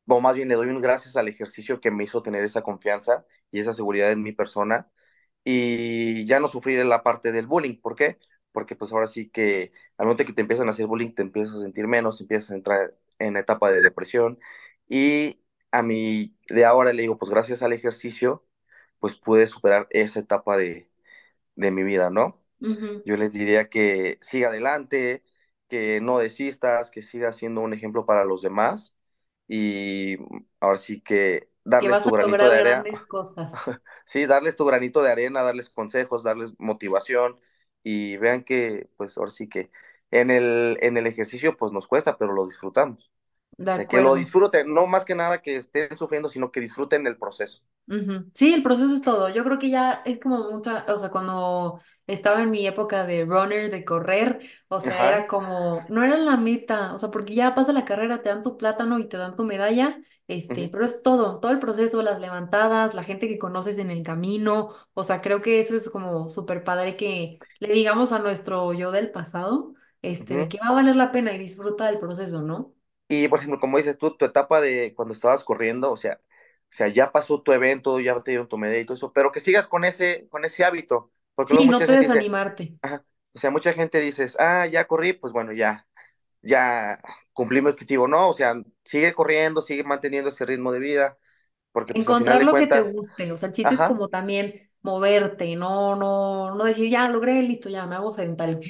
o 0.09 0.20
más 0.20 0.35
bien 0.37 0.48
le 0.48 0.55
doy 0.57 0.68
un 0.68 0.81
gracias 0.83 1.16
al 1.16 1.29
ejercicio 1.29 1.81
que 1.81 1.90
me 1.90 2.05
hizo 2.05 2.22
tener 2.22 2.44
esa 2.44 2.62
confianza 2.62 3.27
y 3.50 3.61
esa 3.61 3.72
seguridad 3.74 4.12
en 4.12 4.22
mi 4.22 4.33
persona 4.33 4.90
y 5.44 6.27
ya 6.27 6.40
no 6.40 6.48
sufrir 6.48 6.85
la 6.87 7.03
parte 7.03 7.33
del 7.33 7.46
bullying. 7.46 7.81
¿Por 7.81 7.96
qué? 7.96 8.18
Porque 8.53 8.77
pues 8.77 8.92
ahora 8.92 9.07
sí 9.07 9.31
que 9.31 9.72
al 9.98 10.07
momento 10.07 10.24
que 10.27 10.33
te 10.35 10.42
empiezan 10.42 10.68
a 10.68 10.72
hacer 10.72 10.87
bullying 10.87 11.14
te 11.14 11.22
empiezas 11.22 11.57
a 11.57 11.62
sentir 11.62 11.87
menos, 11.88 12.20
empiezas 12.20 12.53
a 12.53 12.57
entrar 12.57 12.94
en 13.18 13.37
etapa 13.37 13.70
de 13.72 13.83
depresión 13.83 14.38
y 14.88 15.42
a 15.70 15.83
mí 15.83 16.37
de 16.48 16.64
ahora 16.64 16.92
le 16.92 17.03
digo 17.03 17.18
pues 17.18 17.31
gracias 17.31 17.62
al 17.62 17.72
ejercicio 17.72 18.44
pues 19.04 19.16
pude 19.16 19.46
superar 19.46 19.86
esa 19.90 20.20
etapa 20.20 20.56
de, 20.56 20.90
de 21.56 21.70
mi 21.70 21.82
vida, 21.84 22.10
¿no? 22.10 22.40
Yo 23.04 23.16
les 23.16 23.32
diría 23.32 23.68
que 23.70 24.18
siga 24.22 24.48
adelante, 24.48 25.24
que 25.68 26.00
no 26.00 26.18
desistas, 26.18 26.90
que 26.90 27.02
sigas 27.02 27.36
siendo 27.36 27.60
un 27.62 27.74
ejemplo 27.74 28.06
para 28.06 28.24
los 28.24 28.42
demás 28.42 28.96
y 29.48 30.16
ahora 30.60 30.78
sí 30.78 31.02
que 31.02 31.50
darles 31.64 32.00
tu 32.02 32.12
granito 32.12 32.48
de 32.48 32.58
arena, 32.58 32.88
cosas. 33.08 33.52
sí, 34.06 34.26
darles 34.26 34.56
tu 34.56 34.64
granito 34.66 35.02
de 35.02 35.12
arena, 35.12 35.42
darles 35.42 35.70
consejos, 35.70 36.22
darles 36.24 36.52
motivación 36.58 37.40
y 37.82 38.16
vean 38.18 38.44
que 38.44 38.88
pues 38.96 39.18
ahora 39.18 39.30
sí 39.30 39.48
que 39.48 39.70
en 40.10 40.30
el, 40.30 40.78
en 40.82 40.96
el 40.96 41.06
ejercicio 41.06 41.56
pues 41.56 41.72
nos 41.72 41.88
cuesta, 41.88 42.18
pero 42.18 42.32
lo 42.34 42.46
disfrutamos. 42.46 43.10
De 43.56 43.86
que 43.86 44.00
lo 44.00 44.14
disfruten, 44.14 44.72
no 44.72 44.86
más 44.86 45.04
que 45.04 45.14
nada 45.14 45.40
que 45.40 45.56
estén 45.56 45.96
sufriendo, 45.96 46.28
sino 46.28 46.50
que 46.50 46.60
disfruten 46.60 47.06
el 47.06 47.16
proceso. 47.16 47.62
Sí, 48.34 48.54
el 48.54 48.62
proceso 48.62 48.94
es 48.94 49.02
todo. 49.02 49.28
Yo 49.28 49.44
creo 49.44 49.58
que 49.58 49.70
ya 49.70 50.02
es 50.04 50.18
como 50.18 50.50
mucha, 50.50 50.86
o 50.88 50.98
sea, 50.98 51.10
cuando 51.10 51.80
estaba 52.06 52.42
en 52.42 52.50
mi 52.50 52.66
época 52.66 53.06
de 53.06 53.24
runner, 53.24 53.70
de 53.70 53.84
correr, 53.84 54.40
o 54.68 54.80
sea, 54.80 54.94
Ajá. 54.94 55.08
era 55.08 55.26
como, 55.26 55.84
no 55.88 56.02
era 56.02 56.16
la 56.16 56.36
meta, 56.36 56.94
o 56.94 56.98
sea, 56.98 57.10
porque 57.10 57.34
ya 57.34 57.54
pasa 57.54 57.72
la 57.72 57.84
carrera, 57.84 58.22
te 58.22 58.30
dan 58.30 58.42
tu 58.42 58.56
plátano 58.56 58.98
y 58.98 59.08
te 59.08 59.16
dan 59.16 59.36
tu 59.36 59.44
medalla, 59.44 60.00
este, 60.26 60.68
pero 60.68 60.84
es 60.86 61.02
todo, 61.02 61.38
todo 61.40 61.52
el 61.52 61.58
proceso, 61.58 62.02
las 62.02 62.20
levantadas, 62.20 62.94
la 62.94 63.04
gente 63.04 63.28
que 63.28 63.38
conoces 63.38 63.76
en 63.78 63.90
el 63.90 64.02
camino, 64.02 64.74
o 64.94 65.04
sea, 65.04 65.20
creo 65.20 65.42
que 65.42 65.60
eso 65.60 65.76
es 65.76 65.90
como 65.90 66.30
súper 66.30 66.64
padre 66.64 66.96
que 66.96 67.38
le 67.60 67.72
digamos 67.72 68.12
a 68.12 68.18
nuestro 68.18 68.72
yo 68.72 68.90
del 68.90 69.10
pasado, 69.10 69.74
este, 70.00 70.36
de 70.36 70.48
que 70.48 70.58
va 70.58 70.68
a 70.68 70.72
valer 70.72 70.96
la 70.96 71.12
pena 71.12 71.32
y 71.34 71.38
disfruta 71.38 71.86
del 71.86 71.98
proceso, 71.98 72.42
¿no? 72.42 72.74
Y 73.24 73.29
por 73.29 73.38
ejemplo, 73.40 73.61
como 73.61 73.77
dices 73.79 73.98
tú, 73.98 74.16
tu 74.16 74.24
etapa 74.24 74.61
de 74.61 74.94
cuando 74.94 75.14
estabas 75.14 75.44
corriendo, 75.44 75.90
o 75.92 75.96
sea, 75.96 76.20
o 76.72 76.77
sea, 76.77 76.88
ya 76.88 77.12
pasó 77.12 77.42
tu 77.42 77.53
evento, 77.53 78.00
ya 78.00 78.20
te 78.22 78.33
dieron 78.33 78.48
tu 78.48 78.59
medalla 78.59 78.81
y 78.81 78.85
todo 78.87 78.96
eso, 78.96 79.12
pero 79.12 79.33
que 79.33 79.40
sigas 79.40 79.66
con 79.66 79.85
ese, 79.85 80.29
con 80.31 80.44
ese 80.44 80.64
hábito, 80.64 81.12
porque 81.35 81.55
Sí, 81.55 81.68
no 81.68 81.85
te 81.85 81.96
dice, 81.96 81.96
desanimarte. 81.96 82.79
ajá, 82.83 83.05
o 83.35 83.38
sea, 83.38 83.50
mucha 83.50 83.72
gente 83.74 84.00
dice, 84.00 84.27
ah, 84.38 84.66
ya 84.66 84.87
corrí, 84.87 85.12
pues 85.14 85.33
bueno, 85.33 85.53
ya, 85.53 85.87
ya 86.42 87.00
cumplí 87.33 87.62
mi 87.62 87.70
objetivo, 87.70 88.09
no, 88.09 88.29
o 88.31 88.35
sea, 88.35 88.55
sigue 88.85 89.14
corriendo, 89.14 89.62
sigue 89.62 89.85
manteniendo 89.85 90.31
ese 90.31 90.46
ritmo 90.46 90.72
de 90.72 90.81
vida, 90.81 91.18
porque 91.72 91.94
pues 91.94 92.09
al 92.09 92.16
final 92.16 92.38
Encontrar 92.38 92.40
de 92.40 92.46
lo 92.46 92.57
que 92.57 92.66
te 92.66 92.81
guste, 92.81 93.31
o 93.33 93.37
sea, 93.37 93.48
el 93.48 93.55
chiste 93.55 93.74
es 93.74 93.85
ajá, 93.85 93.85
como 93.85 94.09
también 94.09 94.68
moverte, 94.85 95.57
no, 95.57 95.97
no, 95.97 96.55
no 96.57 96.64
decir, 96.64 96.90
ya 96.90 97.09
logré, 97.11 97.42
listo, 97.42 97.70
ya 97.70 97.87
me 97.87 97.97
hago 97.97 98.12
sedentario. 98.12 98.61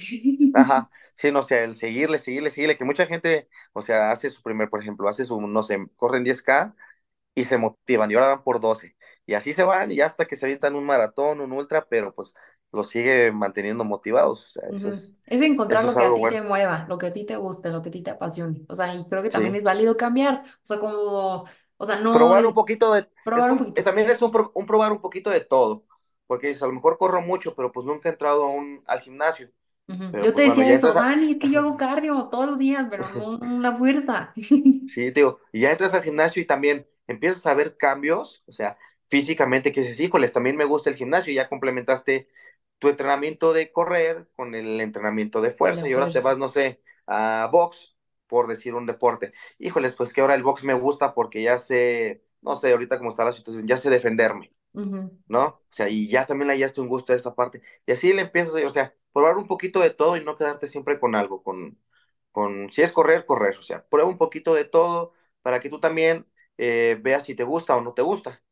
ajá, 0.52 0.90
sí, 1.16 1.30
no, 1.32 1.40
o 1.40 1.42
sea, 1.42 1.64
el 1.64 1.76
seguirle, 1.76 2.18
seguirle, 2.18 2.50
seguirle, 2.50 2.76
que 2.76 2.84
mucha 2.84 3.06
gente, 3.06 3.48
o 3.72 3.82
sea, 3.82 4.10
hace 4.12 4.30
su 4.30 4.42
primer, 4.42 4.70
por 4.70 4.80
ejemplo, 4.82 5.08
hace 5.08 5.24
su, 5.24 5.40
no 5.40 5.62
sé, 5.62 5.78
corren 5.96 6.24
10K 6.24 6.74
y 7.34 7.44
se 7.44 7.58
motivan 7.58 8.10
y 8.10 8.14
ahora 8.14 8.28
van 8.28 8.44
por 8.44 8.60
12 8.60 8.96
y 9.26 9.34
así 9.34 9.52
se 9.52 9.64
van 9.64 9.90
y 9.92 10.00
hasta 10.00 10.26
que 10.26 10.36
se 10.36 10.46
avientan 10.46 10.74
un 10.76 10.84
maratón, 10.86 11.40
un 11.40 11.52
ultra, 11.52 11.86
pero 11.88 12.14
pues 12.14 12.34
los 12.72 12.88
sigue 12.90 13.32
manteniendo 13.32 13.84
motivados, 13.84 14.46
o 14.46 14.50
sea, 14.50 14.68
eso 14.70 14.90
Ujú. 14.90 14.90
es, 14.90 15.14
Es 15.26 15.42
encontrar 15.42 15.84
eso 15.84 15.86
lo 15.86 15.94
es 15.94 15.96
que 15.96 16.04
a 16.04 16.14
ti 16.14 16.26
te 16.28 16.40
bueno, 16.40 16.42
mueva, 16.42 16.86
lo 16.88 16.98
que 16.98 17.06
a 17.06 17.12
ti 17.12 17.24
te 17.26 17.36
guste, 17.36 17.70
lo 17.70 17.82
que 17.82 17.88
a 17.90 17.92
ti 17.92 18.02
te 18.02 18.10
apasione. 18.10 18.60
O 18.68 18.74
sea, 18.74 18.94
y 18.94 19.06
creo 19.08 19.22
que 19.22 19.30
también 19.30 19.54
sí. 19.54 19.56
es 19.56 19.64
válido 19.64 19.96
cambiar. 19.96 20.44
O 20.46 20.66
sea, 20.66 20.78
como, 20.78 21.44
o 21.76 21.86
sea, 21.86 21.96
no 22.00 22.10
Probar 22.10 22.46
un 22.46 22.54
poquito 22.54 22.92
de, 22.94 23.08
es 23.34 23.46
probar 23.46 23.50
un 23.50 23.56
un, 23.56 23.58
poquito. 23.58 23.82
también 23.84 24.08
es 24.10 24.22
un, 24.22 24.30
un 24.54 24.66
probar 24.66 24.92
un 24.92 25.00
poquito 25.00 25.30
de 25.30 25.40
todo, 25.40 25.84
porque 26.26 26.48
dices, 26.48 26.62
a 26.62 26.66
lo 26.66 26.72
mejor 26.72 26.98
corro 26.98 27.20
mucho, 27.22 27.54
pero 27.54 27.72
pues 27.72 27.86
nunca 27.86 28.08
he 28.08 28.12
entrado 28.12 28.44
a 28.44 28.48
un, 28.48 28.82
al 28.86 29.00
gimnasio, 29.00 29.50
pero 29.86 30.24
Yo 30.24 30.34
te 30.34 30.44
pues 30.44 30.56
bueno, 30.56 30.70
decía 30.70 30.74
eso, 30.74 30.90
a, 30.90 30.92
Dani, 30.92 31.32
es 31.32 31.38
que 31.38 31.50
yo 31.50 31.60
hago 31.60 31.76
cardio 31.76 32.28
todos 32.30 32.46
los 32.46 32.58
días, 32.58 32.86
pero 32.90 33.04
no 33.14 33.56
una 33.56 33.76
fuerza. 33.76 34.32
Sí, 34.86 35.12
te 35.12 35.20
digo, 35.20 35.40
y 35.52 35.60
ya 35.60 35.70
entras 35.72 35.94
al 35.94 36.02
gimnasio 36.02 36.42
y 36.42 36.46
también 36.46 36.86
empiezas 37.06 37.46
a 37.46 37.54
ver 37.54 37.76
cambios, 37.76 38.42
o 38.46 38.52
sea, 38.52 38.78
físicamente 39.08 39.72
que 39.72 39.80
dices, 39.80 40.00
híjoles, 40.00 40.32
también 40.32 40.56
me 40.56 40.64
gusta 40.64 40.90
el 40.90 40.96
gimnasio, 40.96 41.32
y 41.32 41.36
ya 41.36 41.48
complementaste 41.48 42.28
tu 42.78 42.88
entrenamiento 42.88 43.52
de 43.52 43.72
correr 43.72 44.28
con 44.36 44.54
el 44.54 44.80
entrenamiento 44.80 45.40
de 45.40 45.50
la 45.50 45.56
fuerza, 45.56 45.88
y 45.88 45.92
ahora 45.92 46.10
te 46.10 46.20
vas, 46.20 46.38
no 46.38 46.48
sé, 46.48 46.82
a 47.06 47.48
box, 47.50 47.96
por 48.26 48.46
decir 48.46 48.74
un 48.74 48.86
deporte. 48.86 49.32
Híjoles, 49.58 49.94
pues 49.96 50.12
que 50.12 50.20
ahora 50.20 50.34
el 50.34 50.42
box 50.42 50.64
me 50.64 50.74
gusta 50.74 51.14
porque 51.14 51.42
ya 51.42 51.58
sé, 51.58 52.24
no 52.42 52.56
sé, 52.56 52.72
ahorita 52.72 52.98
cómo 52.98 53.10
está 53.10 53.24
la 53.24 53.32
situación, 53.32 53.66
ya 53.66 53.76
sé 53.76 53.90
defenderme, 53.90 54.52
¿no? 55.28 55.44
O 55.46 55.62
sea, 55.70 55.88
y 55.88 56.08
ya 56.08 56.26
también 56.26 56.50
hallaste 56.50 56.80
un 56.80 56.88
gusto 56.88 57.12
a 57.12 57.16
esa 57.16 57.34
parte. 57.34 57.62
Y 57.86 57.92
así 57.92 58.12
le 58.12 58.22
empiezas, 58.22 58.54
o 58.64 58.68
sea, 58.70 58.94
probar 59.12 59.36
un 59.38 59.46
poquito 59.46 59.80
de 59.80 59.90
todo 59.90 60.16
y 60.16 60.24
no 60.24 60.36
quedarte 60.36 60.68
siempre 60.68 61.00
con 61.00 61.14
algo, 61.16 61.42
con, 61.42 61.78
con 62.32 62.70
si 62.70 62.82
es 62.82 62.92
correr, 62.92 63.26
correr. 63.26 63.58
O 63.58 63.62
sea, 63.62 63.86
prueba 63.88 64.08
un 64.08 64.18
poquito 64.18 64.54
de 64.54 64.64
todo 64.64 65.12
para 65.42 65.60
que 65.60 65.70
tú 65.70 65.80
también 65.80 66.26
eh, 66.58 66.98
veas 67.02 67.24
si 67.26 67.34
te 67.34 67.44
gusta 67.44 67.76
o 67.76 67.80
no 67.80 67.94
te 67.94 68.02
gusta. 68.02 68.42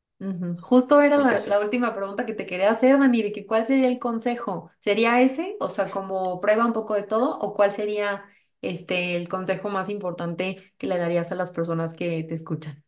Justo 0.61 1.01
era 1.01 1.19
la 1.19 1.59
última 1.59 1.95
pregunta 1.97 2.25
que 2.25 2.33
te 2.35 2.47
quería 2.47 2.71
hacer, 2.71 2.97
Dani, 2.99 3.23
de 3.23 3.33
que 3.33 3.45
cuál 3.45 3.67
sería 3.67 3.89
el 3.89 3.99
consejo. 3.99 4.71
¿Sería 4.79 5.21
ese? 5.21 5.57
O 5.59 5.69
sea, 5.69 5.91
como 5.91 6.41
prueba 6.41 6.65
un 6.65 6.73
poco 6.73 6.95
de 6.95 7.03
todo, 7.03 7.39
o 7.41 7.55
cuál 7.55 7.73
sería 7.73 8.25
este 8.61 9.17
el 9.17 9.29
consejo 9.29 9.69
más 9.69 9.89
importante 9.89 10.73
que 10.79 10.87
le 10.87 10.99
darías 10.99 11.33
a 11.33 11.35
las 11.35 11.51
personas 11.51 11.93
que 11.93 12.25
te 12.29 12.35
escuchan? 12.35 12.85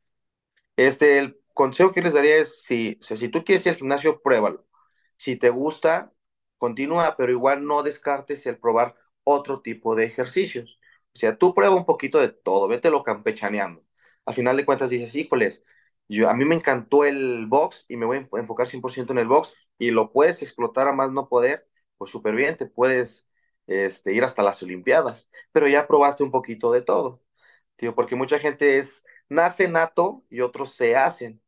Este, 0.76 1.18
el 1.18 1.38
consejo 1.54 1.92
que 1.92 2.02
les 2.02 2.14
daría 2.14 2.36
es, 2.38 2.62
si, 2.64 2.98
si 3.02 3.28
tú 3.28 3.44
quieres 3.44 3.66
ir 3.66 3.72
al 3.72 3.78
gimnasio, 3.78 4.20
pruébalo. 4.22 4.66
Si 5.16 5.36
te 5.36 5.50
gusta, 5.50 6.12
continúa, 6.58 7.16
pero 7.16 7.32
igual 7.32 7.64
no 7.66 7.82
descartes 7.82 8.46
el 8.46 8.58
probar 8.58 8.96
otro 9.24 9.62
tipo 9.62 9.94
de 9.94 10.04
ejercicios. 10.06 10.78
O 11.14 11.18
sea, 11.18 11.36
tú 11.38 11.54
prueba 11.54 11.74
un 11.76 11.86
poquito 11.86 12.18
de 12.18 12.28
todo, 12.30 12.68
vételo 12.68 13.02
campechaneando. 13.04 13.84
A 14.26 14.32
final 14.32 14.56
de 14.56 14.64
cuentas 14.66 14.90
dices, 14.90 15.14
híjoles, 15.14 15.62
yo, 16.08 16.28
a 16.28 16.34
mí 16.34 16.44
me 16.44 16.54
encantó 16.56 17.04
el 17.04 17.46
box 17.46 17.84
y 17.88 17.96
me 17.96 18.06
voy 18.06 18.18
a 18.18 18.20
enfo- 18.22 18.38
enfocar 18.38 18.66
100% 18.66 19.12
en 19.12 19.18
el 19.18 19.28
box 19.28 19.54
y 19.78 19.90
lo 19.90 20.12
puedes 20.12 20.42
explotar 20.42 20.88
a 20.88 20.92
más 20.92 21.10
no 21.12 21.28
poder, 21.28 21.66
pues 21.96 22.10
súper 22.10 22.34
bien, 22.34 22.56
te 22.56 22.66
puedes 22.66 23.26
este, 23.66 24.12
ir 24.12 24.24
hasta 24.24 24.42
las 24.42 24.62
Olimpiadas, 24.62 25.30
pero 25.52 25.68
ya 25.68 25.86
probaste 25.86 26.22
un 26.22 26.30
poquito 26.30 26.72
de 26.72 26.82
todo. 26.82 27.22
Tío, 27.76 27.94
porque 27.94 28.16
mucha 28.16 28.38
gente 28.38 28.78
es, 28.78 29.04
nace 29.28 29.68
nato 29.68 30.24
y 30.30 30.40
otros 30.42 30.74
se 30.74 30.96
hacen. 30.96 31.42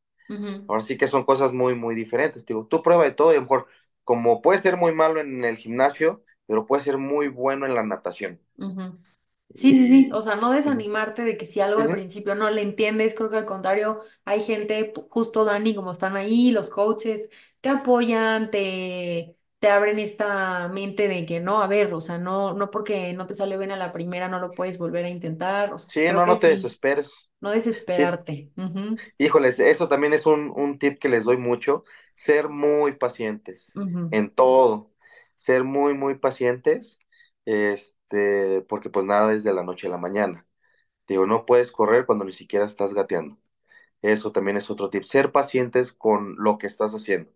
Ahora 0.67 0.83
sí 0.83 0.97
que 0.99 1.07
son 1.09 1.25
cosas 1.25 1.53
muy, 1.53 1.75
muy 1.75 1.95
diferentes. 1.95 2.45
Digo, 2.47 2.67
tú 2.67 2.83
prueba 2.83 3.05
de 3.05 3.13
todo 3.13 3.31
y 3.33 3.35
a 3.37 3.37
lo 3.39 3.43
mejor, 3.43 3.67
como 4.05 4.43
puedes 4.43 4.63
ser 4.63 4.77
muy 4.77 4.93
malo 4.95 5.21
en 5.21 5.45
el 5.45 5.57
gimnasio, 5.57 6.25
pero 6.47 6.67
puedes 6.67 6.85
ser 6.85 6.99
muy 6.99 7.29
bueno 7.29 7.67
en 7.67 7.75
la 7.75 7.85
natación. 7.85 8.41
Sí, 9.55 9.73
sí, 9.75 9.87
sí, 9.89 10.11
o 10.13 10.21
sea, 10.21 10.35
no 10.37 10.53
desanimarte 10.53 11.23
de 11.25 11.39
que 11.39 11.47
si 11.47 11.61
algo 11.61 11.81
al 11.81 11.91
principio 11.91 12.35
no 12.35 12.51
le 12.51 12.61
entiendes, 12.61 13.15
creo 13.15 13.31
que 13.31 13.39
al 13.39 13.47
contrario, 13.47 14.01
hay 14.27 14.43
gente, 14.43 14.93
justo 15.11 15.47
Dani, 15.47 15.75
como 15.75 15.93
están 15.93 16.15
ahí, 16.15 16.51
los 16.51 16.69
coaches, 16.69 17.31
te 17.63 17.71
apoyan, 17.71 18.51
te, 18.51 19.39
te 19.59 19.69
abren 19.71 19.99
esta 19.99 20.69
mente 20.69 21.09
de 21.09 21.25
que 21.25 21.41
no, 21.41 21.63
a 21.63 21.69
ver, 21.69 21.95
o 21.95 22.03
sea, 22.03 22.19
no, 22.19 22.53
no 22.53 22.71
porque 22.71 23.15
no 23.15 23.27
te 23.27 23.35
sale 23.35 23.57
bien 23.57 23.71
a 23.71 23.77
la 23.79 23.95
primera, 23.95 24.29
no 24.29 24.41
lo 24.41 24.55
puedes 24.55 24.77
volver 24.77 25.07
a 25.07 25.09
intentar, 25.09 25.73
o 25.73 25.79
sea, 25.79 25.95
Sí, 25.95 26.09
no, 26.13 26.27
no 26.27 26.39
te 26.39 26.49
sí, 26.49 26.49
desesperes. 26.49 27.13
No 27.41 27.51
Sí, 27.89 28.07
desesperarte. 28.07 28.53
Híjoles, 29.19 29.59
eso 29.61 29.89
también 29.89 30.13
es 30.13 30.27
un, 30.27 30.51
un 30.55 30.79
tip 30.79 30.99
que 30.99 31.09
les 31.09 31.25
doy 31.25 31.37
mucho, 31.37 31.85
ser 32.15 32.49
muy 32.49 32.93
pacientes 32.97 33.79
en 34.11 34.31
todo, 34.35 34.93
ser 35.37 35.65
muy, 35.65 35.95
muy 35.95 36.17
pacientes, 36.19 36.99
este, 37.45 38.63
porque 38.63 38.91
pues 38.91 39.05
nada 39.07 39.35
es 39.35 39.45
de 39.45 39.53
la 39.55 39.63
noche 39.65 39.87
a 39.89 39.91
la 39.91 39.99
mañana. 39.99 40.47
Digo, 41.09 41.27
no 41.27 41.47
puedes 41.47 41.73
correr 41.73 42.07
cuando 42.07 42.25
ni 42.25 42.33
siquiera 42.33 42.67
estás 42.67 42.95
gateando. 42.95 43.39
Eso 44.03 44.33
también 44.33 44.57
es 44.59 44.71
otro 44.71 44.91
tip. 44.91 45.05
Ser 45.05 45.33
pacientes 45.33 45.93
con 45.95 46.37
lo 46.39 46.59
que 46.59 46.69
estás 46.69 46.95
haciendo. 46.95 47.33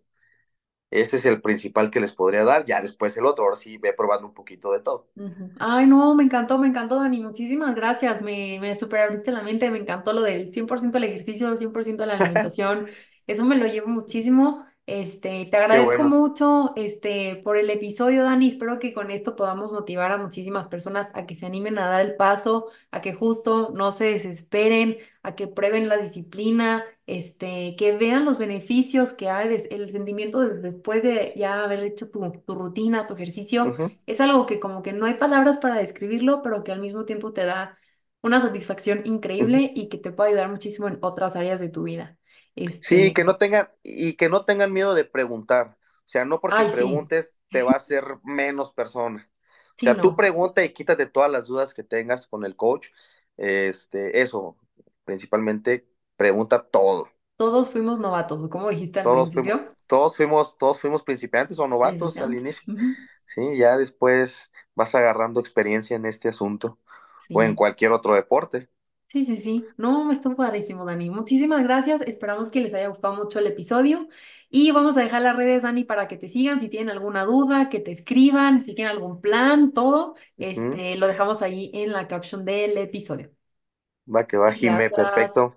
Ese 0.90 1.16
es 1.18 1.26
el 1.26 1.40
principal 1.42 1.90
que 1.90 2.00
les 2.00 2.12
podría 2.12 2.44
dar. 2.44 2.64
Ya 2.66 2.80
después 2.80 3.16
el 3.16 3.26
otro. 3.26 3.44
Ahora 3.44 3.56
sí 3.56 3.78
ve 3.78 3.92
probando 3.92 4.26
un 4.28 4.34
poquito 4.34 4.72
de 4.72 4.80
todo. 4.80 5.08
ujú. 5.16 5.50
Ay, 5.58 5.86
no, 5.86 6.14
me 6.14 6.24
encantó, 6.24 6.58
me 6.58 6.68
encantó, 6.68 6.96
Dani, 6.96 7.20
muchísimas 7.20 7.74
gracias, 7.74 8.22
me, 8.22 8.58
me 8.60 8.74
super 8.74 9.00
abriste 9.00 9.30
la 9.32 9.42
mente, 9.42 9.70
me 9.70 9.78
encantó 9.78 10.12
lo 10.12 10.22
del 10.22 10.52
100% 10.52 10.98
el 10.98 11.04
ejercicio, 11.04 11.56
100% 11.56 12.06
la 12.06 12.14
alimentación, 12.14 12.86
eso 13.26 13.44
me 13.44 13.56
lo 13.56 13.66
llevo 13.66 13.88
muchísimo, 13.88 14.64
este, 14.90 15.46
te 15.50 15.56
agradezco 15.56 16.02
bueno. 16.02 16.04
mucho, 16.04 16.72
este, 16.76 17.36
por 17.44 17.56
el 17.56 17.70
episodio, 17.70 18.22
Dani, 18.24 18.48
espero 18.48 18.78
que 18.78 18.92
con 18.94 19.10
esto 19.10 19.36
podamos 19.36 19.72
motivar 19.72 20.12
a 20.12 20.18
muchísimas 20.18 20.68
personas 20.68 21.10
a 21.14 21.26
que 21.26 21.36
se 21.36 21.46
animen 21.46 21.78
a 21.78 21.86
dar 21.88 22.00
el 22.02 22.16
paso, 22.16 22.68
a 22.90 23.00
que 23.00 23.14
justo 23.14 23.70
no 23.74 23.92
se 23.92 24.04
desesperen, 24.06 24.98
a 25.22 25.34
que 25.36 25.48
prueben 25.48 25.88
la 25.88 25.96
disciplina, 25.98 26.84
este, 27.06 27.76
que 27.76 27.96
vean 27.96 28.24
los 28.24 28.38
beneficios 28.38 29.12
que 29.12 29.30
hay, 29.30 29.48
des- 29.48 29.68
el 29.70 29.90
sentimiento 29.92 30.40
de- 30.40 30.60
después 30.60 31.02
de 31.02 31.32
ya 31.36 31.64
haber 31.64 31.80
hecho 31.84 32.10
tu, 32.10 32.30
tu 32.46 32.54
rutina, 32.54 33.06
tu 33.06 33.14
ejercicio 33.14 33.72
es 34.06 34.20
algo 34.20 34.46
que 34.46 34.60
como 34.60 34.82
que 34.82 34.92
no 34.92 35.06
hay 35.06 35.14
palabras 35.14 35.58
para 35.58 35.78
describirlo, 35.78 36.42
pero 36.42 36.64
que 36.64 36.72
al 36.72 36.80
mismo 36.80 37.04
tiempo 37.06 37.32
te 37.32 37.44
da 37.44 37.78
una 38.22 38.40
satisfacción 38.40 39.02
increíble 39.06 39.72
y 39.74 39.88
que 39.88 39.98
te 39.98 40.12
puede 40.12 40.30
ayudar 40.30 40.50
muchísimo 40.50 40.88
en 40.88 40.98
otras 41.02 41.36
áreas 41.36 41.60
de 41.60 41.68
tu 41.70 41.84
vida. 41.84 42.18
Sí, 42.80 43.12
Este, 43.12 43.14
que 43.14 43.24
no 43.24 43.36
tengan, 43.36 43.68
y 43.82 44.14
que 44.16 44.28
no 44.28 44.44
tengan 44.44 44.72
miedo 44.72 44.94
de 44.94 45.04
preguntar. 45.04 45.76
O 46.06 46.08
sea, 46.08 46.24
no 46.24 46.40
porque 46.40 46.56
ay, 46.56 46.70
sí, 46.70 46.72
preguntes 46.76 47.32
te 47.50 47.62
va 47.62 47.72
a 47.72 47.76
hacer 47.76 48.04
menos 48.24 48.72
persona. 48.72 49.28
O 49.78 49.82
sea, 49.82 50.00
tú 50.00 50.16
pregunta 50.16 50.64
y 50.64 50.72
quítate 50.72 51.06
todas 51.06 51.30
las 51.30 51.46
dudas 51.46 51.74
que 51.74 51.84
tengas 51.84 52.26
con 52.26 52.44
el 52.44 52.56
coach. 52.56 52.86
Este, 53.36 54.20
eso, 54.22 54.56
principalmente, 55.04 55.88
pregunta 56.16 56.62
todo. 56.68 57.08
Todos 57.36 57.70
fuimos 57.70 57.98
novatos, 57.98 58.42
o 58.42 58.50
como 58.50 58.68
dijiste 58.68 59.00
al 59.00 59.06
Todos 59.06 59.32
fuimos, 59.32 59.52
principio, 59.52 59.68
todos 59.86 60.16
fuimos, 60.16 60.58
todos 60.58 60.80
fuimos 60.80 61.02
principiantes 61.02 61.58
o 61.58 61.66
novatos 61.66 62.20
al 62.20 62.34
inicio. 62.34 62.62
Sí, 63.26 63.56
ya 63.58 63.76
después 63.76 64.50
vas 64.74 64.94
agarrando 64.94 65.40
experiencia 65.40 65.96
en 65.96 66.06
este 66.06 66.28
asunto 66.28 66.78
o 67.32 67.42
en 67.42 67.54
cualquier 67.54 67.92
otro 67.92 68.14
deporte. 68.14 68.68
Sí, 69.12 69.24
sí, 69.24 69.36
sí. 69.38 69.66
No, 69.76 70.04
me 70.04 70.14
estuvo 70.14 70.36
padrísimo, 70.36 70.84
Dani. 70.84 71.10
Muchísimas 71.10 71.64
gracias. 71.64 72.00
Esperamos 72.02 72.48
que 72.48 72.60
les 72.60 72.72
haya 72.74 72.86
gustado 72.88 73.14
mucho 73.16 73.40
el 73.40 73.48
episodio. 73.48 74.06
Y 74.50 74.70
vamos 74.70 74.96
a 74.96 75.00
dejar 75.00 75.22
las 75.22 75.34
redes, 75.36 75.62
Dani, 75.64 75.82
para 75.82 76.06
que 76.06 76.16
te 76.16 76.28
sigan. 76.28 76.60
Si 76.60 76.68
tienen 76.68 76.90
alguna 76.90 77.24
duda, 77.24 77.68
que 77.68 77.80
te 77.80 77.90
escriban. 77.90 78.62
Si 78.62 78.72
tienen 78.76 78.92
algún 78.92 79.20
plan, 79.20 79.72
todo, 79.72 80.14
este, 80.38 80.94
lo 80.96 81.08
dejamos 81.08 81.42
ahí 81.42 81.72
en 81.74 81.90
la 81.92 82.06
caption 82.06 82.44
del 82.44 82.78
episodio. 82.78 83.30
Va 84.16 84.22
que 84.32 84.36
va, 84.42 84.52
Jime, 84.58 84.90
Gracias. 84.90 85.00
perfecto. 85.00 85.48